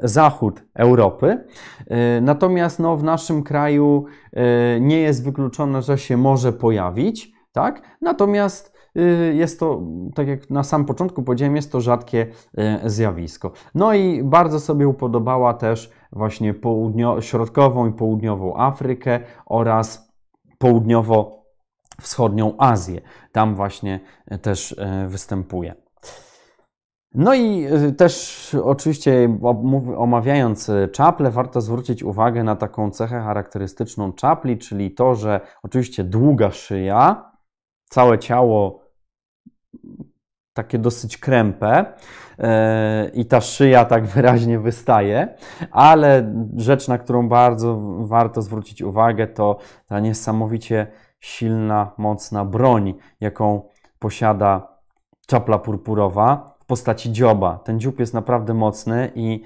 y, 0.03 0.09
zachód 0.09 0.63
Europy. 0.75 1.45
Natomiast 2.23 2.79
no, 2.79 2.97
w 2.97 3.05
naszym 3.05 3.43
kraju 3.43 4.05
nie 4.81 5.01
jest 5.01 5.25
wykluczone, 5.25 5.83
że 5.83 5.99
się 5.99 6.17
może 6.17 6.53
pojawić, 6.53 7.33
tak? 7.53 7.83
Natomiast 8.01 8.77
jest 9.33 9.61
to, 9.61 9.83
tak 10.15 10.29
jak 10.29 10.51
na 10.51 10.63
sam 10.63 10.85
początku 10.85 11.23
powiedziałem, 11.23 11.57
jest 11.57 11.73
to 11.73 11.81
rzadkie 11.81 12.27
zjawisko. 12.85 13.53
No 13.75 13.95
i 13.95 14.23
bardzo 14.23 14.61
sobie 14.61 14.89
upodobała 14.89 15.55
też 15.55 15.91
właśnie 16.17 16.55
południo, 16.55 17.21
środkową 17.21 17.87
i 17.87 17.93
południową 17.93 18.57
Afrykę 18.57 19.21
oraz 19.47 20.13
południowo-wschodnią 20.59 22.55
Azję. 22.59 23.01
Tam 23.33 23.55
właśnie 23.55 24.01
e, 24.27 24.39
też 24.39 24.75
e, 24.79 25.07
występuje. 25.09 25.75
No 27.15 27.35
i 27.35 27.65
e, 27.65 27.93
też 27.93 28.57
oczywiście 28.63 29.39
omawiając 29.97 30.71
czaple, 30.93 31.31
warto 31.31 31.61
zwrócić 31.61 32.03
uwagę 32.03 32.45
na 32.45 32.57
taką 32.57 32.91
cechę 32.91 33.21
charakterystyczną 33.21 34.13
czapli, 34.13 34.59
czyli 34.59 34.91
to, 34.95 35.15
że 35.15 35.41
oczywiście 35.63 36.05
długa 36.05 36.51
szyja, 36.51 37.33
całe 37.91 38.19
ciało 38.19 38.87
takie 40.57 40.79
dosyć 40.79 41.19
krępe 41.19 41.85
e, 42.39 43.11
i 43.15 43.27
ta 43.27 43.41
szyja 43.41 43.85
tak 43.85 44.07
wyraźnie 44.15 44.59
wystaje, 44.59 45.35
ale 45.71 46.33
rzecz, 46.57 46.89
na 46.89 46.99
którą 46.99 47.29
bardzo 47.29 47.81
warto 48.01 48.43
zwrócić 48.43 48.83
uwagę, 48.83 49.27
to 49.27 49.59
ta 49.87 50.01
niesamowicie 50.01 50.87
silna, 51.21 51.93
mocna 51.99 52.45
broń, 52.45 52.95
jaką 53.21 53.69
posiada 53.99 54.79
czapla 55.27 55.59
purpurowa 55.59 56.57
w 56.61 56.67
postaci 56.67 57.13
dzioba. 57.13 57.59
Ten 57.65 57.81
dziób 57.81 58.01
jest 58.01 58.15
naprawdę 58.15 58.55
mocny 58.55 59.13
i 59.15 59.43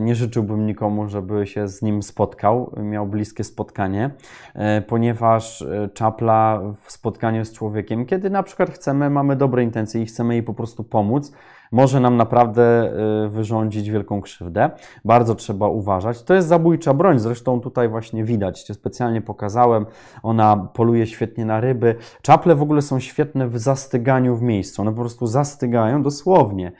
nie 0.00 0.14
życzyłbym 0.14 0.66
nikomu, 0.66 1.08
żeby 1.08 1.46
się 1.46 1.68
z 1.68 1.82
nim 1.82 2.02
spotkał, 2.02 2.72
miał 2.76 3.06
bliskie 3.06 3.44
spotkanie, 3.44 4.10
e, 4.54 4.82
ponieważ 4.82 5.62
e, 5.62 5.88
czapla 5.94 6.60
w 6.84 6.92
spotkaniu 6.92 7.44
z 7.44 7.52
człowiekiem, 7.52 8.06
kiedy 8.06 8.30
na 8.30 8.42
przykład 8.42 8.70
chcemy, 8.70 9.10
mamy 9.10 9.36
dobre 9.36 9.62
intencje 9.62 10.02
i 10.02 10.06
chcemy 10.06 10.34
jej 10.34 10.42
po 10.42 10.54
prostu 10.54 10.84
pomóc, 10.84 11.32
może 11.72 12.00
nam 12.00 12.16
naprawdę 12.16 12.92
wyrządzić 13.28 13.90
wielką 13.90 14.20
krzywdę. 14.20 14.70
Bardzo 15.04 15.34
trzeba 15.34 15.68
uważać. 15.68 16.22
To 16.22 16.34
jest 16.34 16.48
zabójcza 16.48 16.94
broń, 16.94 17.18
zresztą 17.18 17.60
tutaj 17.60 17.88
właśnie 17.88 18.24
widać, 18.24 18.72
specjalnie 18.72 19.22
pokazałem, 19.22 19.86
ona 20.22 20.56
poluje 20.56 21.06
świetnie 21.06 21.44
na 21.44 21.60
ryby. 21.60 21.96
Czaple 22.22 22.54
w 22.54 22.62
ogóle 22.62 22.82
są 22.82 23.00
świetne 23.00 23.48
w 23.48 23.58
zastyganiu 23.58 24.36
w 24.36 24.42
miejscu, 24.42 24.82
one 24.82 24.90
po 24.90 25.00
prostu 25.00 25.26
zastygają 25.26 26.02
dosłownie. 26.02 26.72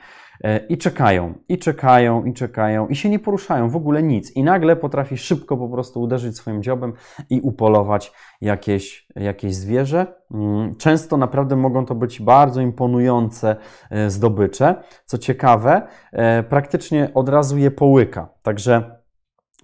E, 0.43 0.57
i 0.57 0.77
czekają, 0.77 1.33
i 1.49 1.57
czekają, 1.57 2.23
i 2.25 2.33
czekają, 2.33 2.87
i 2.87 2.95
się 2.95 3.09
nie 3.09 3.19
poruszają, 3.19 3.69
w 3.69 3.75
ogóle 3.75 4.03
nic. 4.03 4.31
I 4.31 4.43
nagle 4.43 4.75
potrafi 4.75 5.17
szybko 5.17 5.57
po 5.57 5.69
prostu 5.69 6.01
uderzyć 6.01 6.37
swoim 6.37 6.63
dziobem 6.63 6.93
i 7.29 7.41
upolować 7.41 8.13
jakieś, 8.41 9.07
jakieś 9.15 9.55
zwierzę. 9.55 10.07
Mm, 10.31 10.75
często 10.75 11.17
naprawdę 11.17 11.55
mogą 11.55 11.85
to 11.85 11.95
być 11.95 12.21
bardzo 12.21 12.61
imponujące 12.61 13.55
e, 13.89 14.09
zdobycze. 14.09 14.83
Co 15.05 15.17
ciekawe, 15.17 15.87
e, 16.11 16.43
praktycznie 16.43 17.11
od 17.13 17.29
razu 17.29 17.57
je 17.57 17.71
połyka. 17.71 18.29
Także 18.41 19.04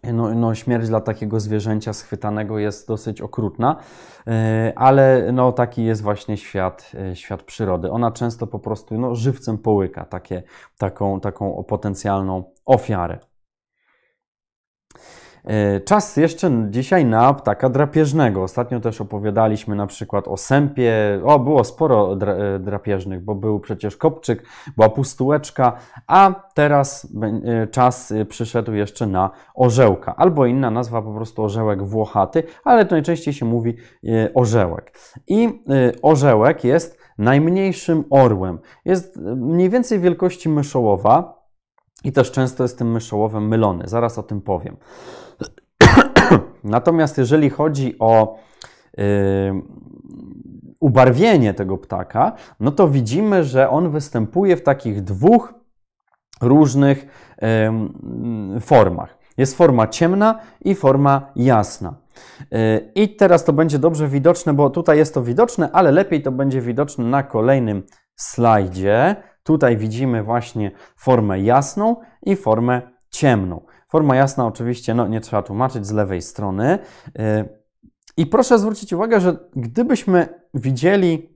no, 0.03 0.35
no, 0.35 0.55
śmierć 0.55 0.87
dla 0.87 1.01
takiego 1.01 1.39
zwierzęcia 1.39 1.93
schwytanego 1.93 2.59
jest 2.59 2.87
dosyć 2.87 3.21
okrutna, 3.21 3.75
e, 4.27 4.73
ale 4.75 5.31
no, 5.33 5.51
taki 5.51 5.83
jest 5.83 6.01
właśnie 6.01 6.37
świat, 6.37 6.91
e, 7.11 7.15
świat 7.15 7.43
przyrody. 7.43 7.91
Ona 7.91 8.11
często 8.11 8.47
po 8.47 8.59
prostu 8.59 8.97
no, 8.97 9.15
żywcem 9.15 9.57
połyka 9.57 10.05
takie, 10.05 10.43
taką, 10.77 11.19
taką 11.19 11.63
potencjalną 11.63 12.43
ofiarę. 12.65 13.30
E, 15.45 15.79
czas 15.79 16.17
jeszcze 16.17 16.67
dzisiaj 16.69 17.05
na 17.05 17.33
ptaka 17.33 17.69
drapieżnego. 17.69 18.43
Ostatnio 18.43 18.79
też 18.79 19.01
opowiadaliśmy 19.01 19.75
na 19.75 19.87
przykład 19.87 20.27
o 20.27 20.37
sępie. 20.37 20.93
O, 21.23 21.39
było 21.39 21.63
sporo 21.63 22.13
e, 22.13 22.59
drapieżnych, 22.59 23.23
bo 23.23 23.35
był 23.35 23.59
przecież 23.59 23.97
kopczyk, 23.97 24.43
była 24.75 24.89
pustułeczka, 24.89 25.73
a 26.07 26.49
teraz 26.53 27.07
e, 27.43 27.67
czas 27.67 28.13
przyszedł 28.29 28.73
jeszcze 28.73 29.07
na 29.07 29.29
orzełka. 29.55 30.15
Albo 30.15 30.45
inna 30.45 30.71
nazwa 30.71 31.01
po 31.01 31.13
prostu 31.13 31.43
orzełek 31.43 31.83
włochaty, 31.83 32.43
ale 32.63 32.85
to 32.85 32.95
najczęściej 32.95 33.33
się 33.33 33.45
mówi 33.45 33.77
orzełek. 34.33 34.97
I 35.27 35.63
orzełek 36.01 36.63
jest 36.63 36.97
najmniejszym 37.17 38.03
orłem. 38.09 38.59
Jest 38.85 39.17
mniej 39.35 39.69
więcej 39.69 39.99
wielkości 39.99 40.49
myszołowa, 40.49 41.41
i 42.03 42.11
też 42.11 42.31
często 42.31 42.63
jest 42.63 42.77
tym 42.77 42.91
myszołowem 42.91 43.47
mylony. 43.47 43.83
Zaraz 43.87 44.17
o 44.17 44.23
tym 44.23 44.41
powiem. 44.41 44.77
Natomiast 46.63 47.17
jeżeli 47.17 47.49
chodzi 47.49 47.95
o 47.99 48.39
yy, 48.97 49.03
ubarwienie 50.79 51.53
tego 51.53 51.77
ptaka, 51.77 52.33
no 52.59 52.71
to 52.71 52.87
widzimy, 52.89 53.43
że 53.43 53.69
on 53.69 53.89
występuje 53.89 54.57
w 54.57 54.63
takich 54.63 55.03
dwóch 55.03 55.53
różnych 56.41 57.05
yy, 58.53 58.59
formach. 58.59 59.17
Jest 59.37 59.57
forma 59.57 59.87
ciemna 59.87 60.39
i 60.61 60.75
forma 60.75 61.31
jasna. 61.35 61.93
Yy, 62.51 62.91
I 62.95 63.15
teraz 63.15 63.43
to 63.43 63.53
będzie 63.53 63.79
dobrze 63.79 64.07
widoczne, 64.07 64.53
bo 64.53 64.69
tutaj 64.69 64.97
jest 64.97 65.13
to 65.13 65.23
widoczne, 65.23 65.69
ale 65.73 65.91
lepiej 65.91 66.21
to 66.21 66.31
będzie 66.31 66.61
widoczne 66.61 67.05
na 67.05 67.23
kolejnym 67.23 67.83
slajdzie. 68.15 69.15
tutaj 69.43 69.77
widzimy 69.77 70.23
właśnie 70.23 70.71
formę 70.95 71.39
jasną 71.39 71.95
i 72.23 72.35
formę 72.35 72.81
ciemną. 73.09 73.61
Forma 73.91 74.15
jasna 74.15 74.45
oczywiście, 74.45 74.93
no 74.93 75.07
nie 75.07 75.21
trzeba 75.21 75.43
tłumaczyć, 75.43 75.87
z 75.87 75.91
lewej 75.91 76.21
strony. 76.21 76.79
I 78.17 78.25
proszę 78.25 78.59
zwrócić 78.59 78.93
uwagę, 78.93 79.21
że 79.21 79.37
gdybyśmy 79.55 80.27
widzieli 80.53 81.29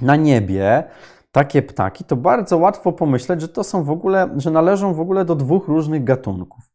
na 0.00 0.16
niebie 0.16 0.84
takie 1.32 1.62
ptaki, 1.62 2.04
to 2.04 2.16
bardzo 2.16 2.58
łatwo 2.58 2.92
pomyśleć, 2.92 3.40
że 3.40 3.48
to 3.48 3.64
są 3.64 3.84
w 3.84 3.90
ogóle, 3.90 4.28
że 4.36 4.50
należą 4.50 4.94
w 4.94 5.00
ogóle 5.00 5.24
do 5.24 5.34
dwóch 5.34 5.68
różnych 5.68 6.04
gatunków. 6.04 6.72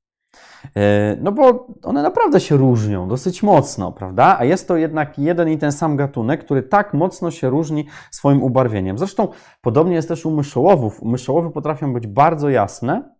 E, 0.76 1.18
no 1.22 1.32
bo 1.32 1.68
one 1.84 2.03
naprawdę 2.03 2.39
się 2.39 2.57
różnią 2.57 3.07
dosyć 3.07 3.43
mocno, 3.43 3.91
prawda? 3.91 4.36
A 4.39 4.45
jest 4.45 4.68
to 4.68 4.76
jednak 4.78 5.20
jeden 5.20 5.49
i 5.49 5.57
ten 5.57 5.72
sam 5.72 5.95
gatunek, 5.95 6.45
który 6.45 6.63
tak 6.63 6.93
mocno 6.93 7.32
się 7.32 7.49
różni 7.49 7.86
swoim 8.11 8.43
ubarwieniem. 8.43 8.97
Zresztą 8.97 9.28
podobnie 9.61 9.95
jest 9.95 10.07
też 10.07 10.26
u 10.26 10.32
myszołowów. 10.32 11.01
Myszołowy 11.03 11.51
potrafią 11.51 11.93
być 11.93 12.07
bardzo 12.07 12.49
jasne, 12.49 13.16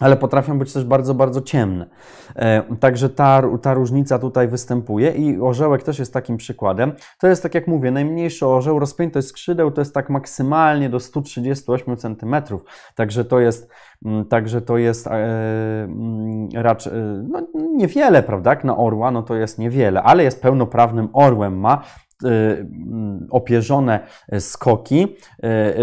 ale 0.00 0.16
potrafią 0.16 0.58
być 0.58 0.72
też 0.72 0.84
bardzo, 0.84 1.14
bardzo 1.14 1.40
ciemne. 1.40 1.86
E, 2.36 2.62
także 2.80 3.08
ta, 3.08 3.42
ta 3.62 3.74
różnica 3.74 4.18
tutaj 4.18 4.48
występuje 4.48 5.10
i 5.10 5.40
orzełek 5.40 5.82
też 5.82 5.98
jest 5.98 6.12
takim 6.12 6.36
przykładem. 6.36 6.92
To 7.18 7.26
jest, 7.26 7.42
tak 7.42 7.54
jak 7.54 7.66
mówię, 7.66 7.90
najmniejszy 7.90 8.46
orzeł, 8.46 8.78
rozpiętość 8.78 9.28
skrzydeł 9.28 9.70
to 9.70 9.80
jest 9.80 9.94
tak 9.94 10.10
maksymalnie 10.10 10.88
do 10.88 11.00
138 11.00 11.96
cm. 11.96 12.36
Także 12.94 13.24
to 13.24 13.40
jest, 13.40 13.70
mm, 14.04 14.24
także 14.24 14.62
to 14.62 14.78
jest 14.78 15.06
e, 15.06 15.10
mm, 15.10 16.48
raczej 16.54 16.92
no, 17.28 17.42
niewiele, 17.54 18.22
prawda? 18.22 18.50
Jak 18.50 18.64
na 18.64 18.76
orła, 18.76 19.10
no 19.10 19.22
to 19.22 19.34
jest 19.34 19.58
niewiele, 19.58 20.02
ale 20.02 20.24
jest 20.24 20.42
pełnoprawnym 20.42 21.08
orłem, 21.12 21.58
ma 21.58 21.82
opierzone 23.30 24.00
skoki. 24.38 25.16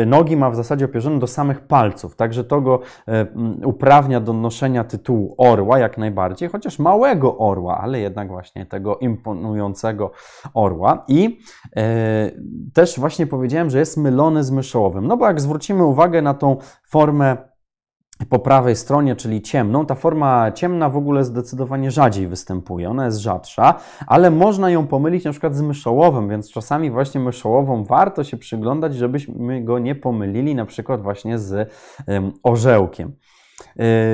Y, 0.01 0.05
nogi 0.05 0.37
ma 0.37 0.49
w 0.49 0.55
zasadzie 0.55 0.85
opierzone 0.85 1.19
do 1.19 1.27
samych 1.27 1.59
palców, 1.59 2.15
także 2.15 2.43
to 2.43 2.61
go 2.61 2.79
y, 2.81 3.11
mm, 3.11 3.59
uprawnia 3.65 4.19
do 4.19 4.33
noszenia 4.33 4.83
tytułu 4.83 5.35
orła 5.37 5.79
jak 5.79 5.97
najbardziej, 5.97 6.49
chociaż 6.49 6.79
małego 6.79 7.37
orła, 7.37 7.77
ale 7.81 7.99
jednak 7.99 8.27
właśnie 8.27 8.65
tego 8.65 8.97
imponującego 8.97 10.11
orła. 10.53 11.05
I 11.07 11.39
też 12.73 12.99
właśnie 12.99 13.27
powiedziałem, 13.27 13.69
że 13.69 13.79
jest 13.79 13.97
mylony 13.97 14.43
z 14.43 14.51
myszołowym, 14.51 15.07
no 15.07 15.17
bo 15.17 15.27
jak 15.27 15.41
zwrócimy 15.41 15.83
uwagę 15.83 16.21
na 16.21 16.33
tą 16.33 16.57
formę 16.83 17.52
po 18.29 18.39
prawej 18.39 18.75
stronie, 18.75 19.15
czyli 19.15 19.41
ciemną, 19.41 19.85
ta 19.85 19.95
forma 19.95 20.51
ciemna 20.51 20.89
w 20.89 20.97
ogóle 20.97 21.23
zdecydowanie 21.23 21.91
rzadziej 21.91 22.27
występuje, 22.27 22.89
ona 22.89 23.05
jest 23.05 23.17
rzadsza, 23.17 23.75
ale 24.07 24.31
można 24.31 24.69
ją 24.69 24.87
pomylić 24.87 25.25
na 25.25 25.31
przykład 25.31 25.55
z 25.55 25.61
myszołowym, 25.61 26.29
więc 26.29 26.51
czasami 26.51 26.91
właśnie 26.91 27.21
myszołową 27.21 27.83
warto 27.83 28.23
się 28.23 28.37
przyglądać, 28.37 28.95
żebyśmy 28.95 29.63
go 29.63 29.79
nie 29.79 29.95
pomylili 29.95 30.55
na 30.55 30.65
przykład 30.65 31.01
właśnie 31.01 31.39
z 31.39 31.71
orzełkiem. 32.43 33.15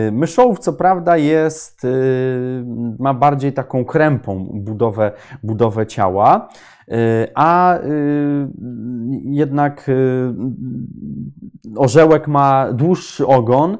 Y, 0.07 0.11
myszołów, 0.11 0.59
co 0.59 0.73
prawda, 0.73 1.17
jest, 1.17 1.83
y, 1.85 2.65
ma 2.99 3.13
bardziej 3.13 3.53
taką 3.53 3.85
krępą 3.85 4.47
budowę, 4.53 5.11
budowę 5.43 5.87
ciała, 5.87 6.49
y, 6.87 6.93
a 7.35 7.79
jednak 9.23 9.91
orzełek 11.77 12.27
ma 12.27 12.73
dłuższy 12.73 13.27
ogon. 13.27 13.77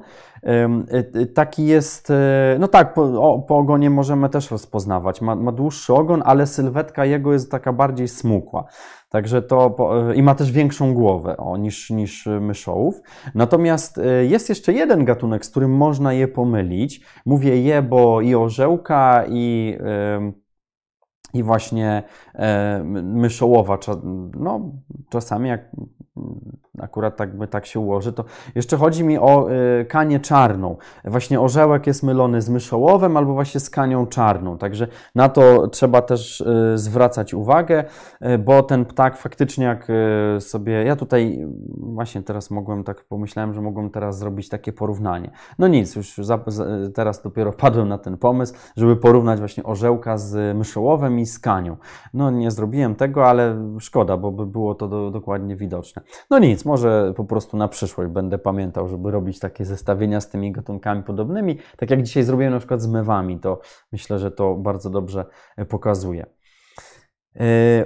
Taki 1.34 1.66
jest, 1.66 2.12
no 2.60 2.68
tak, 2.68 2.94
po, 2.94 3.40
po, 3.48 3.58
ogonie 3.58 3.90
możemy 3.90 4.30
też 4.30 4.52
rozpoznawać. 4.52 5.22
Ma, 5.22 5.36
ma 5.36 5.52
dłuższy 5.52 5.94
ogon, 5.94 6.22
ale 6.26 6.48
sylwetka 6.48 7.06
jego 7.06 7.34
jest 7.34 7.52
taka 7.52 7.74
bardziej 7.74 8.08
smukła. 8.08 8.66
Także 9.10 9.42
to 9.42 9.76
i 10.16 10.24
ma 10.24 10.36
też 10.36 10.52
większą 10.52 10.94
głowę 10.94 11.38
o, 11.38 11.58
niż, 11.58 11.90
niż 11.90 12.30
myszołów. 12.42 13.02
Natomiast 13.36 13.98
e, 13.98 14.26
jest 14.26 14.50
jeszcze 14.50 14.74
jeden 14.74 15.06
gatunek, 15.06 15.46
z 15.46 15.50
którym 15.50 15.72
można 15.72 16.14
je 16.14 16.28
pomylić. 16.28 17.02
Mówię 17.26 17.62
je, 17.62 17.82
bo 17.82 18.22
i 18.22 18.36
orzełka, 18.36 19.26
i, 19.30 19.78
i 21.34 21.44
właśnie 21.44 22.04
e, 22.36 22.84
myszołowa, 23.04 23.78
no, 24.40 24.72
czasami 25.10 25.50
jak 25.50 25.72
akurat 26.82 27.18
tak, 27.18 27.30
tak 27.50 27.66
się 27.66 27.80
ułoży, 27.80 28.14
to 28.14 28.26
jeszcze 28.56 28.78
chodzi 28.78 29.04
mi 29.04 29.18
o 29.18 29.52
y, 29.82 29.86
kanię 29.86 30.20
czarną. 30.20 30.78
Właśnie 31.06 31.42
orzełek 31.42 31.88
jest 31.88 32.04
mylony 32.04 32.42
z 32.42 32.50
myszołowem 32.50 33.18
albo 33.18 33.34
właśnie 33.34 33.60
z 33.60 33.70
kanią 33.70 34.08
czarną, 34.08 34.58
także 34.58 34.88
na 35.16 35.30
to 35.30 35.68
trzeba 35.68 36.02
też 36.02 36.42
y, 36.42 36.78
zwracać 36.78 37.34
uwagę, 37.34 37.84
y, 38.22 38.38
bo 38.38 38.64
ten 38.64 38.86
ptak 38.86 39.18
faktycznie 39.18 39.66
jak 39.66 39.88
sobie, 40.40 40.84
ja 40.84 40.96
tutaj 40.96 41.48
właśnie 41.78 42.24
teraz 42.24 42.52
mogłem 42.52 42.84
tak, 42.84 43.04
pomyślałem, 43.04 43.54
że 43.54 43.62
mogłem 43.62 43.90
teraz 43.90 44.20
zrobić 44.20 44.50
takie 44.50 44.74
porównanie. 44.74 45.32
No 45.60 45.68
nic, 45.68 45.96
już 45.96 46.18
za, 46.18 46.40
teraz 46.94 47.22
dopiero 47.22 47.54
padłem 47.54 47.88
na 47.88 47.98
ten 47.98 48.18
pomysł, 48.18 48.54
żeby 48.78 48.96
porównać 48.96 49.40
właśnie 49.40 49.64
orzełka 49.64 50.18
z 50.18 50.58
myszołowem 50.58 51.20
i 51.20 51.26
z 51.26 51.40
kanią. 51.40 51.78
No 52.14 52.32
nie 52.32 52.52
zrobiłem 52.52 52.96
tego, 52.96 53.28
ale 53.28 53.56
szkoda, 53.80 54.18
bo 54.18 54.32
by 54.32 54.46
było 54.46 54.76
to 54.76 54.88
do, 54.88 55.12
dokładnie 55.12 55.56
widoczne. 55.56 56.02
No 56.30 56.40
nic, 56.40 56.66
może 56.70 57.14
po 57.16 57.26
prostu 57.26 57.58
na 57.58 57.68
przyszłość 57.68 58.12
będę 58.12 58.38
pamiętał, 58.38 58.88
żeby 58.88 59.12
robić 59.12 59.40
takie 59.40 59.66
zestawienia 59.66 60.22
z 60.22 60.30
tymi 60.30 60.52
gatunkami 60.52 61.04
podobnymi. 61.04 61.58
Tak 61.78 61.90
jak 61.92 62.04
dzisiaj 62.04 62.24
zrobiłem 62.24 62.54
na 62.54 62.60
przykład 62.60 62.82
z 62.82 62.88
mewami, 62.88 63.40
to 63.40 63.62
myślę, 63.92 64.20
że 64.20 64.32
to 64.32 64.56
bardzo 64.56 64.90
dobrze 64.90 65.26
e, 65.58 65.66
pokazuje. 65.66 66.26
E, 67.40 67.86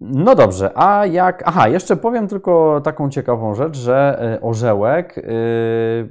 no 0.00 0.34
dobrze, 0.34 0.70
a 0.74 1.06
jak. 1.06 1.42
Aha, 1.46 1.68
jeszcze 1.68 1.96
powiem 1.96 2.28
tylko 2.28 2.80
taką 2.84 3.10
ciekawą 3.10 3.54
rzecz, 3.54 3.76
że 3.76 4.18
e, 4.34 4.40
orzełek, 4.40 5.26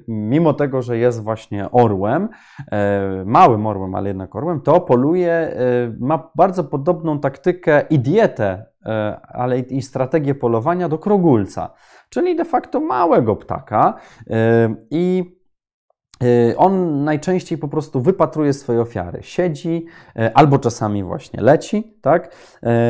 mimo 0.08 0.54
tego, 0.54 0.82
że 0.82 0.98
jest 0.98 1.24
właśnie 1.24 1.72
orłem, 1.72 2.30
małym 3.26 3.68
orłem, 3.68 3.96
ale 3.96 4.08
jednak 4.08 4.36
orłem, 4.36 4.62
to 4.62 4.82
poluje, 4.82 5.58
ma 6.00 6.30
bardzo 6.36 6.64
podobną 6.64 7.20
taktykę 7.20 7.82
i 7.90 8.00
dietę 8.00 8.70
E, 8.86 9.20
ale 9.28 9.60
i 9.60 9.82
strategię 9.82 10.36
polowania 10.36 10.90
do 10.90 10.98
krogulca, 10.98 11.74
czyli 12.10 12.36
de 12.36 12.46
facto 12.46 12.80
małego 12.80 13.36
ptaka. 13.36 13.94
E, 14.30 14.76
I 14.92 15.36
on 16.58 17.04
najczęściej 17.04 17.58
po 17.58 17.68
prostu 17.68 18.02
wypatruje 18.02 18.54
swoje 18.54 18.82
ofiary. 18.82 19.20
Siedzi, 19.22 19.86
y, 20.20 20.34
albo 20.34 20.60
czasami 20.60 21.04
właśnie 21.04 21.42
leci, 21.42 21.94
tak? 22.02 22.36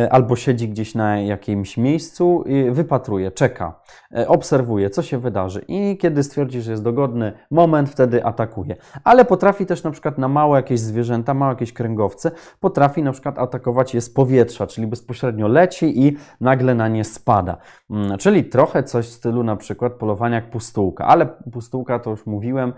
Y, 0.05 0.11
albo 0.11 0.35
siedzi 0.35 0.69
gdzieś 0.69 0.95
na 0.95 1.19
jakimś 1.19 1.77
miejscu 1.77 2.43
i 2.47 2.71
wypatruje, 2.71 3.31
czeka, 3.31 3.79
obserwuje, 4.27 4.89
co 4.89 5.01
się 5.01 5.17
wydarzy 5.17 5.65
i 5.67 5.97
kiedy 5.97 6.23
stwierdzi, 6.23 6.61
że 6.61 6.71
jest 6.71 6.83
dogodny 6.83 7.33
moment, 7.51 7.89
wtedy 7.89 8.25
atakuje. 8.25 8.75
Ale 9.03 9.25
potrafi 9.25 9.65
też 9.65 9.83
na 9.83 9.91
przykład 9.91 10.17
na 10.17 10.27
małe 10.27 10.57
jakieś 10.57 10.79
zwierzęta, 10.79 11.33
małe 11.33 11.51
jakieś 11.51 11.73
kręgowce, 11.73 12.31
potrafi 12.59 13.03
na 13.03 13.11
przykład 13.11 13.39
atakować 13.39 13.93
je 13.93 14.01
z 14.01 14.09
powietrza, 14.09 14.67
czyli 14.67 14.87
bezpośrednio 14.87 15.47
leci 15.47 16.07
i 16.07 16.17
nagle 16.41 16.75
na 16.75 16.87
nie 16.87 17.03
spada. 17.03 17.57
Mm, 17.89 18.17
czyli 18.17 18.43
trochę 18.43 18.83
coś 18.83 19.05
w 19.05 19.11
stylu 19.11 19.43
na 19.43 19.55
przykład 19.55 19.93
polowania 19.93 20.35
jak 20.35 20.49
pustułka, 20.49 21.07
ale 21.07 21.25
pustułka 21.25 21.99
to 21.99 22.09
już 22.09 22.25
mówiłem, 22.25 22.73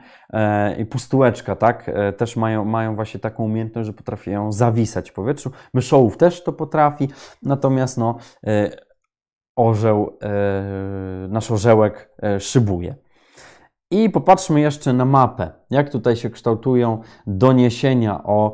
i 0.78 0.86
pustułeczka, 0.86 1.56
tak, 1.56 1.90
e, 1.90 2.14
też 2.14 2.36
mają, 2.36 2.66
mają 2.66 2.96
właśnie 2.96 3.20
taką 3.20 3.44
umiejętność, 3.44 3.88
że 3.88 3.94
potrafią 3.94 4.52
zawisać 4.52 5.12
w 5.12 5.14
powietrzu. 5.14 5.52
Myszołów 5.74 6.18
też 6.18 6.44
to 6.44 6.54
potrafi, 6.54 7.10
natomiast 7.44 7.98
no, 7.98 8.18
e, 8.48 8.70
orzeł, 9.56 10.18
nasz 11.30 11.52
orzełek 11.52 12.16
szybuje. 12.40 12.96
I 13.92 14.10
popatrzmy 14.10 14.62
jeszcze 14.62 14.94
na 14.94 15.06
mapę, 15.06 15.52
jak 15.70 15.90
tutaj 15.90 16.16
się 16.16 16.30
kształtują 16.30 17.02
doniesienia 17.28 18.24
o 18.24 18.54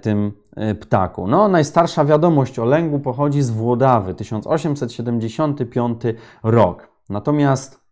tym 0.00 0.32
ptaku. 0.80 1.26
No, 1.26 1.48
najstarsza 1.48 2.04
wiadomość 2.04 2.58
o 2.58 2.64
lęgu 2.64 3.00
pochodzi 3.00 3.42
z 3.42 3.50
Włodawy, 3.50 4.14
1875 4.14 6.02
rok. 6.42 6.88
Natomiast 7.08 7.83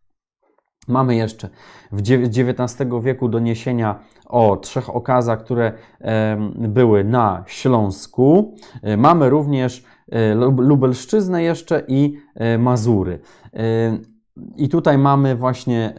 Mamy 0.88 1.16
jeszcze 1.16 1.48
w 1.92 2.00
XIX 2.00 2.88
wieku 3.02 3.28
doniesienia 3.28 3.98
o 4.26 4.56
trzech 4.56 4.96
okazach, 4.96 5.44
które 5.44 5.72
były 6.58 7.04
na 7.04 7.44
Śląsku. 7.46 8.54
E, 8.82 8.96
mamy 8.96 9.30
również 9.30 9.84
e, 10.12 10.34
Lubelszczyznę 10.34 11.42
jeszcze 11.42 11.82
i 11.88 12.16
e, 12.34 12.58
Mazury. 12.58 13.18
I 14.56 14.68
tutaj 14.68 14.98
mamy 14.98 15.36
właśnie, 15.36 15.94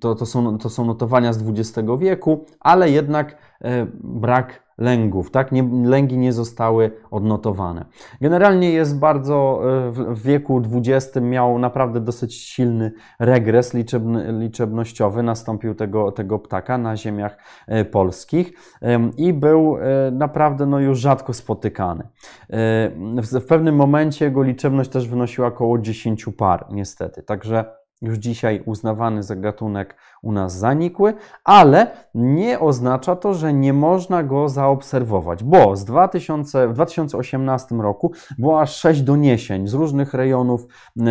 to, 0.00 0.14
to, 0.14 0.26
są, 0.26 0.58
to 0.58 0.70
są 0.70 0.84
notowania 0.84 1.32
z 1.32 1.42
XX 1.48 1.88
wieku, 1.98 2.44
ale 2.60 2.90
jednak 2.90 3.36
brak 4.04 4.65
lęgów, 4.78 5.30
tak? 5.30 5.52
Nie, 5.52 5.68
lęgi 5.84 6.18
nie 6.18 6.32
zostały 6.32 6.90
odnotowane. 7.10 7.84
Generalnie 8.20 8.70
jest 8.70 8.98
bardzo 8.98 9.60
e, 9.86 9.90
w, 9.90 10.22
wieku 10.22 10.62
XX 10.72 11.16
miał 11.20 11.58
naprawdę 11.58 12.00
dosyć 12.00 12.34
silny 12.34 12.92
regres 13.18 13.74
liczebny, 13.74 14.32
liczebnościowy, 14.40 15.22
nastąpił 15.22 15.74
tego, 15.74 16.12
tego 16.12 16.38
ptaka 16.38 16.78
na 16.78 16.96
ziemiach 16.96 17.36
e, 17.66 17.84
polskich 17.84 18.52
i 19.16 19.32
był 19.32 19.76
e, 19.76 20.10
naprawdę 20.10 20.66
no, 20.66 20.80
już 20.80 20.98
rzadko 20.98 21.32
spotykany. 21.32 22.08
W 23.32 23.46
pewnym 23.48 23.76
momencie 23.76 24.24
jego 24.24 24.42
liczebność 24.42 24.90
też 24.90 25.08
wynosiła 25.08 25.48
około 25.48 25.78
10 25.78 26.26
par, 26.36 26.66
niestety. 26.70 27.22
Także 27.22 27.64
już 28.02 28.18
dzisiaj 28.18 28.62
uznawany 28.66 29.22
za 29.22 29.36
gatunek 29.36 29.96
u 30.22 30.32
nas 30.32 30.58
zanikły, 30.58 31.14
ale 31.44 31.86
nie 32.14 32.60
oznacza 32.60 33.16
to, 33.16 33.34
że 33.34 33.52
nie 33.52 33.72
można 33.72 34.22
go 34.22 34.48
zaobserwować, 34.48 35.44
bo 35.44 35.76
z 35.76 35.84
2000, 35.84 36.68
w 36.68 36.72
2018 36.72 37.74
roku 37.74 38.12
było 38.38 38.60
aż 38.60 38.76
sześć 38.76 39.02
doniesień 39.02 39.68
z 39.68 39.74
różnych 39.74 40.14
rejonów 40.14 40.66
y, 40.96 41.02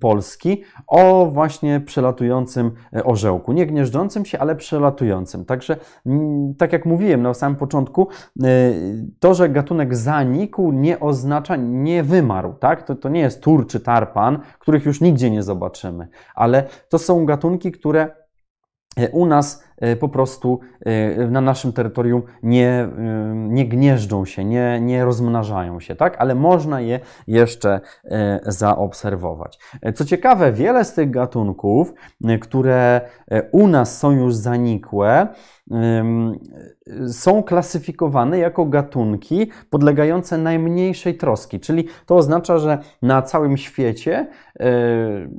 Polski 0.00 0.62
o 0.86 1.26
właśnie 1.26 1.80
przelatującym 1.80 2.72
y, 2.96 3.04
orzełku. 3.04 3.52
Nie 3.52 3.66
gnieżdżącym 3.66 4.24
się, 4.24 4.38
ale 4.38 4.56
przelatującym. 4.56 5.44
Także, 5.44 5.76
tak 6.58 6.72
jak 6.72 6.86
mówiłem 6.86 7.22
na 7.22 7.34
samym 7.34 7.56
początku, 7.58 8.08
y, 8.44 8.46
to, 9.18 9.34
że 9.34 9.48
gatunek 9.48 9.96
zanikł, 9.96 10.72
nie 10.72 11.00
oznacza, 11.00 11.56
nie 11.56 12.02
wymarł. 12.02 12.54
Tak? 12.54 12.82
To, 12.82 12.94
to 12.94 13.08
nie 13.08 13.20
jest 13.20 13.42
tur 13.42 13.66
czy 13.66 13.80
tarpan, 13.80 14.38
których 14.58 14.86
już 14.86 15.00
nigdzie 15.00 15.30
nie 15.30 15.42
zobaczymy, 15.42 16.08
ale 16.34 16.64
to 16.88 16.98
są 16.98 17.26
gatunki, 17.26 17.72
które 17.72 18.06
E, 18.06 18.25
u 19.12 19.26
nas 19.26 19.62
po 20.00 20.08
prostu 20.08 20.60
e, 20.80 21.26
na 21.26 21.40
naszym 21.40 21.72
terytorium 21.72 22.22
nie, 22.42 22.88
nie 23.34 23.68
gnieżdżą 23.68 24.24
się, 24.24 24.44
nie, 24.44 24.80
nie 24.80 25.04
rozmnażają 25.04 25.80
się, 25.80 25.96
tak? 25.96 26.16
ale 26.18 26.34
można 26.34 26.80
je 26.80 27.00
jeszcze 27.26 27.80
zaobserwować. 28.42 29.58
Co 29.94 30.04
ciekawe, 30.04 30.52
wiele 30.52 30.84
z 30.84 30.94
tych 30.94 31.10
gatunków, 31.10 31.92
które 32.40 33.00
u 33.52 33.68
nas 33.68 33.98
są 33.98 34.10
już 34.10 34.34
zanikłe, 34.34 35.28
są 37.08 37.42
klasyfikowane 37.42 38.38
jako 38.38 38.64
gatunki 38.64 39.50
podlegające 39.70 40.38
najmniejszej 40.38 41.16
troski, 41.16 41.60
czyli 41.60 41.88
to 42.06 42.16
oznacza, 42.16 42.58
że 42.58 42.78
na 43.02 43.22
całym 43.22 43.56
świecie 43.56 44.26
e, 44.60 44.66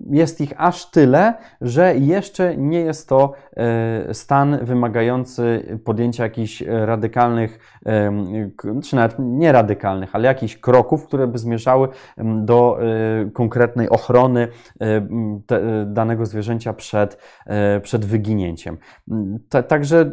jest 0.09 0.41
ich 0.41 0.53
aż 0.57 0.91
tyle, 0.91 1.33
że 1.61 1.95
jeszcze 1.95 2.57
nie 2.57 2.79
jest 2.79 3.09
to 3.09 3.33
e, 3.57 4.13
stan 4.28 4.65
wymagający 4.65 5.78
podjęcia 5.84 6.23
jakichś 6.23 6.63
radykalnych, 6.67 7.82
czy 8.84 8.95
nawet 8.95 9.15
nie 9.19 9.51
radykalnych, 9.51 10.15
ale 10.15 10.28
jakichś 10.28 10.57
kroków, 10.57 11.07
które 11.07 11.28
by 11.28 11.38
zmierzały 11.38 11.88
do 12.17 12.78
e, 12.82 13.30
konkretnej 13.32 13.89
ochrony 13.89 14.47
danego 15.86 16.25
zwierzęcia 16.25 16.73
przed, 16.73 17.17
przed 17.82 18.05
wyginięciem. 18.05 18.78
Także 19.67 20.11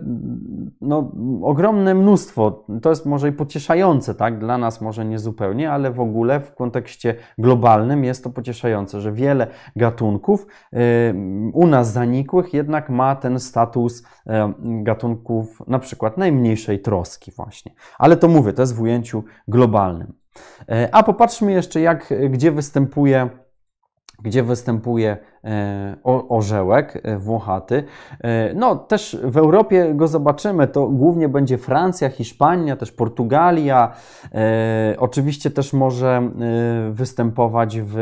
no, 0.80 1.12
ogromne 1.42 1.94
mnóstwo. 1.94 2.64
To 2.82 2.90
jest 2.90 3.06
może 3.06 3.28
i 3.28 3.32
pocieszające, 3.32 4.14
tak? 4.14 4.38
Dla 4.38 4.58
nas 4.58 4.80
może 4.80 5.04
nie 5.04 5.18
zupełnie, 5.18 5.72
ale 5.72 5.90
w 5.90 6.00
ogóle 6.00 6.40
w 6.40 6.54
kontekście 6.54 7.14
globalnym 7.38 8.04
jest 8.04 8.24
to 8.24 8.30
pocieszające, 8.30 9.00
że 9.00 9.12
wiele 9.12 9.46
gatunków 9.76 10.46
u 11.52 11.66
nas 11.66 11.92
zanikłych 11.92 12.54
jednak 12.54 12.90
ma 12.90 13.16
ten 13.16 13.40
status 13.40 14.03
y, 14.26 14.30
gatunków 14.82 15.62
na 15.66 15.78
przykład 15.78 16.18
najmniejszej 16.18 16.82
troski 16.82 17.32
właśnie. 17.36 17.72
Ale 17.98 18.16
to 18.16 18.28
mówię, 18.28 18.52
to 18.52 18.62
jest 18.62 18.74
w 18.74 18.80
ujęciu 18.80 19.24
globalnym. 19.48 20.12
Y, 20.60 20.92
a 20.92 21.02
popatrzmy 21.02 21.52
jeszcze, 21.52 21.80
jak, 21.80 22.14
gdzie 22.30 22.52
występuje 22.52 23.28
gdzie 24.24 24.42
występuje 24.42 25.16
e, 25.44 25.96
orzełek 26.28 27.00
e, 27.02 27.18
włochaty. 27.18 27.84
E, 28.20 28.54
no, 28.54 28.76
też 28.76 29.18
w 29.24 29.36
Europie 29.36 29.94
go 29.94 30.08
zobaczymy. 30.08 30.68
To 30.68 30.88
głównie 30.88 31.28
będzie 31.28 31.58
Francja, 31.58 32.08
Hiszpania, 32.08 32.76
też 32.76 32.92
Portugalia. 32.92 33.92
Oczywiście 34.98 35.50
też 35.50 35.72
może 35.72 36.30
występować 36.90 37.80
w, 37.80 37.96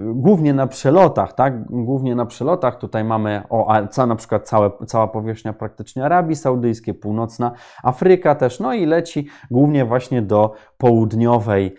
głównie 0.00 0.54
na 0.54 0.66
przelotach, 0.66 1.32
tak? 1.32 1.64
Głównie 1.66 2.14
na 2.14 2.26
przelotach. 2.26 2.78
Tutaj 2.78 3.04
mamy 3.04 3.42
o, 3.50 3.72
ca, 3.90 4.06
na 4.06 4.16
przykład 4.16 4.48
całe, 4.48 4.70
cała 4.86 5.08
powierzchnia 5.08 5.52
praktycznie 5.52 6.04
Arabii 6.04 6.36
Saudyjskiej, 6.36 6.94
północna 6.94 7.52
Afryka 7.82 8.34
też. 8.34 8.60
No 8.60 8.74
i 8.74 8.86
leci 8.86 9.28
głównie 9.50 9.84
właśnie 9.84 10.22
do 10.22 10.54
południowej 10.78 11.76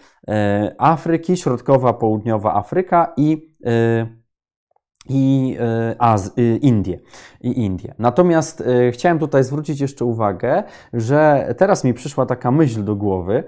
Afryki, 0.77 1.37
środkowa, 1.37 1.93
południowa 1.93 2.53
Afryka 2.53 3.13
i 3.17 3.55
e, 3.65 4.21
i 5.09 5.57
e, 5.59 5.95
Az, 5.99 6.33
Indie, 6.61 6.99
i 7.41 7.65
Indie. 7.65 7.93
Natomiast 7.99 8.63
chciałem 8.91 9.19
tutaj 9.19 9.43
zwrócić 9.43 9.81
jeszcze 9.81 10.05
uwagę, 10.05 10.63
że 10.93 11.53
teraz 11.57 11.83
mi 11.83 11.93
przyszła 11.93 12.25
taka 12.25 12.51
myśl 12.51 12.83
do 12.83 12.95
głowy. 12.95 13.43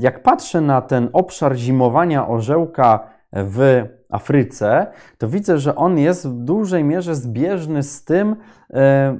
Jak 0.00 0.22
patrzę 0.22 0.60
na 0.60 0.82
ten 0.82 1.08
obszar 1.12 1.56
zimowania 1.56 2.28
orzełka 2.28 3.08
w 3.32 3.84
Afryce, 4.08 4.86
to 5.18 5.28
widzę, 5.28 5.58
że 5.58 5.76
on 5.76 5.98
jest 5.98 6.28
w 6.28 6.32
dużej 6.32 6.84
mierze 6.84 7.14
zbieżny 7.14 7.82
z 7.82 8.04
tym, 8.04 8.36
e, 8.70 9.18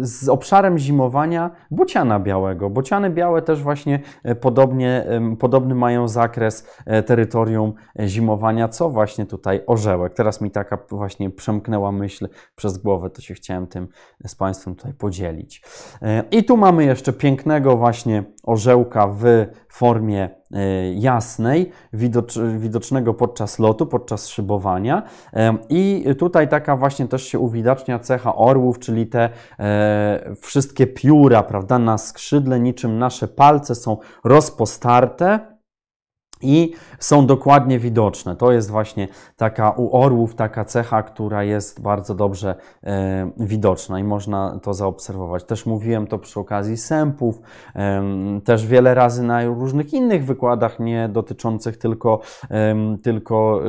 z 0.00 0.28
obszarem 0.28 0.78
zimowania 0.78 1.50
bociana 1.70 2.20
białego. 2.20 2.70
Bociany 2.70 3.10
białe 3.10 3.42
też 3.42 3.62
właśnie 3.62 4.00
e, 4.22 4.34
podobnie, 4.34 5.04
podobny 5.38 5.74
mają 5.74 6.08
zakres 6.08 6.66
e, 6.86 7.02
terytorium 7.02 7.72
zimowania, 8.00 8.68
co 8.68 8.90
właśnie 8.90 9.26
tutaj 9.26 9.60
orzełek. 9.66 10.14
Teraz 10.14 10.40
mi 10.40 10.50
taka 10.50 10.78
właśnie 10.90 11.30
przemknęła 11.30 11.92
myśl 11.92 12.28
przez 12.56 12.78
głowę, 12.78 13.10
to 13.10 13.22
się 13.22 13.34
chciałem 13.34 13.66
tym 13.66 13.88
z 14.26 14.34
Państwem 14.34 14.74
tutaj 14.74 14.94
podzielić. 14.94 15.62
I 16.30 16.44
tu 16.44 16.56
mamy 16.56 16.84
jeszcze 16.84 17.12
pięknego 17.12 17.76
właśnie 17.76 18.24
orzełka 18.42 19.08
w 19.08 19.46
formie 19.68 20.30
jasnej, 20.94 21.70
widocznego 22.58 23.14
podczas 23.14 23.58
lotu, 23.58 23.86
podczas 23.98 24.28
szybowania. 24.28 25.02
I 25.68 26.04
tutaj 26.18 26.48
taka 26.48 26.76
właśnie 26.76 27.08
też 27.08 27.24
się 27.24 27.38
uwidacznia 27.38 27.98
cecha 27.98 28.36
orłów, 28.36 28.78
czyli 28.78 29.06
te 29.06 29.30
e, 29.58 30.34
wszystkie 30.40 30.86
pióra, 30.86 31.42
prawda, 31.42 31.78
na 31.78 31.98
skrzydle, 31.98 32.60
niczym 32.60 32.98
nasze 32.98 33.28
palce 33.28 33.74
są 33.74 33.96
rozpostarte 34.24 35.57
i 36.42 36.72
są 36.98 37.26
dokładnie 37.26 37.78
widoczne. 37.78 38.36
To 38.36 38.52
jest 38.52 38.70
właśnie 38.70 39.08
taka 39.36 39.70
u 39.70 39.96
orłów 39.96 40.34
taka 40.34 40.64
cecha, 40.64 41.02
która 41.02 41.44
jest 41.44 41.82
bardzo 41.82 42.14
dobrze 42.14 42.54
e, 42.84 43.30
widoczna 43.36 44.00
i 44.00 44.04
można 44.04 44.58
to 44.62 44.74
zaobserwować. 44.74 45.44
Też 45.44 45.66
mówiłem 45.66 46.06
to 46.06 46.18
przy 46.18 46.40
okazji 46.40 46.76
sępów, 46.76 47.40
e, 47.76 48.02
też 48.44 48.66
wiele 48.66 48.94
razy 48.94 49.22
na 49.22 49.44
różnych 49.44 49.92
innych 49.92 50.24
wykładach, 50.24 50.80
nie 50.80 51.08
dotyczących 51.08 51.76
tylko, 51.76 52.20
e, 52.50 52.96
tylko 53.02 53.60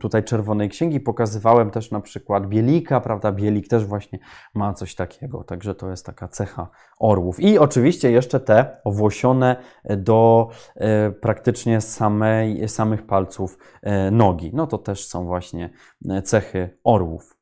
tutaj 0.00 0.24
Czerwonej 0.24 0.68
Księgi, 0.68 1.00
pokazywałem 1.00 1.70
też 1.70 1.90
na 1.90 2.00
przykład 2.00 2.46
bielika, 2.46 3.00
prawda? 3.00 3.32
Bielik 3.32 3.68
też 3.68 3.84
właśnie 3.84 4.18
ma 4.54 4.74
coś 4.74 4.94
takiego, 4.94 5.44
także 5.44 5.74
to 5.74 5.90
jest 5.90 6.06
taka 6.06 6.28
cecha 6.28 6.68
orłów. 6.96 7.40
I 7.40 7.58
oczywiście 7.58 8.10
jeszcze 8.10 8.40
te 8.40 8.80
owłosione 8.84 9.56
do 9.96 10.48
e, 10.74 11.10
praktycznie 11.10 11.80
samej, 11.80 12.68
samych 12.68 13.06
palców 13.06 13.58
e, 13.82 14.10
nogi. 14.10 14.50
No 14.54 14.66
to 14.66 14.78
też 14.78 15.06
są 15.06 15.26
właśnie 15.26 15.70
e, 16.08 16.22
cechy 16.22 16.78
orłów. 16.84 17.35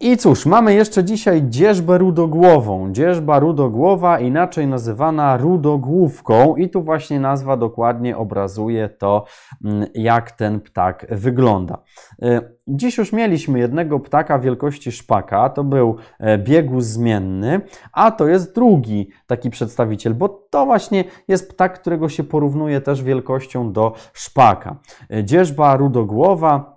I 0.00 0.16
cóż, 0.16 0.46
mamy 0.46 0.74
jeszcze 0.74 1.04
dzisiaj 1.04 1.42
dzierżbę 1.48 1.98
rudogłową. 1.98 2.92
Dzierżba 2.92 3.38
rudogłowa, 3.38 4.20
inaczej 4.20 4.66
nazywana 4.66 5.36
rudogłówką, 5.36 6.56
i 6.56 6.70
tu 6.70 6.82
właśnie 6.82 7.20
nazwa 7.20 7.56
dokładnie 7.56 8.16
obrazuje 8.16 8.88
to, 8.88 9.24
mm, 9.64 9.86
jak 9.94 10.32
ten 10.32 10.60
ptak 10.60 11.06
wygląda. 11.10 11.78
E, 12.22 12.40
dziś 12.68 12.98
już 12.98 13.12
mieliśmy 13.12 13.58
jednego 13.58 14.00
ptaka 14.00 14.38
wielkości 14.38 14.92
szpaka, 14.92 15.48
to 15.48 15.64
był 15.64 15.96
e, 16.18 16.38
biegus 16.38 16.84
zmienny, 16.84 17.60
a 17.92 18.10
to 18.10 18.28
jest 18.28 18.54
drugi 18.54 19.08
taki 19.26 19.50
przedstawiciel, 19.50 20.14
bo 20.14 20.28
to 20.28 20.66
właśnie 20.66 21.04
jest 21.28 21.50
ptak, 21.50 21.80
którego 21.80 22.08
się 22.08 22.24
porównuje 22.24 22.80
też 22.80 23.02
wielkością 23.02 23.72
do 23.72 23.92
szpaka. 24.12 24.76
E, 25.10 25.24
dzierżba 25.24 25.76
rudogłowa 25.76 26.73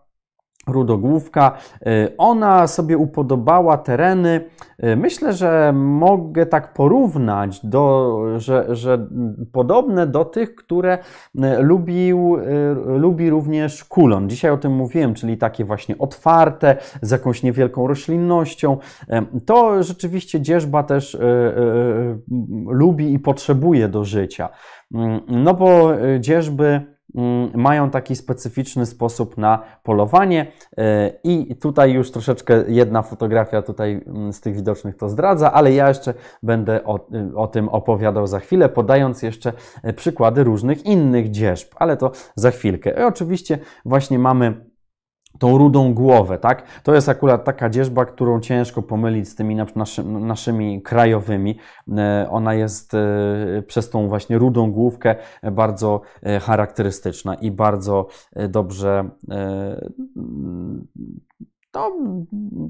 rudogłówka. 0.68 1.57
Y, 1.88 2.18
ona 2.18 2.68
sobie 2.68 2.97
upodobała 2.97 3.78
tereny. 3.78 4.41
Y, 4.84 4.95
myślę, 4.95 5.34
że 5.34 5.74
mogę 5.76 6.45
tak 6.45 6.74
porównać, 6.74 7.65
do, 7.65 8.18
że, 8.38 8.76
że 8.76 9.07
podobne 9.51 10.07
do 10.07 10.26
tych, 10.26 10.55
które 10.55 10.97
y, 10.97 11.39
lubił, 11.59 12.38
lubi 12.86 13.30
również 13.30 13.84
kulon. 13.84 14.30
Dzisiaj 14.30 14.51
o 14.51 14.57
tym 14.57 14.72
mówiłem, 14.72 15.13
czyli 15.13 15.38
takie 15.38 15.65
właśnie 15.65 15.97
otwarte, 15.97 16.78
z 17.01 17.11
jakąś 17.11 17.43
niewielką 17.43 17.88
roślinnością. 17.88 18.78
To 19.45 19.84
rzeczywiście 19.84 20.41
dzierżba 20.41 20.84
też 20.84 21.18
lubi 22.68 23.13
i 23.13 23.20
potrzebuje 23.20 23.88
do 23.88 24.03
życia. 24.03 24.49
Mm, 24.93 25.22
no 25.28 25.53
bo 25.53 25.91
dzierżby 26.20 26.96
mają 27.55 27.89
taki 27.89 28.15
specyficzny 28.15 28.85
sposób 28.85 29.37
na 29.37 29.63
polowanie 29.83 30.51
e, 30.77 31.11
i 31.23 31.55
tutaj 31.55 31.91
już 31.91 32.11
troszeczkę 32.11 32.63
jedna 32.67 33.01
fotografia 33.01 33.61
tutaj 33.61 34.03
mm, 34.07 34.33
z 34.33 34.41
tych 34.41 34.55
widocznych 34.55 34.97
to 34.97 35.09
zdradza, 35.09 35.53
ale 35.53 35.73
ja 35.73 35.87
jeszcze 35.87 36.13
będę 36.43 36.83
o, 36.83 37.07
o 37.35 37.47
tym 37.47 37.69
opowiadał 37.69 38.27
za 38.27 38.39
chwilę, 38.39 38.69
podając 38.69 39.21
jeszcze 39.21 39.53
e, 39.83 39.93
przykłady 39.93 40.43
różnych 40.43 40.85
innych 40.85 41.31
dzierżb, 41.31 41.69
ale 41.75 41.97
to 41.97 42.11
za 42.35 42.51
chwilkę. 42.51 43.01
I 43.01 43.03
oczywiście 43.03 43.59
właśnie 43.85 44.19
mamy 44.19 44.65
tą 45.39 45.57
rudą 45.57 45.93
głowę, 45.93 46.38
tak? 46.38 46.63
To 46.83 46.95
jest 46.95 47.09
akurat 47.09 47.43
taka 47.43 47.69
dzierżba, 47.69 48.05
którą 48.05 48.39
ciężko 48.39 48.81
pomylić 48.81 49.29
z 49.29 49.35
tymi 49.35 49.55
naszy, 49.75 50.03
naszymi 50.03 50.81
krajowymi. 50.81 51.57
E, 51.97 52.27
ona 52.29 52.53
jest 52.53 52.93
e, 52.93 52.97
przez 53.67 53.89
tą 53.89 54.07
właśnie 54.07 54.38
rudą 54.38 54.71
główkę 54.71 55.15
bardzo 55.51 56.01
e, 56.23 56.39
charakterystyczna 56.39 57.35
i 57.35 57.51
bardzo 57.51 58.07
dobrze 58.49 59.09
no, 61.78 61.91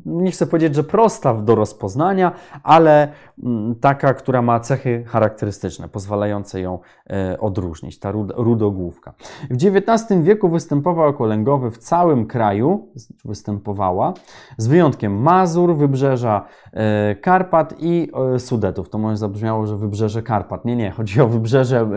nie 0.05 0.31
chcę 0.31 0.47
powiedzieć, 0.47 0.75
że 0.75 0.83
prosta 0.83 1.33
do 1.33 1.55
rozpoznania, 1.55 2.31
ale 2.63 3.11
mm, 3.43 3.75
taka, 3.75 4.13
która 4.13 4.41
ma 4.41 4.59
cechy 4.59 5.03
charakterystyczne, 5.07 5.89
pozwalające 5.89 6.61
ją 6.61 6.79
e, 7.09 7.39
odróżnić, 7.39 7.99
ta 7.99 8.11
rudogłówka. 8.35 9.13
W 9.49 9.53
XIX 9.53 10.21
wieku 10.21 10.49
występował 10.49 11.07
jako 11.07 11.25
lęgowy 11.25 11.71
w 11.71 11.77
całym 11.77 12.25
kraju, 12.25 12.87
występowała, 13.25 14.13
z 14.57 14.67
wyjątkiem 14.67 15.21
Mazur, 15.21 15.75
Wybrzeża 15.75 16.45
e, 16.73 17.15
Karpat 17.15 17.73
i 17.79 18.11
e, 18.35 18.39
Sudetów. 18.39 18.89
To 18.89 18.97
może 18.97 19.17
zabrzmiało, 19.17 19.67
że 19.67 19.77
Wybrzeże 19.77 20.21
Karpat. 20.23 20.65
Nie, 20.65 20.75
nie, 20.75 20.91
chodzi 20.91 21.21
o 21.21 21.27
Wybrzeże 21.27 21.89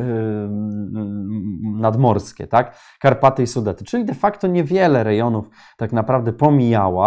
nadmorskie, 1.63 2.47
tak? 2.47 2.77
Karpaty 3.01 3.43
i 3.43 3.47
Sudety, 3.47 3.85
czyli 3.85 4.05
de 4.05 4.15
facto 4.15 4.47
niewiele 4.47 5.05
rejonów 5.05 5.51
tak 5.77 5.93
naprawdę 5.93 6.33
pomijała 6.33 7.00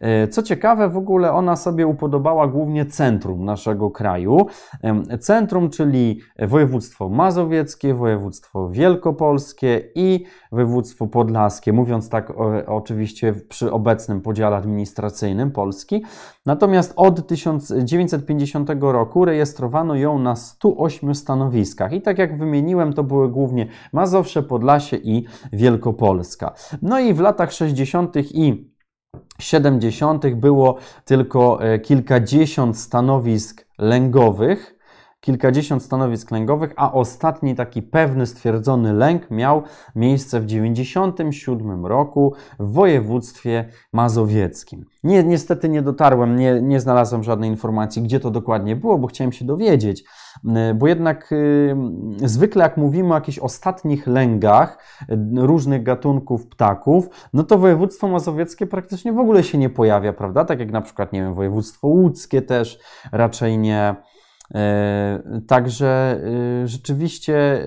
E, 0.00 0.28
co 0.28 0.42
ciekawe, 0.42 0.88
w 0.88 0.96
ogóle 0.96 1.32
ona 1.32 1.56
sobie 1.56 1.86
upodobała 1.86 2.46
głównie 2.46 2.86
centrum 2.86 3.44
naszego 3.44 3.90
kraju. 3.90 4.46
Centrum, 5.20 5.70
czyli 5.70 6.20
województwo 6.38 7.08
mazowieckie, 7.08 7.94
województwo 7.94 8.70
wielkopolskie 8.70 9.82
i 9.94 10.24
województwo 10.52 11.06
podlaskie, 11.06 11.72
mówiąc 11.72 12.08
tak 12.08 12.32
oczywiście 12.66 13.32
przy 13.48 13.72
obecnym 13.72 14.20
podziale 14.20 14.56
administracyjnym 14.56 15.50
Polski. 15.50 16.04
Natomiast 16.46 16.92
od 16.96 17.26
1950 17.26 18.70
roku 18.80 19.24
rejestrowano 19.24 19.94
ją 19.94 20.18
na 20.18 20.36
108 20.36 21.14
stanowiskach. 21.14 21.92
I 21.92 22.02
tak 22.02 22.18
jak 22.18 22.38
wymieniłem, 22.38 22.92
to 22.92 23.04
były 23.04 23.28
głównie 23.28 23.66
Mazowsze, 23.92 24.42
Podlasie 24.42 24.96
i 24.96 25.24
Wielkopolska. 25.52 26.54
No 26.82 27.00
i 27.00 27.14
w 27.14 27.20
latach 27.20 27.52
60. 27.52 28.16
i 28.16 28.71
70. 29.38 30.34
było 30.34 30.78
tylko 31.04 31.64
e, 31.64 31.78
kilkadziesiąt 31.78 32.78
stanowisk 32.78 33.66
lęgowych, 33.78 34.78
kilkadziesiąt 35.22 35.82
stanowisk 35.82 36.30
lęgowych, 36.30 36.72
a 36.76 36.92
ostatni 36.92 37.54
taki 37.54 37.82
pewny 37.82 38.26
stwierdzony 38.26 38.92
lęk 38.92 39.30
miał 39.30 39.62
miejsce 39.96 40.40
w 40.40 40.46
97 40.46 41.86
roku 41.86 42.34
w 42.58 42.72
województwie 42.72 43.64
mazowieckim. 43.92 44.84
Nie, 45.04 45.24
niestety 45.24 45.68
nie 45.68 45.82
dotarłem, 45.82 46.36
nie, 46.36 46.62
nie 46.62 46.80
znalazłem 46.80 47.22
żadnej 47.22 47.50
informacji, 47.50 48.02
gdzie 48.02 48.20
to 48.20 48.30
dokładnie 48.30 48.76
było, 48.76 48.98
bo 48.98 49.06
chciałem 49.06 49.32
się 49.32 49.44
dowiedzieć, 49.44 50.04
y, 50.70 50.74
bo 50.74 50.88
jednak 50.88 51.32
y, 51.32 51.76
zwykle 52.16 52.62
jak 52.62 52.76
mówimy 52.76 53.10
o 53.10 53.14
jakichś 53.14 53.38
ostatnich 53.38 54.06
lęgach 54.06 54.78
y, 55.02 55.16
różnych 55.36 55.82
gatunków 55.82 56.46
ptaków, 56.46 57.08
no 57.32 57.42
to 57.42 57.58
województwo 57.58 58.08
mazowieckie 58.08 58.66
praktycznie 58.66 59.12
w 59.12 59.18
ogóle 59.18 59.44
się 59.44 59.58
nie 59.58 59.70
pojawia, 59.70 60.12
prawda? 60.12 60.44
Tak 60.44 60.60
jak 60.60 60.70
na 60.70 60.80
przykład, 60.80 61.12
nie 61.12 61.20
wiem, 61.20 61.34
województwo 61.34 61.88
łódzkie 61.88 62.42
też 62.42 62.78
raczej 63.12 63.58
nie, 63.58 63.94
E, 63.94 64.11
także 65.46 66.20
e, 66.62 66.68
rzeczywiście 66.68 67.34
e, 67.36 67.66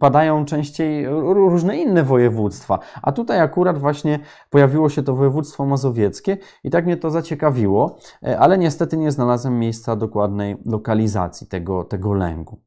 padają 0.00 0.44
częściej 0.44 1.06
różne 1.08 1.76
inne 1.76 2.02
województwa, 2.02 2.78
a 3.02 3.12
tutaj 3.12 3.40
akurat 3.40 3.78
właśnie 3.78 4.18
pojawiło 4.50 4.88
się 4.88 5.02
to 5.02 5.16
województwo 5.16 5.66
mazowieckie 5.66 6.38
i 6.64 6.70
tak 6.70 6.86
mnie 6.86 6.96
to 6.96 7.10
zaciekawiło, 7.10 7.98
ale 8.38 8.58
niestety 8.58 8.96
nie 8.96 9.10
znalazłem 9.10 9.58
miejsca 9.58 9.96
dokładnej 9.96 10.56
lokalizacji 10.66 11.46
tego, 11.46 11.84
tego 11.84 12.14
lęgu. 12.14 12.60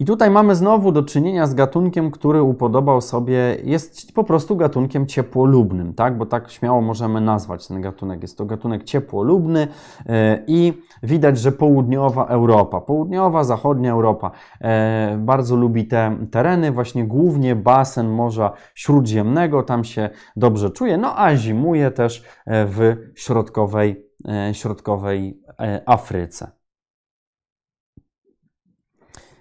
I 0.00 0.04
tutaj 0.04 0.30
mamy 0.30 0.54
znowu 0.54 0.92
do 0.92 1.02
czynienia 1.02 1.46
z 1.46 1.54
gatunkiem, 1.54 2.10
który 2.10 2.42
upodobał 2.42 3.00
sobie, 3.00 3.56
jest 3.64 4.12
po 4.12 4.24
prostu 4.24 4.56
gatunkiem 4.56 5.06
ciepłolubnym, 5.06 5.94
tak? 5.94 6.18
bo 6.18 6.26
tak 6.26 6.50
śmiało 6.50 6.80
możemy 6.80 7.20
nazwać 7.20 7.68
ten 7.68 7.80
gatunek. 7.80 8.22
Jest 8.22 8.38
to 8.38 8.44
gatunek 8.44 8.84
ciepłolubny 8.84 9.68
e, 10.06 10.42
i 10.46 10.82
widać, 11.02 11.38
że 11.38 11.52
południowa 11.52 12.26
Europa, 12.26 12.80
południowa, 12.80 13.44
zachodnia 13.44 13.92
Europa 13.92 14.30
e, 14.60 15.18
bardzo 15.20 15.56
lubi 15.56 15.86
te 15.86 16.16
tereny, 16.30 16.72
właśnie 16.72 17.04
głównie 17.04 17.56
basen 17.56 18.08
Morza 18.08 18.52
Śródziemnego, 18.74 19.62
tam 19.62 19.84
się 19.84 20.10
dobrze 20.36 20.70
czuje, 20.70 20.96
no 20.96 21.18
a 21.18 21.36
zimuje 21.36 21.90
też 21.90 22.24
e, 22.46 22.66
w 22.66 22.96
środkowej, 23.14 24.08
środkowej 24.52 25.42
Afryce. 25.86 26.57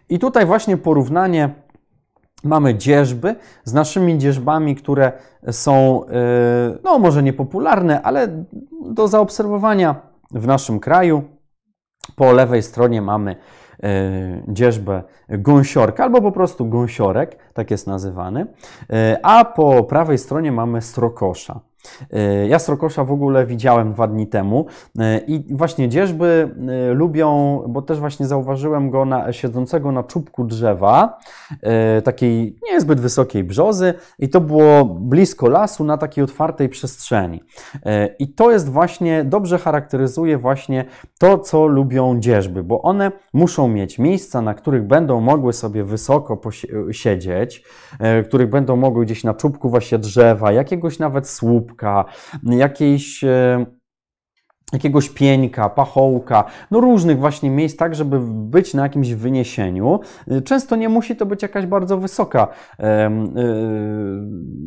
I 0.10 0.20
tutaj 0.20 0.46
właśnie 0.46 0.78
porównanie 0.78 1.50
mamy 2.44 2.76
dzierżby 2.76 3.36
z 3.64 3.74
naszymi 3.74 4.18
dzierżbami, 4.18 4.76
które 4.76 5.12
są, 5.52 6.06
e, 6.06 6.10
no 6.84 7.00
może 7.00 7.24
niepopularne, 7.24 8.02
ale 8.02 8.46
do 8.90 9.08
zaobserwowania 9.08 9.96
w 10.32 10.48
naszym 10.48 10.80
kraju. 10.80 11.24
Po 12.16 12.32
lewej 12.32 12.64
stronie 12.64 13.02
mamy 13.02 13.36
e, 13.84 14.44
dzierżbę 14.48 15.04
gąsiorka 15.30 16.04
albo 16.04 16.22
po 16.22 16.32
prostu 16.32 16.66
gąsiorek, 16.66 17.38
tak 17.54 17.72
jest 17.72 17.88
nazywany, 17.88 18.48
e, 18.90 19.20
a 19.24 19.46
po 19.46 19.84
prawej 19.84 20.18
stronie 20.18 20.52
mamy 20.52 20.82
strokosza. 20.82 21.60
E, 22.12 22.48
ja 22.48 22.60
Strokosza 22.60 23.04
w 23.04 23.12
ogóle 23.12 23.46
widziałem 23.46 23.94
dwa 23.94 24.08
dni 24.08 24.28
temu 24.28 24.66
e, 25.00 25.18
i 25.18 25.56
właśnie 25.56 25.90
dzierżby 25.90 26.56
e, 26.90 26.94
lubią, 26.94 27.64
bo 27.70 27.82
też 27.82 28.00
właśnie 28.00 28.28
zauważyłem 28.28 28.90
go 28.90 29.06
na, 29.06 29.34
siedzącego 29.34 29.92
na 29.92 30.04
czubku 30.04 30.44
drzewa, 30.44 31.20
takiej 32.04 32.60
niezbyt 32.72 33.00
wysokiej 33.00 33.44
brzozy 33.44 33.94
i 34.20 34.30
to 34.30 34.42
było 34.42 34.86
blisko 34.86 35.50
lasu 35.50 35.84
na 35.84 35.98
takiej 35.98 36.24
otwartej 36.24 36.70
przestrzeni. 36.70 37.44
I 38.20 38.28
to 38.28 38.52
jest 38.52 38.70
właśnie, 38.70 39.24
dobrze 39.24 39.58
charakteryzuje 39.58 40.38
właśnie 40.38 40.86
to, 41.20 41.38
co 41.38 41.68
lubią 41.68 42.20
dzierżby, 42.20 42.64
bo 42.64 42.82
one 42.82 43.12
muszą 43.34 43.68
mieć 43.68 44.00
miejsca, 44.00 44.42
na 44.42 44.54
których 44.54 44.88
będą 44.88 45.22
mogły 45.22 45.54
sobie 45.54 45.84
wysoko 45.84 46.40
siedzieć, 46.92 47.64
których 48.28 48.50
będą 48.50 48.76
mogły 48.76 49.06
gdzieś 49.06 49.24
na 49.24 49.34
czubku 49.34 49.70
właśnie 49.70 49.98
drzewa, 49.98 50.52
jakiegoś 50.52 51.00
nawet 51.00 51.30
słupka, 51.30 51.77
jakiejś 52.44 53.24
e, 53.24 53.66
jakiegoś 54.74 55.10
pieńka, 55.10 55.70
pachołka, 55.70 56.44
no 56.72 56.80
różnych 56.80 57.20
właśnie 57.20 57.50
miejsc, 57.50 57.78
tak 57.78 57.96
żeby 57.96 58.20
być 58.30 58.74
na 58.74 58.84
jakimś 58.84 59.14
wyniesieniu. 59.14 60.00
Często 60.46 60.76
nie 60.76 60.90
musi 60.90 61.16
to 61.16 61.26
być 61.26 61.42
jakaś 61.42 61.66
bardzo 61.66 61.98
wysoka, 61.98 62.48
e, 62.80 63.12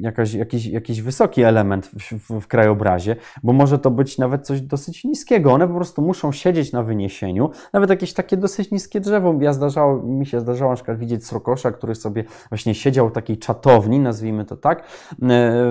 jakaś, 0.01 0.35
jakiś, 0.35 0.67
jakiś 0.67 1.03
wysoki 1.03 1.43
element 1.43 1.87
w, 1.87 2.19
w, 2.19 2.41
w, 2.41 2.47
krajobrazie, 2.47 3.17
bo 3.43 3.53
może 3.53 3.79
to 3.79 3.91
być 3.91 4.19
nawet 4.19 4.47
coś 4.47 4.61
dosyć 4.61 5.05
niskiego. 5.05 5.53
One 5.53 5.69
po 5.69 5.75
prostu 5.75 6.03
muszą 6.03 6.33
siedzieć 6.33 6.73
na 6.73 6.83
wyniesieniu. 6.83 7.51
Nawet 7.73 7.91
jakieś 7.91 8.13
takie 8.13 8.37
dosyć 8.37 8.71
niskie 8.71 9.01
drzewo. 9.01 9.35
Ja 9.41 9.53
zdarzało, 9.53 10.03
mi 10.03 10.27
się 10.27 10.41
zdarzało 10.41 10.71
na 10.71 10.77
przykład 10.77 10.99
widzieć 10.99 11.27
srokosza, 11.27 11.73
który 11.73 11.95
sobie 11.95 12.25
właśnie 12.49 12.75
siedział 12.75 13.09
w 13.09 13.13
takiej 13.13 13.39
czatowni, 13.39 14.01
nazwijmy 14.01 14.45
to 14.45 14.57
tak, 14.57 14.79
e, 14.79 14.85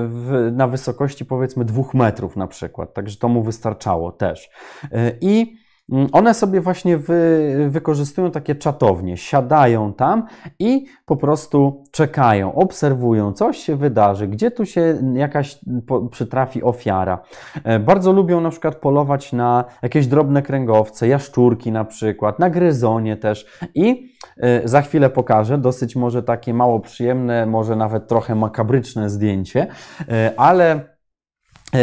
w, 0.07 0.51
na 0.53 0.67
wysokości 0.67 1.25
powiedzmy 1.25 1.65
dwóch 1.65 1.93
metrów 1.93 2.36
na 2.36 2.47
przykład. 2.47 2.93
Także 2.93 3.17
to 3.17 3.30
mu 3.30 3.43
wystarczało 3.43 4.18
też. 4.20 4.49
E, 4.91 5.11
I 5.22 5.55
mm, 5.91 6.07
one 6.11 6.34
sobie 6.34 6.61
właśnie 6.61 6.97
wy, 6.97 7.67
wykorzystują 7.70 8.32
takie 8.32 8.55
czatownie, 8.55 9.17
siadają 9.17 9.93
tam 9.93 10.26
i 10.59 10.86
po 11.05 11.17
prostu 11.17 11.84
czekają, 11.91 12.55
obserwują, 12.55 13.34
coś 13.34 13.57
się 13.57 13.76
wydarzy, 13.76 14.28
gdzie 14.28 14.51
tu 14.51 14.65
się 14.65 15.01
jakaś 15.13 15.59
przytrafi 16.11 16.63
ofiara. 16.63 17.22
E, 17.63 17.80
bardzo 17.80 18.11
lubią 18.11 18.41
na 18.41 18.49
przykład 18.49 18.76
polować 18.76 19.34
na 19.34 19.65
jakieś 19.82 20.07
drobne 20.07 20.41
kręgowce, 20.41 21.07
jaszczurki 21.07 21.72
na 21.72 21.86
przykład, 21.86 22.39
na 22.39 22.49
gryzonie 22.49 23.17
też 23.17 23.45
i 23.76 24.13
e, 24.38 24.67
za 24.67 24.82
chwilę 24.82 25.09
pokażę 25.09 25.57
dosyć 25.57 25.95
może 25.95 26.24
takie 26.24 26.53
mało 26.53 26.80
przyjemne, 26.80 27.45
może 27.45 27.76
nawet 27.76 28.07
trochę 28.07 28.36
makabryczne 28.36 29.09
zdjęcie, 29.09 29.67
ale 30.38 30.98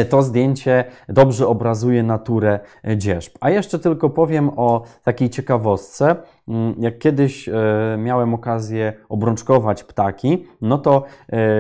to 0.09 0.22
zdjęcie 0.22 0.84
dobrze 1.09 1.47
obrazuje 1.47 2.03
naturę 2.03 2.61
e, 2.89 2.97
dzierżb. 2.97 3.37
A 3.41 3.51
jeszcze 3.51 3.78
tylko 3.78 4.11
powiem 4.11 4.51
o 4.57 4.82
takiej 5.03 5.30
ciekawostce. 5.30 6.16
Mm, 6.49 6.74
jak 6.78 6.99
kiedyś 6.99 7.49
e, 7.49 7.53
miałem 7.99 8.34
okazję 8.34 8.92
obrączkować 9.09 9.84
ptaki, 9.84 10.47
no 10.61 10.78
to, 10.78 11.05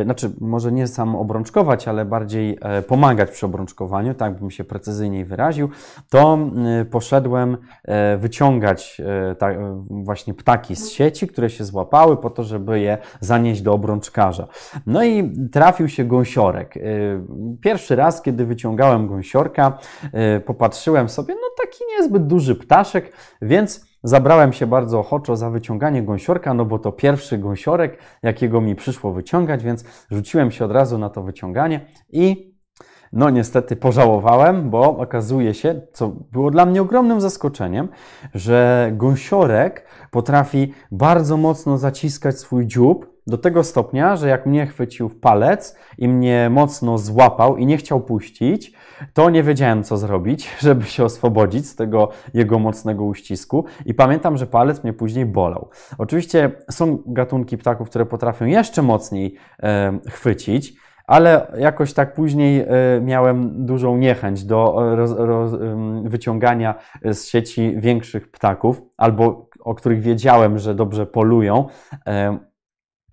znaczy 0.04 0.30
może 0.40 0.72
nie 0.72 0.86
sam 0.86 1.16
obrączkować, 1.16 1.88
ale 1.88 2.04
bardziej 2.04 2.58
pomagać 2.88 3.30
przy 3.30 3.46
obrączkowaniu, 3.46 4.14
tak 4.14 4.38
bym 4.38 4.50
się 4.50 4.64
precyzyjniej 4.64 5.24
wyraził, 5.24 5.68
to 6.10 6.38
poszedłem 6.90 7.56
wyciągać 8.18 9.02
właśnie 9.90 10.34
ptaki 10.34 10.76
z 10.76 10.90
sieci, 10.90 11.26
które 11.26 11.50
się 11.50 11.64
złapały 11.64 12.16
po 12.16 12.30
to, 12.30 12.44
żeby 12.44 12.80
je 12.80 12.98
zanieść 13.20 13.62
do 13.62 13.72
obrączkarza. 13.72 14.48
No 14.86 15.04
i 15.04 15.32
trafił 15.52 15.88
się 15.88 16.04
gąsiorek. 16.04 16.74
Pierwszy 17.60 17.96
raz 17.96 18.22
kiedy 18.22 18.46
wyciągałem 18.46 19.06
gąsiorka, 19.06 19.78
e, 20.12 20.40
popatrzyłem 20.40 21.08
sobie, 21.08 21.34
no 21.34 21.64
taki 21.64 21.84
niezbyt 21.98 22.26
duży 22.26 22.54
ptaszek, 22.54 23.12
więc 23.42 23.86
zabrałem 24.06 24.52
się 24.52 24.66
bardzo 24.66 24.98
ochoczo 24.98 25.36
za 25.36 25.50
wyciąganie 25.50 26.02
gąsiorka, 26.02 26.54
no 26.54 26.64
bo 26.64 26.78
to 26.78 26.92
pierwszy 26.92 27.38
gąsiorek, 27.38 27.98
jakiego 28.22 28.60
mi 28.60 28.74
przyszło 28.74 29.12
wyciągać, 29.12 29.64
więc 29.64 29.84
rzuciłem 30.10 30.50
się 30.50 30.64
od 30.64 30.72
razu 30.72 30.98
na 30.98 31.10
to 31.10 31.22
wyciąganie 31.22 31.86
i 32.12 32.56
no 33.12 33.30
niestety 33.30 33.76
pożałowałem, 33.76 34.70
bo 34.70 34.96
okazuje 34.98 35.54
się, 35.54 35.80
co 35.92 36.08
było 36.08 36.50
dla 36.50 36.66
mnie 36.66 36.82
ogromnym 36.82 37.20
zaskoczeniem, 37.20 37.88
że 38.34 38.90
gąsiorek 38.94 39.86
potrafi 40.10 40.74
bardzo 40.90 41.36
mocno 41.36 41.78
zaciskać 41.78 42.38
swój 42.38 42.66
dziób 42.66 43.15
do 43.26 43.38
tego 43.38 43.64
stopnia, 43.64 44.16
że 44.16 44.28
jak 44.28 44.46
mnie 44.46 44.66
chwycił 44.66 45.08
w 45.08 45.20
palec 45.20 45.76
i 45.98 46.08
mnie 46.08 46.50
mocno 46.50 46.98
złapał 46.98 47.56
i 47.56 47.66
nie 47.66 47.76
chciał 47.76 48.00
puścić, 48.00 48.72
to 49.12 49.30
nie 49.30 49.42
wiedziałem, 49.42 49.84
co 49.84 49.96
zrobić, 49.96 50.50
żeby 50.60 50.84
się 50.84 51.04
oswobodzić 51.04 51.68
z 51.68 51.76
tego 51.76 52.08
jego 52.34 52.58
mocnego 52.58 53.04
uścisku. 53.04 53.64
I 53.86 53.94
pamiętam, 53.94 54.36
że 54.36 54.46
palec 54.46 54.84
mnie 54.84 54.92
później 54.92 55.26
bolał. 55.26 55.68
Oczywiście 55.98 56.50
są 56.70 56.98
gatunki 57.06 57.58
ptaków, 57.58 57.88
które 57.88 58.06
potrafią 58.06 58.46
jeszcze 58.46 58.82
mocniej 58.82 59.34
e, 59.62 59.98
chwycić 60.08 60.74
ale 61.06 61.52
jakoś 61.58 61.92
tak 61.92 62.14
później 62.14 62.60
e, 62.60 62.66
miałem 63.02 63.66
dużą 63.66 63.96
niechęć 63.96 64.44
do 64.44 64.74
roz, 64.96 65.14
roz, 65.18 65.52
wyciągania 66.04 66.74
z 67.04 67.24
sieci 67.24 67.74
większych 67.76 68.30
ptaków, 68.30 68.82
albo 68.96 69.50
o 69.60 69.74
których 69.74 70.00
wiedziałem, 70.02 70.58
że 70.58 70.74
dobrze 70.74 71.06
polują 71.06 71.66
e, 72.06 72.38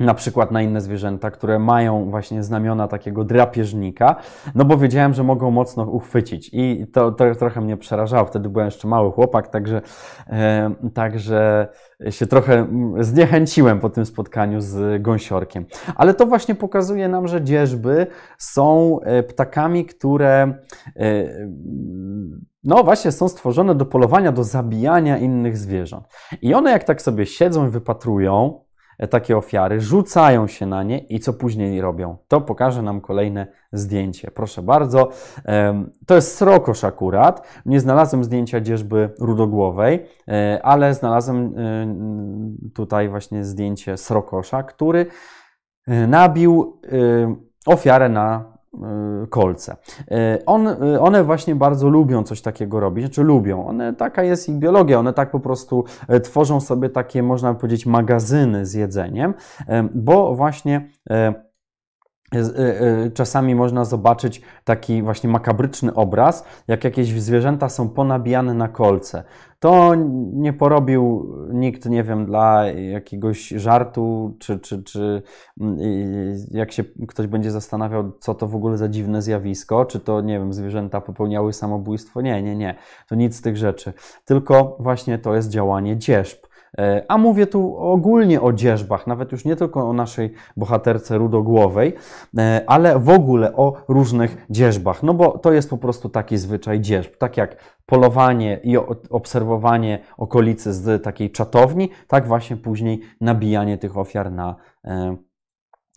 na 0.04 0.14
przykład 0.14 0.52
na 0.52 0.62
inne 0.62 0.82
zwierzęta, 0.82 1.32
które 1.32 1.60
mają 1.60 2.10
właśnie 2.10 2.44
znamiona 2.44 2.88
takiego 2.88 3.24
drapieżnika, 3.24 4.16
no 4.56 4.66
bo 4.66 4.78
wiedziałem, 4.78 5.14
że 5.14 5.24
mogą 5.24 5.52
mocno 5.52 5.84
uchwycić 5.84 6.50
i 6.54 6.88
to, 6.94 7.12
to 7.12 7.36
trochę 7.36 7.62
mnie 7.62 7.78
przerażało. 7.78 8.26
Wtedy 8.26 8.50
byłem 8.50 8.66
jeszcze 8.66 8.88
mały 8.88 9.12
chłopak, 9.12 9.48
także, 9.48 9.82
e, 10.30 10.72
także 10.94 11.68
się 12.10 12.28
trochę 12.28 12.68
zniechęciłem 13.00 13.80
po 13.80 13.90
tym 13.90 14.06
spotkaniu 14.06 14.62
z 14.62 15.02
gąsiorkiem. 15.02 15.66
Ale 15.96 16.14
to 16.14 16.26
właśnie 16.26 16.56
pokazuje 16.56 17.08
nam, 17.08 17.28
że 17.28 17.42
dzierżby 17.42 18.08
są 18.38 19.00
e, 19.02 19.24
ptakami, 19.24 19.86
które 19.86 20.54
e, 20.96 21.48
no 22.64 22.84
właśnie 22.84 23.12
są 23.12 23.30
stworzone 23.30 23.76
do 23.76 23.86
polowania, 23.86 24.32
do 24.32 24.44
zabijania 24.44 25.18
innych 25.18 25.58
zwierząt. 25.58 26.08
I 26.42 26.54
one 26.54 26.72
jak 26.72 26.84
tak 26.84 27.02
sobie 27.02 27.26
siedzą 27.26 27.68
i 27.68 27.70
wypatrują, 27.70 28.64
takie 29.10 29.38
ofiary, 29.38 29.82
rzucają 29.82 30.48
się 30.48 30.66
na 30.66 30.84
nie 30.84 31.00
i 31.00 31.20
co 31.20 31.34
później 31.34 31.82
robią? 31.82 32.18
To 32.28 32.42
pokaże 32.42 32.82
nam 32.82 33.02
kolejne 33.02 33.48
zdjęcie. 33.72 34.32
Proszę 34.32 34.62
bardzo. 34.62 35.10
To 36.08 36.16
jest 36.16 36.38
srokosz 36.38 36.84
akurat. 36.84 37.48
Nie 37.66 37.80
znalazłem 37.80 38.24
zdjęcia 38.24 38.62
dzierżby 38.62 39.10
rudogłowej, 39.20 40.06
e, 40.28 40.60
ale 40.64 40.94
znalazłem 40.94 41.56
e, 41.58 42.72
tutaj 42.74 43.10
właśnie 43.10 43.44
zdjęcie 43.44 43.98
srokosza, 43.98 44.64
który 44.64 45.06
nabił 46.08 46.82
ofiarę 47.66 48.10
na 48.10 48.53
kolce. 49.30 49.76
Y, 50.12 50.46
on, 50.46 50.68
y, 50.68 51.02
one 51.02 51.24
właśnie 51.24 51.56
bardzo 51.56 51.90
lubią 51.90 52.24
coś 52.24 52.42
takiego 52.42 52.80
robić, 52.80 53.06
znaczy 53.06 53.24
lubią, 53.24 53.68
one, 53.68 53.94
taka 53.94 54.24
jest 54.24 54.50
ich 54.50 54.56
biologia, 54.56 55.00
one 55.00 55.14
tak 55.14 55.32
po 55.32 55.40
prostu 55.40 55.84
tworzą 56.24 56.60
sobie 56.60 56.90
takie, 56.90 57.24
można 57.24 57.54
powiedzieć, 57.54 57.86
magazyny 57.86 58.66
z 58.66 58.74
jedzeniem, 58.74 59.34
bo 59.94 60.36
właśnie 60.36 60.90
czasami 63.14 63.56
można 63.56 63.86
zobaczyć 63.86 64.42
taki 64.64 65.04
właśnie 65.04 65.30
makabryczny 65.30 65.94
obraz, 65.94 66.46
jak 66.68 66.84
jakieś 66.84 67.22
zwierzęta 67.22 67.70
są 67.70 67.90
ponabijane 67.90 68.54
na 68.54 68.68
kolce. 68.68 69.24
To 69.60 69.96
nie 70.34 70.54
porobił 70.54 71.34
nikt, 71.54 71.86
nie 71.86 72.04
wiem, 72.04 72.26
dla 72.26 72.66
jakiegoś 72.68 73.48
żartu, 73.48 74.36
czy, 74.40 74.60
czy, 74.60 74.84
czy 74.84 75.22
mm, 75.62 75.78
jak 76.52 76.72
się 76.72 76.84
ktoś 77.08 77.28
będzie 77.28 77.52
zastanawiał, 77.52 78.12
co 78.20 78.36
to 78.36 78.48
w 78.48 78.56
ogóle 78.56 78.78
za 78.78 78.90
dziwne 78.90 79.22
zjawisko, 79.22 79.86
czy 79.86 80.00
to, 80.00 80.22
nie 80.22 80.40
wiem, 80.40 80.54
zwierzęta 80.54 81.02
popełniały 81.02 81.54
samobójstwo. 81.54 82.22
Nie, 82.22 82.44
nie, 82.44 82.56
nie. 82.56 82.76
To 83.10 83.16
nic 83.16 83.36
z 83.36 83.42
tych 83.42 83.58
rzeczy. 83.58 83.94
Tylko 84.26 84.78
właśnie 84.80 85.18
to 85.20 85.36
jest 85.36 85.50
działanie 85.50 85.98
dzierzb. 85.98 86.53
E, 86.78 87.06
a 87.08 87.18
mówię 87.18 87.48
tu 87.48 87.78
ogólnie 87.78 88.42
o 88.42 88.54
dzierżbach, 88.54 89.08
nawet 89.08 89.32
już 89.32 89.46
nie 89.46 89.56
tylko 89.56 89.90
o 89.90 89.94
naszej 89.94 90.34
bohaterce 90.58 91.18
rudogłowej, 91.18 91.94
e, 92.38 92.64
ale 92.68 93.00
w 93.00 93.10
ogóle 93.10 93.56
o 93.56 93.74
różnych 93.88 94.46
dzierżbach, 94.50 95.04
no 95.04 95.14
bo 95.14 95.38
to 95.38 95.52
jest 95.52 95.70
po 95.70 95.78
prostu 95.78 96.10
taki 96.10 96.38
zwyczaj 96.38 96.82
dzierżb, 96.82 97.18
tak 97.18 97.38
jak 97.38 97.56
polowanie 97.86 98.60
i 98.64 98.78
obserwowanie 99.10 100.00
okolicy 100.18 100.74
z 100.74 101.04
takiej 101.04 101.32
czatowni, 101.32 101.90
tak 102.08 102.28
właśnie 102.28 102.58
później 102.58 103.02
nabijanie 103.22 103.78
tych 103.78 103.98
ofiar 103.98 104.32
na 104.32 104.56
e, 104.86 105.16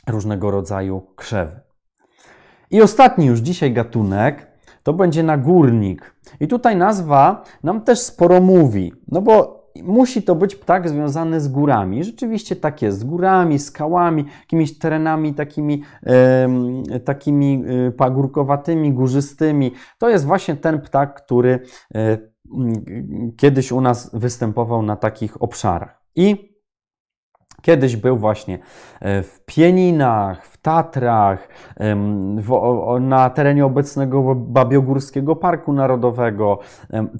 różnego 0.09 0.51
rodzaju 0.51 1.07
krzewy. 1.17 1.61
I 2.71 2.83
ostatni 2.83 3.27
już 3.27 3.41
dzisiaj 3.41 3.73
gatunek 3.73 4.47
to 4.83 4.93
będzie 4.93 5.23
nagórnik. 5.23 6.15
I 6.41 6.49
tutaj 6.49 6.77
nazwa 6.77 7.45
nam 7.63 7.81
też 7.81 7.99
sporo 7.99 8.41
mówi, 8.41 8.93
no 9.09 9.23
bo 9.23 9.56
musi 9.85 10.23
to 10.23 10.35
być 10.35 10.57
ptak 10.57 10.89
związany 10.89 11.41
z 11.41 11.49
górami. 11.49 12.05
Rzeczywiście 12.05 12.57
tak 12.57 12.83
jest, 12.83 12.99
z 12.99 13.05
górami, 13.05 13.59
skałami, 13.59 14.25
jakimiś 14.41 14.79
terenami 14.79 15.35
takimi, 15.35 15.83
e, 16.07 17.01
takimi 17.05 17.65
pagórkowatymi, 17.97 18.93
górzystymi. 18.93 19.73
To 19.99 20.09
jest 20.09 20.27
właśnie 20.27 20.57
ten 20.57 20.81
ptak, 20.81 21.25
który 21.25 21.61
e, 21.95 22.19
kiedyś 23.37 23.73
u 23.73 23.81
nas 23.81 24.11
występował 24.13 24.83
na 24.83 24.97
takich 24.97 25.43
obszarach. 25.43 26.03
I 26.17 26.56
Kiedyś 27.67 27.97
był 27.97 28.17
właśnie 28.17 28.59
e, 29.01 29.23
w 29.23 29.45
Pieninach, 29.45 30.47
w 30.47 30.57
Tatrach, 30.57 31.49
na 33.01 33.31
terenie 33.31 33.67
obecnego 33.67 34.35
Babiogórskiego 34.35 35.37
Parku 35.37 35.73
Narodowego. 35.73 36.59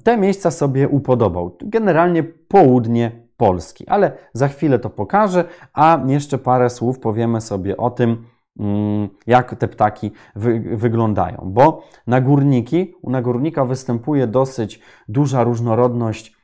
Te 0.03 0.17
miejsca 0.17 0.51
sobie 0.51 0.87
upodobał. 0.87 1.57
Generalnie 1.61 2.23
południe 2.23 3.11
Polski, 3.37 3.87
ale 3.87 4.11
za 4.33 4.47
chwilę 4.47 4.79
to 4.79 4.89
pokażę, 4.89 5.43
a 5.73 5.99
jeszcze 6.07 6.37
parę 6.37 6.69
słów 6.69 6.99
powiemy 6.99 7.41
sobie 7.41 7.77
o 7.77 7.89
tym, 7.89 8.25
mm, 8.59 9.09
jak 9.27 9.55
te 9.55 9.67
ptaki 9.67 10.11
wy 10.35 10.59
wyglądają, 10.59 11.37
bo 11.45 11.83
na 12.07 12.21
górniki, 12.21 12.93
u 13.01 13.09
nagórnika 13.09 13.65
występuje 13.65 14.27
dosyć 14.27 14.79
duża 15.07 15.43
różnorodność 15.43 16.36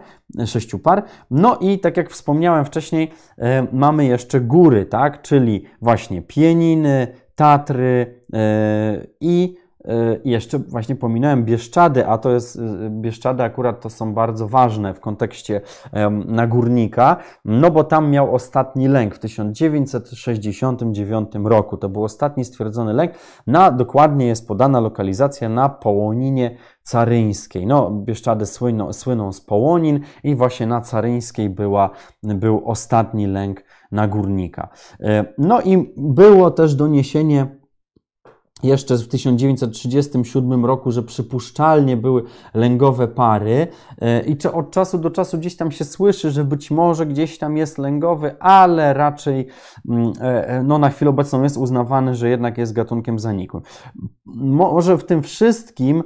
sześciu 0.47 0.79
par. 0.79 1.05
No 1.31 1.59
i 1.61 1.79
tak 1.79 1.97
jak 1.97 2.11
wspomniałem 2.11 2.65
wcześniej, 2.65 3.11
e, 3.39 3.67
mamy 3.73 4.05
jeszcze 4.05 4.41
góry, 4.41 4.87
tak? 4.87 5.23
Czyli 5.23 5.65
właśnie 5.83 6.23
Pieniny, 6.23 7.07
Tatry 7.35 8.23
e, 8.33 9.07
i 10.25 10.29
e, 10.29 10.31
jeszcze 10.31 10.59
właśnie 10.59 10.97
pominąłem 10.97 11.45
Bieszczady, 11.45 12.07
a 12.07 12.19
to 12.19 12.31
jest, 12.31 12.61
Bieszczady 12.91 13.43
akurat 13.43 13.81
to 13.81 13.91
są 13.91 14.15
bardzo 14.15 14.49
ważne 14.49 14.95
w 14.95 15.01
kontekście 15.01 15.61
nagórnika, 16.27 17.17
no 17.45 17.71
bo 17.71 17.85
tam 17.85 18.11
miał 18.11 18.35
ostatni 18.35 18.89
lęk 18.89 19.15
w 19.15 19.19
1969 19.19 21.31
roku. 21.45 21.77
To 21.77 21.89
był 21.89 22.05
ostatni 22.05 22.45
stwierdzony 22.45 22.93
lęk. 22.93 23.13
Na, 23.47 23.71
dokładnie 23.71 24.27
jest 24.27 24.49
podana 24.49 24.81
lokalizacja 24.81 25.49
na 25.49 25.69
Połoninie 25.69 26.57
Caryńskiej. 26.83 27.67
No, 27.67 27.91
Bieszczady 27.91 28.47
słyną, 28.47 28.93
słyną 28.93 29.33
z 29.33 29.41
Połonin 29.41 30.01
i 30.25 30.35
właśnie 30.35 30.67
na 30.67 30.81
Caryńskiej 30.81 31.51
była, 31.51 31.91
był 32.23 32.71
ostatni 32.71 33.27
lęk 33.27 33.65
na 33.93 34.09
górnika. 34.09 34.69
E, 35.01 35.25
no 35.39 35.61
i 35.61 35.93
było 35.97 36.51
też 36.51 36.75
doniesienie 36.75 37.56
jeszcze 38.63 38.97
w 38.97 39.09
1937 39.09 40.65
roku, 40.65 40.93
że 40.93 41.03
przypuszczalnie 41.03 41.97
były 41.97 42.23
lęgowe 42.55 43.09
pary 43.09 43.67
e, 44.01 44.21
i 44.21 44.37
czy 44.37 44.53
od 44.53 44.71
czasu 44.71 44.99
do 44.99 45.11
czasu 45.11 45.39
gdzieś 45.39 45.57
tam 45.57 45.71
się 45.71 45.85
słyszy, 45.85 46.31
że 46.31 46.45
być 46.45 46.71
może 46.71 47.07
gdzieś 47.07 47.39
tam 47.39 47.57
jest 47.57 47.79
lęgowy, 47.79 48.39
ale 48.41 48.95
raczej 48.95 49.47
mm, 49.89 50.13
e, 50.21 50.63
no, 50.63 50.79
na 50.79 50.91
chwilę 50.91 51.11
obecną 51.11 51.43
jest 51.43 51.57
uznawany, 51.57 52.15
że 52.15 52.29
jednak 52.29 52.59
jest 52.59 52.73
gatunkiem 52.73 53.19
zanikłym. 53.19 53.63
Może 54.37 54.99
w 54.99 55.05
tym 55.05 55.23
wszystkim 55.23 56.03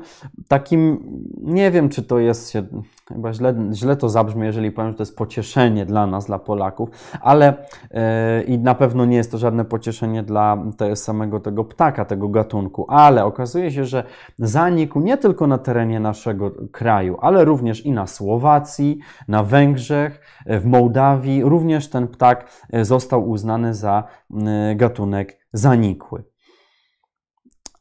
takim, 0.49 1.05
nie 1.43 1.71
wiem 1.71 1.89
czy 1.89 2.03
to 2.03 2.19
jest 2.19 2.51
się 2.51 2.67
chyba 3.13 3.33
źle, 3.33 3.55
źle 3.73 3.97
to 3.97 4.09
zabrzmi, 4.09 4.47
jeżeli 4.47 4.73
powiem, 4.73 4.91
że 4.91 4.97
to 4.97 5.03
jest 5.03 5.17
pocieszenie 5.17 5.87
dla 5.87 6.07
nas, 6.07 6.27
dla 6.27 6.39
Polaków, 6.39 6.89
ale 7.21 7.55
yy, 7.91 8.01
i 8.43 8.59
na 8.59 8.75
pewno 8.75 9.05
nie 9.05 9.17
jest 9.17 9.31
to 9.31 9.39
żadne 9.39 9.65
pocieszenie 9.65 10.23
dla 10.23 10.59
te, 10.77 10.97
samego 10.97 11.41
tego 11.41 11.65
ptaka, 11.65 12.05
tego 12.05 12.29
gatunku, 12.29 12.87
ale 12.89 13.25
okazuje 13.25 13.71
się, 13.71 13.85
że 13.85 14.05
zanikł 14.39 15.01
nie 15.01 15.17
tylko 15.17 15.47
na 15.47 15.59
terenie 15.59 16.01
naszego 16.01 16.51
kraju, 16.73 17.19
ale 17.21 17.45
również 17.45 17.87
i 17.87 17.93
na 17.93 18.07
Słowacji, 18.07 18.99
na 19.29 19.43
Węgrzech, 19.43 20.21
w 20.47 20.65
Mołdawii. 20.65 21.43
Również 21.45 21.89
ten 21.89 22.09
ptak 22.09 22.51
e, 22.73 22.85
został 22.85 23.29
uznany 23.29 23.75
za 23.75 24.05
e, 24.47 24.77
gatunek 24.77 25.39
zanikły. 25.53 26.25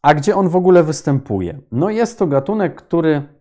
A 0.01 0.13
gdzie 0.13 0.35
on 0.35 0.49
w 0.49 0.55
ogóle 0.55 0.83
występuje? 0.83 1.59
No 1.71 1.89
jest 1.89 2.19
to 2.19 2.27
gatunek, 2.27 2.75
który 2.75 3.38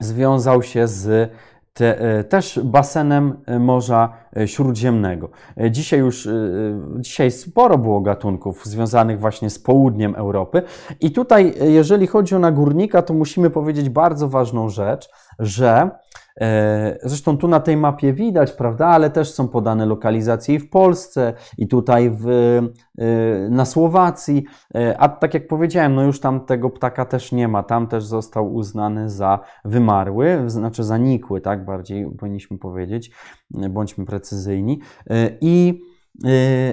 związał 0.00 0.62
się 0.62 0.88
z 0.88 1.32
te, 1.74 2.00
e, 2.00 2.24
też 2.24 2.60
basenem 2.64 3.36
e, 3.46 3.58
Morza 3.58 4.12
e, 4.36 4.48
Śródziemnego. 4.48 5.28
Dzisiaj 5.70 6.00
już, 6.00 6.28
dzisiaj 6.96 7.30
sporo 7.30 7.78
było 7.78 8.00
gatunków 8.00 8.66
związanych 8.66 9.20
właśnie 9.20 9.50
z 9.50 9.58
południem 9.58 10.14
Europy 10.14 10.62
i 11.00 11.12
tutaj, 11.12 11.54
jeżeli 11.60 12.06
chodzi 12.06 12.34
o 12.34 12.38
nagórnika, 12.38 13.02
to 13.02 13.14
musimy 13.14 13.50
powiedzieć 13.50 13.88
bardzo 13.88 14.28
ważną 14.28 14.68
rzecz, 14.68 15.10
że 15.38 15.90
E, 16.40 16.98
zresztą 17.02 17.38
tu 17.38 17.48
na 17.48 17.60
tej 17.60 17.76
mapie 17.76 18.12
widać, 18.12 18.52
prawda, 18.52 18.86
ale 18.86 19.10
też 19.10 19.32
są 19.32 19.48
podane 19.48 19.86
lokalizacje 19.86 20.54
i 20.54 20.58
w 20.58 20.70
Polsce, 20.70 21.32
i 21.58 21.68
tutaj 21.68 22.10
w, 22.10 22.28
e, 22.28 23.48
na 23.50 23.64
Słowacji, 23.64 24.44
e, 24.74 24.98
a 24.98 25.08
tak 25.08 25.34
jak 25.34 25.46
powiedziałem, 25.46 25.94
no 25.94 26.02
już 26.02 26.20
tam 26.20 26.46
tego 26.46 26.70
ptaka 26.70 27.04
też 27.04 27.32
nie 27.32 27.48
ma, 27.48 27.62
tam 27.62 27.86
też 27.86 28.04
został 28.04 28.54
uznany 28.54 29.10
za 29.10 29.38
wymarły, 29.64 30.42
znaczy 30.46 30.84
zanikły, 30.84 31.40
tak, 31.40 31.64
bardziej 31.64 32.10
powinniśmy 32.18 32.58
powiedzieć, 32.58 33.10
bądźmy 33.50 34.06
precyzyjni. 34.06 34.80
I 35.40 35.82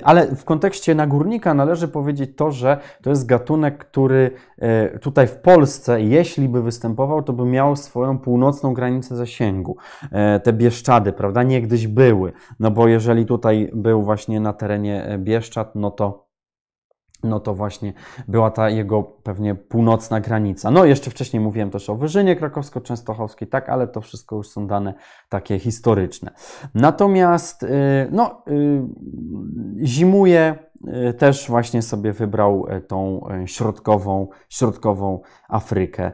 ale 0.04 0.36
w 0.36 0.46
kontekście 0.46 0.96
nagórnika 0.96 1.54
należy 1.54 1.88
powiedzieć 1.88 2.32
to, 2.36 2.52
że 2.52 2.78
to 3.02 3.10
jest 3.10 3.26
gatunek, 3.26 3.78
który 3.78 4.32
yy, 4.58 5.00
tutaj 5.00 5.28
w 5.28 5.36
Polsce, 5.36 6.02
jeśli 6.02 6.50
by 6.50 6.62
występował, 6.62 7.24
to 7.24 7.34
by 7.34 7.46
miał 7.46 7.76
swoją 7.76 8.18
północną 8.18 8.74
granicę 8.74 9.16
zasięgu. 9.16 9.78
Yy, 10.02 10.10
te 10.40 10.54
Bieszczady, 10.54 11.14
prawda, 11.14 11.44
niegdyś 11.44 11.88
były. 11.88 12.32
No 12.60 12.72
bo 12.72 12.88
jeżeli 12.88 13.26
tutaj 13.26 13.72
był 13.74 14.04
właśnie 14.04 14.40
na 14.40 14.54
terenie 14.54 15.20
Bieszczad, 15.20 15.76
no 15.76 15.92
to 15.92 16.31
no 17.24 17.40
to 17.40 17.54
właśnie 17.54 17.94
była 18.28 18.52
ta 18.52 18.70
jego 18.70 19.04
pewnie 19.04 19.56
północna 19.56 20.22
granica. 20.22 20.72
No, 20.72 20.86
jeszcze 20.86 21.12
wcześniej 21.12 21.40
mówiłem 21.40 21.72
też 21.72 21.90
o 21.90 21.96
Wyżynie 21.96 22.36
krakowsko-częstochowskiej, 22.36 23.48
tak, 23.48 23.70
ale 23.70 23.88
to 23.88 24.02
wszystko 24.02 24.36
już 24.36 24.50
są 24.50 24.68
dane 24.68 24.94
takie 25.30 25.60
historyczne. 25.60 26.32
Natomiast, 26.76 27.64
y, 27.64 27.68
no, 28.12 28.44
y, 28.48 28.82
zimuje 29.86 30.56
y, 31.10 31.14
też 31.14 31.48
właśnie 31.48 31.82
sobie 31.82 32.14
wybrał 32.14 32.68
tą 32.88 33.28
środkową, 33.46 34.28
środkową 34.50 35.22
Afrykę. 35.50 36.12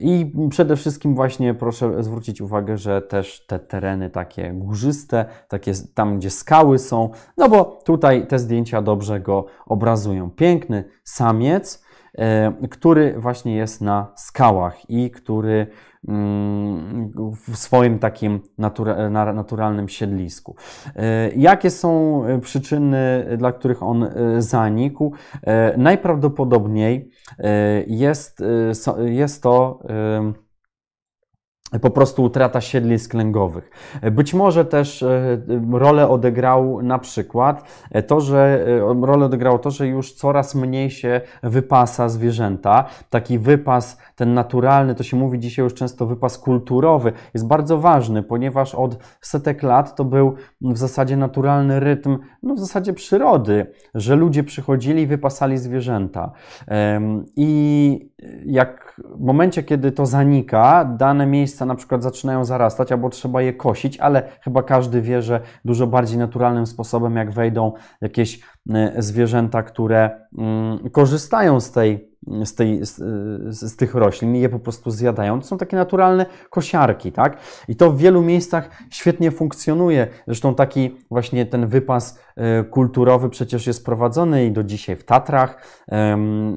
I 0.00 0.32
przede 0.50 0.76
wszystkim 0.76 1.14
właśnie 1.14 1.54
proszę 1.54 2.02
zwrócić 2.02 2.40
uwagę, 2.40 2.76
że 2.76 3.02
też 3.02 3.46
te 3.46 3.58
tereny 3.58 4.10
takie 4.10 4.52
górzyste, 4.52 5.24
takie 5.48 5.72
tam 5.94 6.18
gdzie 6.18 6.30
skały 6.30 6.78
są, 6.78 7.10
no 7.36 7.48
bo 7.48 7.64
tutaj 7.64 8.26
te 8.26 8.38
zdjęcia 8.38 8.82
dobrze 8.82 9.20
go 9.20 9.46
obrazują. 9.66 10.30
Piękny 10.30 10.84
samiec, 11.04 11.84
e, 12.18 12.52
który 12.70 13.14
właśnie 13.18 13.56
jest 13.56 13.80
na 13.80 14.12
skałach 14.16 14.90
i 14.90 15.10
który 15.10 15.66
w 17.48 17.56
swoim 17.56 17.98
takim 17.98 18.40
naturalnym 19.34 19.88
siedlisku. 19.88 20.56
E, 20.96 21.30
jakie 21.36 21.70
są 21.70 22.22
przyczyny, 22.42 23.26
dla 23.38 23.52
których 23.52 23.82
on 23.82 24.02
e, 24.02 24.42
zanikł? 24.42 25.12
Najprawdopodobniej 25.76 27.10
jest, 27.86 28.42
jest 29.06 29.42
to 29.42 29.82
po 31.80 31.90
prostu 31.90 32.22
utrata 32.22 32.60
siedlisk 32.60 33.14
lęgowych. 33.14 33.70
Być 34.12 34.34
może 34.34 34.64
też 34.64 35.02
e, 35.02 35.38
rolę 35.72 36.08
odegrał 36.08 36.82
na 36.82 36.98
przykład 36.98 37.64
e, 37.90 38.02
to, 38.02 38.20
że 38.20 38.66
e, 38.66 39.06
rolę 39.06 39.26
odegrało 39.26 39.58
to, 39.58 39.70
że 39.70 39.86
już 39.86 40.12
coraz 40.12 40.54
mniej 40.54 40.90
się 40.90 41.20
wypasa 41.42 42.08
zwierzęta. 42.08 42.84
Taki 43.10 43.38
wypas, 43.38 43.98
ten 44.16 44.34
naturalny, 44.34 44.94
to 44.94 45.02
się 45.02 45.16
mówi 45.16 45.38
dzisiaj 45.38 45.64
już 45.64 45.74
często 45.74 46.06
wypas 46.06 46.38
kulturowy, 46.38 47.12
jest 47.34 47.46
bardzo 47.46 47.78
ważny, 47.78 48.22
ponieważ 48.22 48.74
od 48.74 48.98
setek 49.20 49.62
lat 49.62 49.96
to 49.96 50.04
był 50.04 50.34
w 50.60 50.78
zasadzie 50.78 51.16
naturalny 51.16 51.80
rytm, 51.80 52.18
no 52.42 52.54
w 52.54 52.58
zasadzie 52.58 52.92
przyrody, 52.92 53.66
że 53.94 54.16
ludzie 54.16 54.44
przychodzili 54.44 55.02
i 55.02 55.06
wypasali 55.06 55.58
zwierzęta. 55.58 56.32
I 57.36 58.10
jak 58.44 58.87
w 59.04 59.20
momencie, 59.20 59.62
kiedy 59.62 59.92
to 59.92 60.06
zanika, 60.06 60.84
dane 60.84 61.26
miejsca 61.26 61.66
na 61.66 61.74
przykład 61.74 62.02
zaczynają 62.02 62.44
zarastać, 62.44 62.92
albo 62.92 63.10
trzeba 63.10 63.42
je 63.42 63.52
kosić, 63.52 63.98
ale 63.98 64.22
chyba 64.40 64.62
każdy 64.62 65.02
wie, 65.02 65.22
że 65.22 65.40
dużo 65.64 65.86
bardziej 65.86 66.18
naturalnym 66.18 66.66
sposobem, 66.66 67.16
jak 67.16 67.30
wejdą 67.30 67.72
jakieś 68.00 68.40
e, 68.70 69.02
zwierzęta, 69.02 69.62
które 69.62 70.26
mm, 70.38 70.90
korzystają 70.90 71.60
z 71.60 71.72
tej 71.72 72.07
z, 72.26 72.54
tej, 72.54 72.86
z, 72.86 72.96
z, 73.58 73.76
tych 73.76 73.94
roślin 73.94 74.36
i 74.36 74.40
je 74.40 74.48
po 74.48 74.58
prostu 74.58 74.90
zjadają. 74.90 75.40
To 75.40 75.46
są 75.46 75.58
takie 75.58 75.76
naturalne 75.76 76.26
kosiarki, 76.50 77.12
tak? 77.12 77.38
I 77.68 77.76
to 77.76 77.90
w 77.90 77.98
wielu 77.98 78.22
miejscach 78.22 78.70
świetnie 78.90 79.30
funkcjonuje. 79.30 80.06
Zresztą 80.26 80.54
taki 80.54 80.96
właśnie 81.10 81.46
ten 81.46 81.66
wypas 81.66 82.20
e, 82.36 82.64
kulturowy 82.64 83.30
przecież 83.30 83.66
jest 83.66 83.84
prowadzony 83.84 84.46
i 84.46 84.52
do 84.52 84.64
dzisiaj 84.64 84.96
w 84.96 85.04
Tatrach 85.04 85.78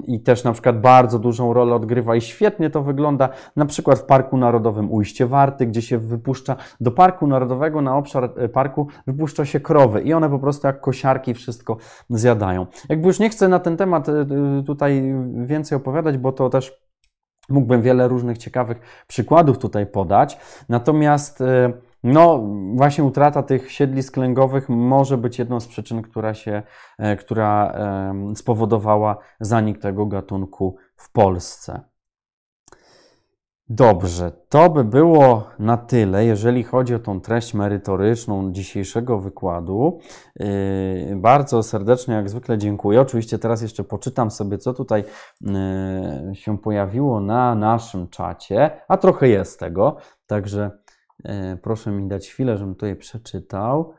i 0.08 0.20
też 0.20 0.44
na 0.44 0.52
przykład 0.52 0.82
bardzo 0.82 1.20
dużą 1.20 1.54
rolę 1.54 1.76
odgrywa 1.76 2.16
i 2.16 2.22
świetnie 2.22 2.70
to 2.70 2.84
wygląda 2.84 3.30
na 3.56 3.66
przykład 3.66 4.00
w 4.00 4.04
Parku 4.04 4.38
Narodowym 4.38 4.92
Ujście 4.92 5.28
Warty, 5.28 5.68
gdzie 5.68 5.82
się 5.82 5.98
wypuszcza 5.98 6.56
do 6.82 6.92
Parku 6.92 7.28
Narodowego 7.28 7.82
na 7.82 7.98
obszar 7.98 8.34
e, 8.38 8.50
parku 8.50 8.88
wypuszcza 9.08 9.46
się 9.46 9.60
krowy 9.60 10.02
i 10.02 10.14
one 10.14 10.30
po 10.30 10.40
prostu 10.40 10.68
jak 10.68 10.82
kosiarki 10.82 11.34
wszystko 11.34 11.78
zjadają. 12.10 12.66
Jakby 12.90 13.08
już 13.08 13.20
nie 13.20 13.30
chcę 13.30 13.48
na 13.48 13.60
ten 13.60 13.78
temat 13.78 14.10
e, 14.10 14.26
tutaj 14.66 15.14
więcej 15.52 15.76
opowiadać, 15.76 16.18
bo 16.18 16.32
to 16.32 16.50
też 16.50 16.82
mógłbym 17.50 17.82
wiele 17.82 18.08
różnych 18.08 18.38
ciekawych 18.38 19.04
przykładów 19.08 19.58
tutaj 19.58 19.86
podać. 19.86 20.38
Natomiast 20.70 21.42
y, 21.42 21.74
no, 22.04 22.44
właśnie 22.76 23.04
utrata 23.04 23.44
tych 23.44 23.72
siedlisk 23.72 24.18
lęgowych 24.18 24.70
może 24.70 25.18
być 25.18 25.40
jedną 25.40 25.60
z 25.60 25.68
przyczyn, 25.68 26.02
która, 26.02 26.34
się, 26.34 26.64
e, 26.98 27.16
która 27.16 27.74
spowodowała 28.36 29.18
zanik 29.40 29.80
tego 29.80 30.06
gatunku 30.06 30.76
w 30.96 31.12
Polsce. 31.12 31.91
Dobrze, 33.74 34.32
to 34.50 34.70
by 34.70 34.84
było 34.84 35.48
na 35.60 35.78
tyle, 35.78 36.26
jeżeli 36.26 36.64
chodzi 36.64 36.96
o 36.96 37.00
tą 37.00 37.22
treść 37.22 37.54
merytoryczną 37.54 38.52
dzisiejszego 38.52 39.20
wykładu. 39.20 40.00
Yy, 40.40 41.16
bardzo 41.16 41.64
serdecznie, 41.64 42.14
jak 42.14 42.30
zwykle, 42.30 42.58
dziękuję. 42.58 43.02
Oczywiście 43.02 43.40
teraz 43.40 43.62
jeszcze 43.62 43.84
poczytam 43.84 44.32
sobie, 44.32 44.58
co 44.58 44.74
tutaj 44.74 45.04
yy, 45.42 46.36
się 46.36 46.58
pojawiło 46.58 47.20
na 47.20 47.56
naszym 47.56 48.08
czacie, 48.08 48.72
a 48.88 48.98
trochę 48.98 49.28
jest 49.28 49.60
tego, 49.60 49.98
także 50.28 50.72
yy, 51.24 51.58
proszę 51.62 51.92
mi 51.92 52.08
dać 52.08 52.28
chwilę, 52.28 52.58
żebym 52.58 52.76
to 52.76 52.86
je 52.86 52.96
przeczytał. 52.96 53.94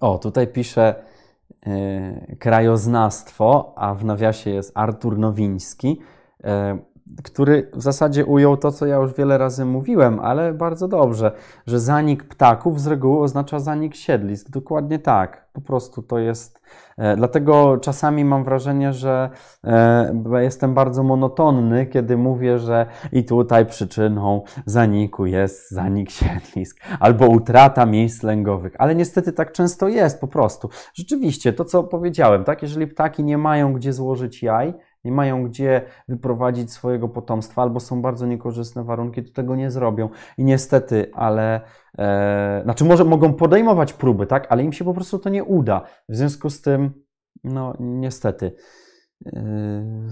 O, 0.00 0.18
tutaj 0.18 0.46
pisze 0.46 0.94
y, 1.66 2.36
krajoznawstwo, 2.38 3.72
a 3.76 3.94
w 3.94 4.04
nawiasie 4.04 4.50
jest 4.50 4.72
Artur 4.74 5.18
Nowiński, 5.18 6.00
y, 6.40 6.44
który 7.22 7.70
w 7.74 7.82
zasadzie 7.82 8.24
ujął 8.24 8.56
to, 8.56 8.72
co 8.72 8.86
ja 8.86 8.96
już 8.96 9.14
wiele 9.14 9.38
razy 9.38 9.64
mówiłem, 9.64 10.20
ale 10.20 10.54
bardzo 10.54 10.88
dobrze, 10.88 11.32
że 11.66 11.80
zanik 11.80 12.24
ptaków 12.24 12.80
z 12.80 12.86
reguły 12.86 13.22
oznacza 13.22 13.60
zanik 13.60 13.94
siedlisk. 13.94 14.50
Dokładnie 14.50 14.98
tak. 14.98 15.50
Po 15.52 15.60
prostu 15.60 16.02
to 16.02 16.18
jest. 16.18 16.60
E, 16.98 17.16
dlatego 17.16 17.78
czasami 17.78 18.24
mam 18.24 18.44
wrażenie, 18.44 18.92
że 18.92 19.30
e, 19.64 20.42
jestem 20.42 20.74
bardzo 20.74 21.02
monotonny, 21.02 21.86
kiedy 21.86 22.16
mówię, 22.16 22.58
że 22.58 22.86
i 23.12 23.24
tutaj 23.24 23.66
przyczyną 23.66 24.42
zaniku 24.66 25.26
jest 25.26 25.70
zanik 25.70 26.10
siedlisk 26.10 26.80
albo 27.00 27.26
utrata 27.26 27.86
miejsc 27.86 28.22
lęgowych. 28.22 28.72
Ale 28.78 28.94
niestety 28.94 29.32
tak 29.32 29.52
często 29.52 29.88
jest 29.88 30.20
po 30.20 30.28
prostu. 30.28 30.68
Rzeczywiście, 30.94 31.52
to 31.52 31.64
co 31.64 31.82
powiedziałem, 31.82 32.44
tak? 32.44 32.62
Jeżeli 32.62 32.86
ptaki 32.86 33.24
nie 33.24 33.38
mają 33.38 33.72
gdzie 33.72 33.92
złożyć 33.92 34.42
jaj, 34.42 34.74
nie 35.04 35.12
mają 35.12 35.44
gdzie 35.44 35.82
wyprowadzić 36.08 36.72
swojego 36.72 37.08
potomstwa, 37.08 37.62
albo 37.62 37.80
są 37.80 38.02
bardzo 38.02 38.26
niekorzystne 38.26 38.84
warunki, 38.84 39.24
to 39.24 39.32
tego 39.32 39.56
nie 39.56 39.70
zrobią. 39.70 40.08
I 40.38 40.44
niestety, 40.44 41.10
ale 41.14 41.60
e, 41.98 42.60
znaczy 42.64 42.84
może 42.84 43.04
mogą 43.04 43.34
podejmować 43.34 43.92
próby, 43.92 44.26
tak, 44.26 44.46
ale 44.50 44.62
im 44.62 44.72
się 44.72 44.84
po 44.84 44.94
prostu 44.94 45.18
to 45.18 45.28
nie 45.28 45.44
uda. 45.44 45.82
W 46.08 46.16
związku 46.16 46.50
z 46.50 46.62
tym, 46.62 47.04
no 47.44 47.74
niestety. 47.80 48.52
E, 49.26 50.08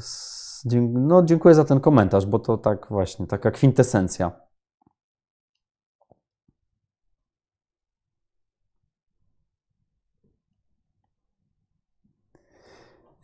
no, 0.93 1.23
dziękuję 1.23 1.55
za 1.55 1.65
ten 1.65 1.81
komentarz, 1.81 2.27
bo 2.27 2.39
to 2.39 2.59
tak 2.59 2.87
właśnie, 2.91 3.27
taka 3.27 3.51
kwintesencja. 3.51 4.33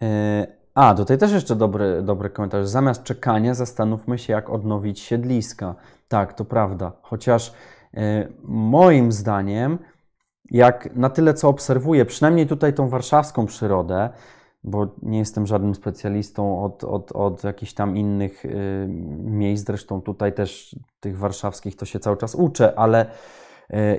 E, 0.02 0.63
a, 0.74 0.94
tutaj 0.94 1.18
też 1.18 1.32
jeszcze 1.32 1.56
dobry, 1.56 2.02
dobry 2.02 2.30
komentarz. 2.30 2.68
Zamiast 2.68 3.02
czekania 3.02 3.54
zastanówmy 3.54 4.18
się, 4.18 4.32
jak 4.32 4.50
odnowić 4.50 5.00
siedliska. 5.00 5.74
Tak, 6.08 6.32
to 6.32 6.44
prawda. 6.44 6.92
Chociaż 7.02 7.54
y, 7.94 8.32
moim 8.44 9.12
zdaniem, 9.12 9.78
jak 10.50 10.96
na 10.96 11.10
tyle 11.10 11.34
co 11.34 11.48
obserwuję, 11.48 12.04
przynajmniej 12.04 12.46
tutaj 12.46 12.74
tą 12.74 12.88
warszawską 12.88 13.46
przyrodę, 13.46 14.10
bo 14.64 14.86
nie 15.02 15.18
jestem 15.18 15.46
żadnym 15.46 15.74
specjalistą 15.74 16.64
od, 16.64 16.84
od, 16.84 17.12
od 17.12 17.44
jakichś 17.44 17.72
tam 17.72 17.96
innych 17.96 18.44
y, 18.44 18.86
miejsc, 19.18 19.66
zresztą 19.66 20.02
tutaj 20.02 20.32
też 20.32 20.76
tych 21.00 21.18
warszawskich 21.18 21.76
to 21.76 21.86
się 21.86 22.00
cały 22.00 22.16
czas 22.16 22.34
uczę, 22.34 22.78
ale 22.78 23.06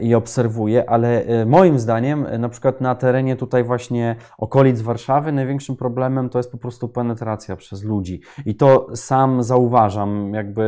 i 0.02 0.16
obserwuję, 0.16 0.90
ale 0.90 1.24
e, 1.24 1.46
moim 1.46 1.80
zdaniem, 1.80 2.26
e, 2.26 2.38
na 2.38 2.50
przykład 2.50 2.82
na 2.82 2.96
terenie 2.96 3.36
tutaj 3.36 3.64
właśnie 3.64 4.16
okolic 4.38 4.82
Warszawy, 4.82 5.32
największym 5.32 5.76
problemem 5.76 6.30
to 6.30 6.40
jest 6.40 6.52
po 6.52 6.58
prostu 6.58 6.90
penetracja 6.90 7.56
przez 7.56 7.84
ludzi. 7.84 8.22
I 8.46 8.56
to 8.56 8.88
sam 8.96 9.44
zauważam, 9.44 10.34
jakby 10.34 10.66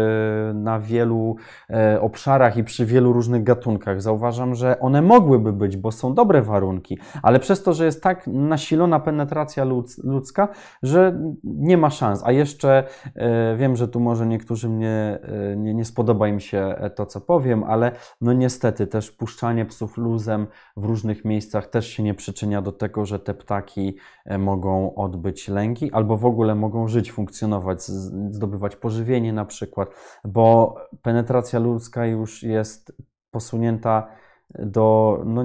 na 0.54 0.80
wielu 0.80 1.36
e, 1.70 2.02
obszarach 2.02 2.58
i 2.58 2.64
przy 2.64 2.86
wielu 2.86 3.14
różnych 3.14 3.44
gatunkach. 3.44 4.02
Zauważam, 4.02 4.56
że 4.56 4.80
one 4.80 5.02
mogłyby 5.02 5.54
być, 5.54 5.78
bo 5.78 5.92
są 5.92 6.14
dobre 6.14 6.42
warunki, 6.42 7.00
ale 7.24 7.40
przez 7.40 7.64
to, 7.64 7.74
że 7.74 7.86
jest 7.86 8.04
tak 8.04 8.28
nasilona 8.28 9.00
penetracja 9.00 9.64
ludzka, 10.04 10.48
że 10.84 11.20
nie 11.44 11.78
ma 11.78 11.90
szans. 11.90 12.22
A 12.26 12.32
jeszcze 12.32 12.84
wiem, 13.58 13.76
że 13.76 13.88
tu 13.88 14.00
może 14.00 14.28
niektórzy 14.28 14.70
mnie 14.70 15.20
nie, 15.58 15.74
nie 15.74 15.86
spodoba 15.86 16.28
im 16.28 16.40
się 16.40 16.76
to, 16.96 17.06
co 17.06 17.22
powiem, 17.22 17.64
ale 17.64 17.92
no 18.22 18.34
niestety 18.34 18.87
też 18.88 19.12
puszczanie 19.12 19.66
psów 19.66 19.98
luzem 19.98 20.48
w 20.78 20.86
różnych 20.86 21.26
miejscach 21.26 21.68
też 21.68 21.88
się 21.88 22.04
nie 22.04 22.14
przyczynia 22.14 22.62
do 22.62 22.72
tego, 22.72 23.06
że 23.06 23.20
te 23.20 23.34
ptaki 23.34 23.96
e, 24.26 24.38
mogą 24.38 24.96
odbyć 24.96 25.48
lęki 25.48 25.92
albo 25.92 26.18
w 26.18 26.26
ogóle 26.26 26.56
mogą 26.56 26.88
żyć, 26.88 27.12
funkcjonować, 27.12 27.84
zdobywać 28.32 28.76
pożywienie 28.76 29.34
na 29.34 29.46
przykład, 29.46 29.90
bo 30.26 30.76
penetracja 31.02 31.60
ludzka 31.60 32.06
już 32.06 32.44
jest 32.44 32.92
posunięta 33.32 34.08
do 34.60 35.22
no, 35.26 35.44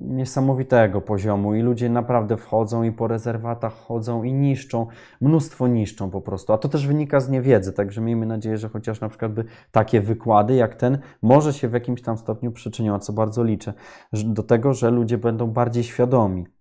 niesamowitego 0.00 1.00
poziomu 1.00 1.54
i 1.54 1.62
ludzie 1.62 1.90
naprawdę 1.90 2.36
wchodzą 2.36 2.82
i 2.82 2.92
po 2.92 3.08
rezerwatach 3.08 3.72
chodzą 3.72 4.22
i 4.22 4.32
niszczą, 4.32 4.86
mnóstwo 5.20 5.68
niszczą 5.68 6.10
po 6.10 6.20
prostu, 6.20 6.52
a 6.52 6.58
to 6.58 6.68
też 6.68 6.86
wynika 6.86 7.20
z 7.20 7.28
niewiedzy, 7.28 7.72
także 7.72 8.00
miejmy 8.00 8.26
nadzieję, 8.26 8.58
że 8.58 8.68
chociaż 8.68 9.00
na 9.00 9.08
przykład 9.08 9.32
by 9.32 9.44
takie 9.72 10.00
wykłady 10.00 10.54
jak 10.54 10.74
ten 10.74 10.98
może 11.22 11.52
się 11.52 11.68
w 11.68 11.72
jakimś 11.72 12.02
tam 12.02 12.18
stopniu 12.18 12.52
przyczynią, 12.52 12.94
a 12.94 12.98
co 12.98 13.12
bardzo 13.12 13.44
liczę, 13.44 13.72
do 14.12 14.42
tego, 14.42 14.74
że 14.74 14.90
ludzie 14.90 15.18
będą 15.18 15.46
bardziej 15.46 15.84
świadomi. 15.84 16.57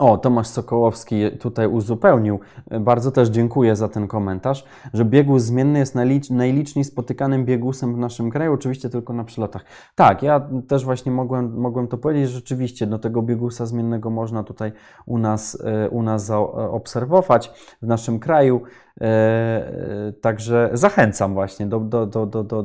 O, 0.00 0.18
Tomasz 0.18 0.46
Sokołowski 0.46 1.30
tutaj 1.38 1.66
uzupełnił. 1.66 2.40
Bardzo 2.80 3.10
też 3.10 3.28
dziękuję 3.28 3.76
za 3.76 3.88
ten 3.88 4.08
komentarz, 4.08 4.64
że 4.92 5.04
biegus 5.04 5.42
zmienny 5.42 5.78
jest 5.78 5.94
najlicz, 5.94 6.30
najliczniej 6.30 6.84
spotykanym 6.84 7.44
biegusem 7.44 7.94
w 7.94 7.98
naszym 7.98 8.30
kraju, 8.30 8.52
oczywiście 8.52 8.88
tylko 8.88 9.12
na 9.12 9.24
przylotach. 9.24 9.64
Tak, 9.94 10.22
ja 10.22 10.48
też 10.68 10.84
właśnie 10.84 11.12
mogłem, 11.12 11.54
mogłem 11.54 11.88
to 11.88 11.98
powiedzieć, 11.98 12.30
rzeczywiście 12.30 12.86
do 12.86 12.98
tego 12.98 13.22
biegusa 13.22 13.66
zmiennego 13.66 14.10
można 14.10 14.44
tutaj 14.44 14.72
u 15.06 15.18
nas, 15.18 15.62
e, 15.64 15.90
u 15.90 16.02
nas 16.02 16.24
zaobserwować 16.24 17.52
w 17.82 17.86
naszym 17.86 18.18
kraju. 18.18 18.62
E, 19.00 19.04
e, 19.04 20.12
także 20.12 20.70
zachęcam 20.72 21.34
właśnie 21.34 21.66
do, 21.66 21.80
do, 21.80 22.06
do, 22.06 22.26
do, 22.26 22.44
do, 22.44 22.64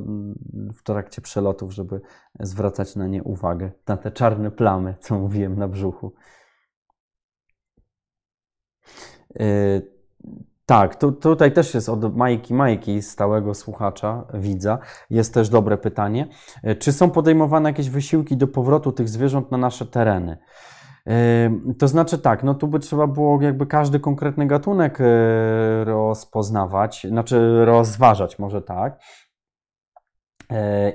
w 0.74 0.84
trakcie 0.84 1.22
przelotów, 1.22 1.74
żeby 1.74 2.02
zwracać 2.40 2.95
na 2.95 3.07
nie 3.07 3.24
uwagę, 3.24 3.72
na 3.88 3.98
te 3.98 4.12
czarne 4.12 4.52
plamy, 4.52 4.95
co 4.99 5.20
mówiłem 5.20 5.60
na 5.60 5.68
brzuchu. 5.68 6.12
Y, 8.86 9.24
tak, 10.66 10.95
tu, 10.95 11.12
tutaj 11.12 11.52
też 11.52 11.74
jest 11.74 11.90
od 11.90 12.16
Majki 12.16 12.53
Majki, 12.53 13.02
stałego 13.02 13.53
słuchacza, 13.53 14.24
widza. 14.34 14.80
Jest 15.10 15.34
też 15.34 15.49
dobre 15.49 15.78
pytanie. 15.78 16.28
Y, 16.68 16.76
czy 16.76 16.94
są 16.94 17.10
podejmowane 17.10 17.70
jakieś 17.70 17.90
wysiłki 17.90 18.38
do 18.38 18.48
powrotu 18.48 18.91
tych 18.91 19.10
zwierząt 19.10 19.52
na 19.52 19.57
nasze 19.57 19.86
tereny? 19.86 20.38
Y, 21.07 21.74
to 21.74 21.88
znaczy 21.88 22.18
tak, 22.18 22.44
no 22.44 22.53
tu 22.53 22.68
by 22.68 22.80
trzeba 22.80 23.07
było 23.07 23.41
jakby 23.41 23.66
każdy 23.66 23.99
konkretny 23.99 24.48
gatunek 24.48 24.99
rozpoznawać, 25.84 27.07
znaczy 27.10 27.66
rozważać 27.66 28.40
może 28.40 28.62
tak. 28.62 28.99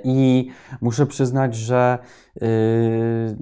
I 0.05 0.51
muszę 0.81 1.07
przyznać, 1.07 1.55
że 1.55 1.99
Yy, 2.41 3.37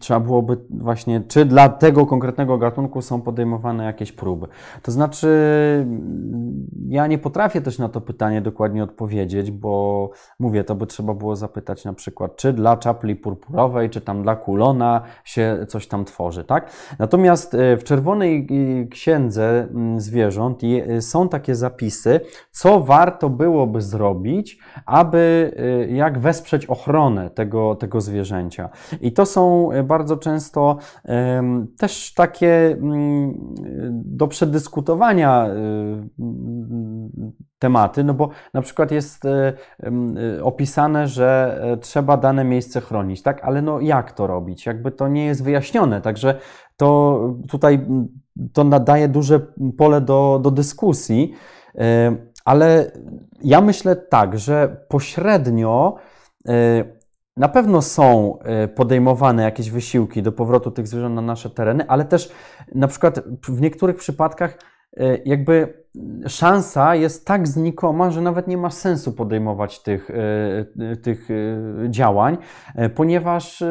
trzeba 0.00 0.20
byłoby 0.20 0.56
właśnie, 0.70 1.20
czy 1.28 1.44
dla 1.44 1.68
tego 1.68 2.06
konkretnego 2.06 2.58
gatunku 2.58 3.02
są 3.02 3.22
podejmowane 3.22 3.84
jakieś 3.84 4.12
próby. 4.12 4.46
To 4.82 4.92
znaczy, 4.92 5.28
ja 6.88 7.06
nie 7.06 7.18
potrafię 7.18 7.60
też 7.60 7.78
na 7.78 7.88
to 7.88 8.00
pytanie 8.00 8.42
dokładnie 8.42 8.84
odpowiedzieć, 8.84 9.50
bo 9.50 10.10
mówię, 10.38 10.64
to 10.64 10.74
by 10.74 10.86
trzeba 10.86 11.14
było 11.14 11.36
zapytać 11.36 11.84
na 11.84 11.92
przykład, 11.92 12.36
czy 12.36 12.52
dla 12.52 12.76
czapli 12.76 13.16
purpurowej, 13.16 13.90
czy 13.90 14.00
tam 14.00 14.22
dla 14.22 14.36
kulona 14.36 15.02
się 15.24 15.66
coś 15.68 15.86
tam 15.86 16.04
tworzy, 16.04 16.44
tak? 16.44 16.70
Natomiast 16.98 17.52
yy, 17.54 17.76
w 17.76 17.84
Czerwonej 17.84 18.46
yy, 18.50 18.86
Księdze 18.86 19.68
mm, 19.70 20.00
Zwierząt 20.00 20.60
są 21.00 21.28
takie 21.28 21.54
zapisy, 21.54 22.20
co 22.50 22.80
warto 22.80 23.30
byłoby 23.30 23.80
zrobić, 23.80 24.49
aby 24.86 25.52
jak 25.88 26.18
wesprzeć 26.18 26.66
ochronę 26.66 27.30
tego, 27.30 27.74
tego 27.74 28.00
zwierzęcia. 28.00 28.68
I 29.00 29.12
to 29.12 29.26
są 29.26 29.72
e, 29.72 29.82
bardzo 29.82 30.16
często 30.16 30.76
też 31.78 32.14
takie 32.14 32.76
um, 32.82 33.34
do 33.92 34.28
przedyskutowania 34.28 35.46
um, 35.46 37.32
tematy, 37.58 38.04
no 38.04 38.14
bo 38.14 38.28
na 38.54 38.62
przykład 38.62 38.90
jest 38.90 39.22
opisane, 40.42 41.08
że 41.08 41.60
trzeba 41.80 42.16
dane 42.16 42.44
miejsce 42.44 42.80
chronić, 42.80 43.22
tak? 43.22 43.44
Ale 43.44 43.62
no 43.62 43.80
jak 43.80 44.12
to 44.12 44.26
robić? 44.26 44.66
Jakby 44.66 44.90
to 44.90 45.08
nie 45.08 45.24
jest 45.24 45.44
wyjaśnione, 45.44 46.00
także 46.00 46.34
to 46.76 47.20
tutaj 47.48 47.86
to 48.52 48.64
nadaje 48.64 49.08
duże 49.08 49.40
pole 49.78 50.00
do, 50.00 50.40
do 50.42 50.50
dyskusji, 50.50 51.34
ale 52.44 52.90
ja 53.44 53.60
myślę 53.60 53.96
tak, 53.96 54.38
że 54.38 54.76
pośrednio 54.88 55.96
na 57.36 57.48
pewno 57.48 57.82
są 57.82 58.38
e, 58.38 58.68
podejmowane 58.68 59.42
jakieś 59.42 59.70
wysiłki 59.70 60.22
do 60.22 60.32
powrotu 60.32 60.70
tych 60.70 60.88
zwierząt 60.88 61.14
na 61.14 61.22
nasze 61.22 61.50
tereny, 61.50 61.84
ale 61.88 62.04
też 62.04 62.32
na 62.74 62.88
przykład 62.88 63.20
w 63.48 63.60
niektórych 63.60 63.96
przypadkach 63.96 64.58
e, 64.96 65.16
jakby 65.24 65.80
szansa 66.26 66.94
jest 66.94 67.26
tak 67.26 67.48
znikoma, 67.48 68.10
że 68.10 68.20
nawet 68.20 68.48
nie 68.48 68.56
ma 68.56 68.70
sensu 68.70 69.12
podejmować 69.12 69.82
tych, 69.82 70.10
tych 71.02 71.28
działań, 71.88 72.38
ponieważ 72.94 73.64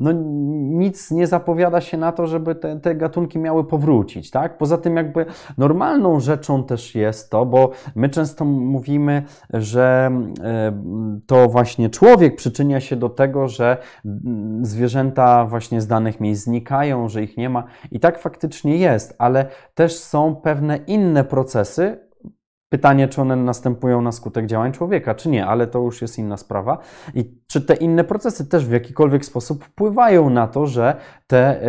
no, 0.00 0.12
nic 0.12 1.10
nie 1.10 1.26
zapowiada 1.26 1.80
się 1.80 1.96
na 1.96 2.12
to, 2.12 2.26
żeby 2.26 2.54
te, 2.54 2.80
te, 2.80 2.94
gatunki 2.94 3.38
miały 3.38 3.64
powrócić. 3.64 4.30
Tak? 4.30 4.58
Poza 4.58 4.78
tym, 4.78 4.96
jakby 4.96 5.26
normalną 5.58 6.20
rzeczą 6.20 6.64
też 6.64 6.94
jest 6.94 7.30
to, 7.30 7.46
bo 7.46 7.70
my 7.94 8.08
często 8.08 8.44
mówimy, 8.44 9.22
że 9.52 10.10
e, 10.42 10.72
to 11.26 11.48
właśnie 11.48 11.90
człowiek 11.90 12.36
przyczynia 12.36 12.80
się 12.80 12.96
do 12.96 13.08
tego, 13.08 13.48
że 13.48 13.76
zwierzęta 14.62 15.44
właśnie 15.44 15.80
z 15.80 15.86
danych 15.86 16.20
miejsc 16.20 16.44
znikają, 16.44 17.08
że 17.08 17.22
ich 17.22 17.36
nie 17.36 17.48
ma. 17.48 17.64
I 17.90 18.00
tak 18.00 18.18
faktycznie 18.18 18.76
jest, 18.76 19.14
ale 19.18 19.46
też 19.74 19.98
są 19.98 20.36
pewne 20.36 20.76
inne 20.76 21.24
procesy, 21.24 22.09
Pytanie, 22.70 23.08
czy 23.08 23.20
one 23.20 23.36
następują 23.36 24.02
na 24.02 24.12
skutek 24.12 24.46
działań 24.46 24.72
człowieka, 24.72 25.14
czy 25.14 25.28
nie, 25.28 25.46
ale 25.46 25.66
to 25.66 25.78
już 25.78 26.02
jest 26.02 26.18
inna 26.18 26.36
sprawa. 26.36 26.78
I 27.14 27.38
czy 27.46 27.60
te 27.60 27.74
inne 27.74 28.04
procesy 28.04 28.46
też 28.48 28.66
w 28.66 28.72
jakikolwiek 28.72 29.24
sposób 29.24 29.64
wpływają 29.64 30.30
na 30.30 30.48
to, 30.48 30.66
że 30.66 30.96
te. 31.26 31.60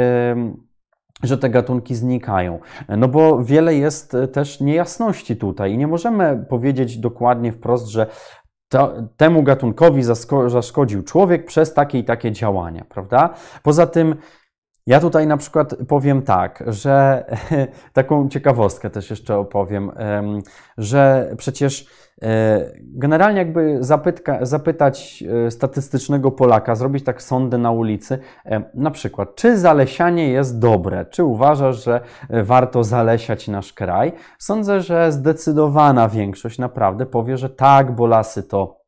Że 1.23 1.37
te 1.37 1.49
gatunki 1.49 1.95
znikają. 1.95 2.59
No 2.97 3.07
bo 3.07 3.43
wiele 3.43 3.75
jest 3.75 4.17
też 4.33 4.59
niejasności 4.59 5.37
tutaj 5.37 5.73
i 5.73 5.77
nie 5.77 5.87
możemy 5.87 6.45
powiedzieć 6.49 6.97
dokładnie 6.97 7.51
wprost, 7.51 7.87
że 7.87 8.07
to, 8.69 8.93
temu 9.17 9.43
gatunkowi 9.43 10.03
zaszkodził 10.47 11.03
człowiek 11.03 11.45
przez 11.45 11.73
takie 11.73 11.99
i 11.99 12.03
takie 12.03 12.31
działania, 12.31 12.85
prawda? 12.89 13.33
Poza 13.63 13.87
tym 13.87 14.15
ja 14.91 14.99
tutaj 14.99 15.27
na 15.27 15.37
przykład 15.37 15.75
powiem 15.87 16.21
tak, 16.21 16.63
że 16.67 17.25
taką 17.93 18.29
ciekawostkę 18.29 18.89
też 18.89 19.09
jeszcze 19.09 19.37
opowiem, 19.37 19.91
że 20.77 21.33
przecież 21.37 21.87
e, 22.21 22.71
generalnie 22.79 23.39
jakby 23.39 23.77
zapytka, 23.79 24.45
zapytać 24.45 25.23
e, 25.47 25.51
statystycznego 25.51 26.31
Polaka, 26.31 26.75
zrobić 26.75 27.03
tak 27.03 27.21
sądy 27.21 27.57
na 27.57 27.71
ulicy, 27.71 28.19
e, 28.45 28.63
na 28.73 28.91
przykład, 28.91 29.35
czy 29.35 29.57
zalesianie 29.57 30.29
jest 30.29 30.59
dobre, 30.59 31.05
czy 31.05 31.23
uważasz, 31.23 31.83
że 31.83 32.01
warto 32.29 32.83
zalesiać 32.83 33.47
nasz 33.47 33.73
kraj? 33.73 34.13
Sądzę, 34.39 34.81
że 34.81 35.11
zdecydowana 35.11 36.09
większość 36.09 36.59
naprawdę 36.59 37.05
powie, 37.05 37.37
że 37.37 37.49
tak, 37.49 37.95
bo 37.95 38.07
lasy 38.07 38.43
to 38.43 38.80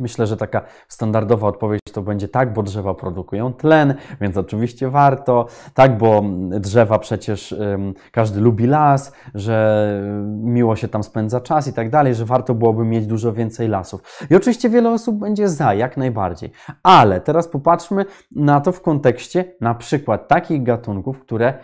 Myślę, 0.00 0.26
że 0.26 0.36
taka 0.36 0.62
standardowa 0.88 1.48
odpowiedź 1.48 1.80
to 1.92 2.02
będzie 2.02 2.28
tak, 2.28 2.52
bo 2.52 2.62
drzewa 2.62 2.94
produkują 2.94 3.52
tlen, 3.52 3.94
więc 4.20 4.36
oczywiście 4.36 4.90
warto. 4.90 5.46
Tak, 5.74 5.98
bo 5.98 6.22
drzewa 6.50 6.98
przecież 6.98 7.52
um, 7.52 7.94
każdy 8.12 8.40
lubi 8.40 8.66
las, 8.66 9.12
że 9.34 9.86
miło 10.26 10.76
się 10.76 10.88
tam 10.88 11.02
spędza 11.02 11.40
czas 11.40 11.66
i 11.66 11.72
tak 11.72 11.90
dalej, 11.90 12.14
że 12.14 12.24
warto 12.24 12.54
byłoby 12.54 12.84
mieć 12.84 13.06
dużo 13.06 13.32
więcej 13.32 13.68
lasów. 13.68 14.02
I 14.30 14.34
oczywiście 14.34 14.70
wiele 14.70 14.90
osób 14.90 15.18
będzie 15.18 15.48
za, 15.48 15.74
jak 15.74 15.96
najbardziej. 15.96 16.52
Ale 16.82 17.20
teraz 17.20 17.48
popatrzmy 17.48 18.04
na 18.30 18.60
to 18.60 18.72
w 18.72 18.82
kontekście 18.82 19.54
na 19.60 19.74
przykład 19.74 20.28
takich 20.28 20.62
gatunków, 20.62 21.20
które 21.20 21.54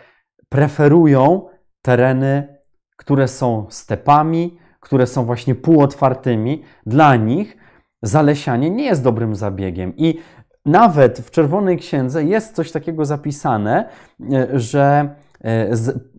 preferują 0.49 1.49
tereny, 1.83 2.59
które 2.97 3.29
są 3.29 3.67
stepami, 3.69 4.59
które 4.81 5.07
są 5.07 5.25
właśnie 5.25 5.55
półotwartymi. 5.55 6.63
Dla 6.87 7.17
nich 7.17 7.57
zalesianie 8.02 8.70
nie 8.70 8.85
jest 8.85 9.02
dobrym 9.02 9.35
zabiegiem. 9.35 9.93
I 9.97 10.18
nawet 10.66 11.18
w 11.18 11.31
Czerwonej 11.31 11.78
Księdze 11.78 12.24
jest 12.24 12.55
coś 12.55 12.73
takiego 12.73 13.05
zapisane, 13.05 13.89
e, 14.32 14.59
że 14.59 15.09
e, 15.44 15.68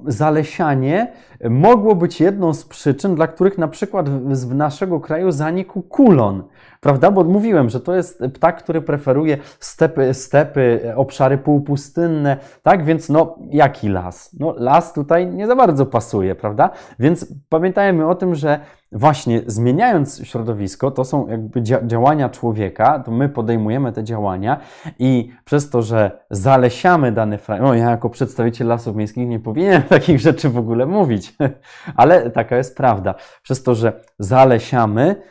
zalesianie 0.06 1.12
mogło 1.50 1.96
być 1.96 2.22
jedną 2.22 2.54
z 2.54 2.66
przyczyn, 2.66 3.16
dla 3.16 3.28
których 3.28 3.58
na 3.58 3.68
przykład 3.68 4.10
w 4.10 4.56
naszego 4.56 5.00
kraju 5.00 5.32
zanikł 5.32 5.82
kulon. 5.82 6.44
Prawda? 6.82 7.12
Bo 7.12 7.24
mówiłem, 7.24 7.70
że 7.70 7.80
to 7.80 7.96
jest 7.96 8.24
ptak, 8.34 8.64
który 8.64 8.82
preferuje 8.82 9.38
stepy, 9.60 10.14
stepy 10.14 10.94
obszary 10.96 11.38
półpustynne, 11.38 12.38
tak? 12.64 12.86
Więc 12.86 13.10
no, 13.10 13.36
jaki 13.50 13.90
las? 13.90 14.36
No, 14.40 14.56
las 14.58 14.94
tutaj 14.94 15.28
nie 15.28 15.48
za 15.48 15.56
bardzo 15.56 15.86
pasuje, 15.86 16.36
prawda? 16.36 16.70
Więc 17.00 17.34
pamiętajmy 17.50 18.08
o 18.08 18.16
tym, 18.16 18.36
że 18.36 18.60
właśnie 18.92 19.42
zmieniając 19.48 20.28
środowisko, 20.28 20.92
to 20.92 21.06
są 21.06 21.28
jakby 21.28 21.62
działania 21.64 22.30
człowieka, 22.30 23.00
to 23.00 23.12
my 23.12 23.30
podejmujemy 23.30 23.92
te 23.92 24.04
działania 24.04 24.60
i 25.00 25.32
przez 25.46 25.70
to, 25.70 25.82
że 25.82 26.26
zalesiamy 26.30 27.12
dany 27.12 27.38
fragment, 27.38 27.70
no 27.70 27.76
ja 27.76 27.90
jako 27.90 28.10
przedstawiciel 28.10 28.68
lasów 28.68 28.96
miejskich 28.96 29.28
nie 29.28 29.40
powinienem 29.40 29.84
takich 29.98 30.20
rzeczy 30.20 30.50
w 30.50 30.58
ogóle 30.58 30.86
mówić, 30.86 31.36
ale 31.96 32.30
taka 32.32 32.58
jest 32.58 32.78
prawda. 32.78 33.16
Przez 33.44 33.64
to, 33.64 33.76
że 33.76 34.04
zalesiamy, 34.20 35.22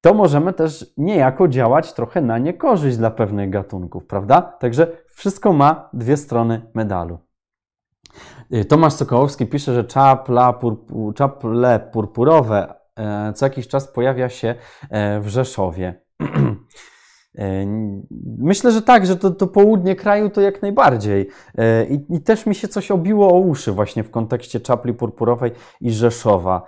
to 0.00 0.14
możemy 0.14 0.52
też 0.52 0.92
niejako 0.96 1.48
działać 1.48 1.92
trochę 1.92 2.20
na 2.20 2.38
niekorzyść 2.38 2.96
dla 2.96 3.10
pewnych 3.10 3.50
gatunków, 3.50 4.06
prawda? 4.06 4.42
Także 4.42 4.86
wszystko 5.08 5.52
ma 5.52 5.90
dwie 5.92 6.16
strony 6.16 6.62
medalu. 6.74 7.18
Y, 8.54 8.64
Tomasz 8.64 8.92
Sokołowski 8.92 9.46
pisze, 9.46 9.74
że 9.74 9.84
czaple 11.14 11.80
purpurowe 11.92 12.74
co 13.34 13.46
jakiś 13.46 13.68
czas 13.68 13.88
pojawia 13.88 14.28
się 14.28 14.54
e, 14.90 15.20
w 15.20 15.28
Rzeszowie. 15.28 16.00
Myślę, 18.38 18.72
że 18.72 18.82
tak, 18.82 19.06
że 19.06 19.16
to, 19.16 19.30
to 19.30 19.46
południe 19.46 19.96
kraju 19.96 20.30
to 20.30 20.40
jak 20.40 20.62
najbardziej. 20.62 21.28
I, 21.90 22.14
I, 22.14 22.20
też 22.20 22.46
mi 22.46 22.54
się 22.54 22.68
coś 22.68 22.90
obiło 22.90 23.28
o 23.28 23.38
uszy 23.38 23.72
właśnie 23.72 24.02
w 24.02 24.10
kontekście 24.10 24.60
czapli 24.60 24.94
purpurowej 24.94 25.52
i 25.80 25.90
Rzeszowa. 25.90 26.62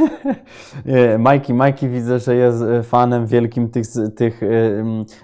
Majki, 1.18 1.54
Majki 1.54 1.88
widzę, 1.88 2.18
że 2.18 2.36
jest 2.36 2.62
e, 2.62 2.82
fanem 2.82 3.26
wielkim 3.26 3.70
tych, 3.70 3.86
tych 4.16 4.42
e, 4.42 4.50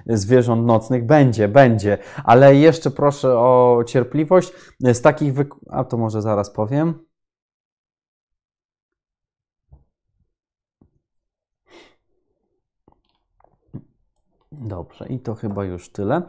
zwierząt 0.06 0.66
nocnych. 0.66 1.06
Będzie, 1.06 1.48
będzie, 1.48 1.98
ale 2.24 2.56
jeszcze 2.56 2.90
proszę 2.90 3.38
o 3.38 3.82
cierpliwość. 3.86 4.52
Z 4.80 5.00
takich. 5.00 5.34
A 5.70 5.84
to 5.84 5.96
może 5.96 6.22
zaraz 6.22 6.50
powiem. 6.50 6.94
Dobrze, 14.52 15.06
i 15.06 15.18
to 15.18 15.34
chyba 15.34 15.64
już 15.64 15.92
tyle 15.92 16.22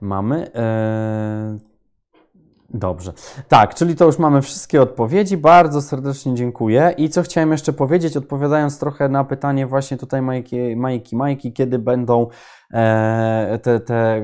mamy. 0.00 0.50
Eee, 0.54 1.58
Dobrze. 2.74 3.12
Tak, 3.48 3.74
czyli 3.74 3.96
to 3.96 4.04
już 4.04 4.18
mamy 4.18 4.42
wszystkie 4.42 4.82
odpowiedzi. 4.82 5.36
Bardzo 5.36 5.82
serdecznie 5.82 6.34
dziękuję. 6.34 6.94
I 6.96 7.08
co 7.08 7.22
chciałem 7.22 7.52
jeszcze 7.52 7.72
powiedzieć, 7.72 8.16
odpowiadając 8.16 8.78
trochę 8.78 9.08
na 9.08 9.24
pytanie 9.24 9.66
właśnie 9.66 9.96
tutaj 9.96 10.22
Majki, 10.22 10.76
Majki, 10.76 11.16
Majki 11.16 11.52
kiedy 11.52 11.78
będą 11.78 12.26
te, 13.62 13.80
te, 13.80 13.94
e, 13.94 14.20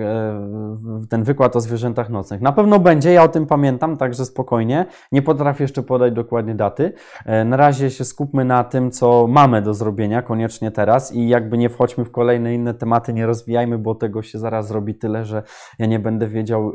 ten 1.08 1.24
wykład 1.24 1.56
o 1.56 1.60
zwierzętach 1.60 2.10
nocnych. 2.10 2.40
Na 2.40 2.52
pewno 2.52 2.78
będzie, 2.78 3.12
ja 3.12 3.22
o 3.22 3.28
tym 3.28 3.46
pamiętam, 3.46 3.96
także 3.96 4.24
spokojnie. 4.24 4.86
Nie 5.12 5.22
potrafię 5.22 5.64
jeszcze 5.64 5.82
podać 5.82 6.12
dokładnie 6.12 6.54
daty. 6.54 6.92
E, 7.24 7.44
na 7.44 7.56
razie 7.56 7.90
się 7.90 8.04
skupmy 8.04 8.44
na 8.44 8.64
tym, 8.64 8.90
co 8.90 9.26
mamy 9.28 9.62
do 9.62 9.74
zrobienia, 9.74 10.22
koniecznie 10.22 10.70
teraz 10.70 11.12
i 11.12 11.28
jakby 11.28 11.58
nie 11.58 11.68
wchodźmy 11.68 12.04
w 12.04 12.10
kolejne 12.10 12.54
inne 12.54 12.74
tematy, 12.74 13.12
nie 13.12 13.26
rozwijajmy, 13.26 13.78
bo 13.78 13.94
tego 13.94 14.22
się 14.22 14.38
zaraz 14.38 14.68
zrobi 14.68 14.94
tyle, 14.94 15.24
że 15.24 15.42
ja 15.78 15.86
nie 15.86 15.98
będę 15.98 16.28
wiedział, 16.28 16.72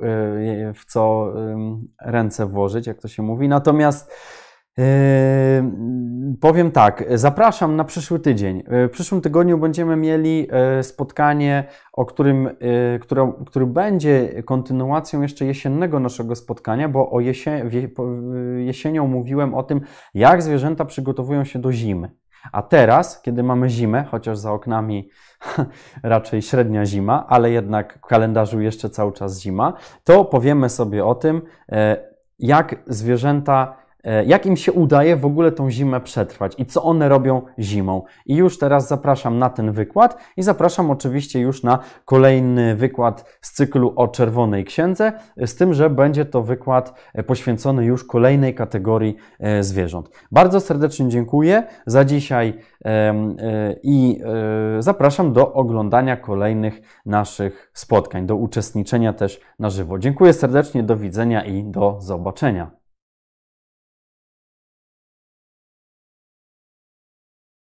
w 0.76 0.86
co 0.88 1.34
ręce 2.02 2.46
włożyć, 2.46 2.88
jak 2.88 3.02
to 3.02 3.08
się 3.08 3.24
mówi. 3.24 3.50
Natomiast 3.50 4.12
powiem 6.42 6.72
tak, 6.72 7.04
zapraszam 7.16 7.76
na 7.76 7.84
przyszły 7.84 8.20
tydzień. 8.20 8.64
Yy, 8.72 8.88
w 8.88 8.92
przyszłym 8.92 9.22
tygodniu 9.22 9.58
będziemy 9.58 9.96
mieli 9.96 10.48
yy, 10.78 10.84
spotkanie, 10.84 11.64
o 11.94 12.06
którym, 12.06 12.50
które, 13.02 13.34
który 13.46 13.66
będzie 13.66 14.44
kontynuacją 14.44 15.22
jeszcze 15.22 15.46
jesiennego 15.46 16.00
naszego 16.00 16.36
spotkania, 16.36 16.90
bo 16.90 17.12
o 17.12 17.20
jesie, 17.20 17.70
jesienią 18.58 19.08
mówiłem 19.08 19.54
o 19.54 19.64
tym, 19.64 19.82
jak 20.14 20.42
zwierzęta 20.42 20.86
przygotowują 20.86 21.44
się 21.44 21.60
do 21.60 21.72
zimy. 21.72 22.12
A 22.52 22.62
teraz, 22.62 23.22
kiedy 23.22 23.44
mamy 23.44 23.70
zimę, 23.70 24.06
chociaż 24.12 24.38
za 24.38 24.52
oknami 24.52 25.10
raczej 26.04 26.42
średnia 26.42 26.86
zima, 26.86 27.26
ale 27.28 27.52
jednak 27.52 28.00
w 28.04 28.08
kalendarzu 28.08 28.62
jeszcze 28.62 28.90
cały 28.90 29.12
czas 29.12 29.42
zima, 29.42 29.74
to 30.04 30.26
powiemy 30.26 30.70
sobie 30.70 31.06
o 31.06 31.16
tym, 31.16 31.42
jak 32.40 32.76
zwierzęta 32.88 33.80
jak 34.26 34.46
im 34.46 34.58
się 34.58 34.72
udaje 34.72 35.16
w 35.16 35.26
ogóle 35.26 35.52
tą 35.52 35.72
zimę 35.72 36.02
przetrwać 36.02 36.54
i 36.58 36.66
co 36.66 36.84
one 36.84 37.10
robią 37.10 37.42
zimą. 37.60 38.04
I 38.26 38.36
już 38.36 38.60
teraz 38.60 38.88
zapraszam 38.88 39.40
na 39.40 39.50
ten 39.50 39.72
wykład 39.72 40.18
i 40.38 40.44
zapraszam 40.44 40.92
oczywiście 40.92 41.40
już 41.40 41.64
na 41.64 41.80
kolejny 42.06 42.76
wykład 42.76 43.40
z 43.42 43.52
cyklu 43.52 43.94
o 43.96 44.08
Czerwonej 44.08 44.66
Księdze, 44.66 45.14
z 45.38 45.56
tym, 45.56 45.74
że 45.74 45.90
będzie 45.90 46.26
to 46.26 46.44
wykład 46.44 46.94
e, 47.14 47.24
poświęcony 47.24 47.86
już 47.86 48.04
kolejnej 48.04 48.56
kategorii 48.56 49.16
e, 49.40 49.64
zwierząt. 49.64 50.10
Bardzo 50.32 50.60
serdecznie 50.60 51.10
dziękuję 51.10 51.64
za 51.86 52.06
dzisiaj 52.06 52.54
i 53.84 54.22
zapraszam 54.80 55.34
do 55.34 55.54
oglądania 55.54 56.18
kolejnych 56.18 56.82
naszych 57.06 57.72
spotkań, 57.74 58.26
do 58.26 58.36
uczestniczenia 58.36 59.14
też 59.14 59.42
na 59.60 59.70
żywo. 59.70 60.00
Dziękuję 60.00 60.34
serdecznie, 60.34 60.84
do 60.84 60.98
widzenia 60.98 61.46
i 61.46 61.64
do 61.64 61.98
zobaczenia. 62.00 62.79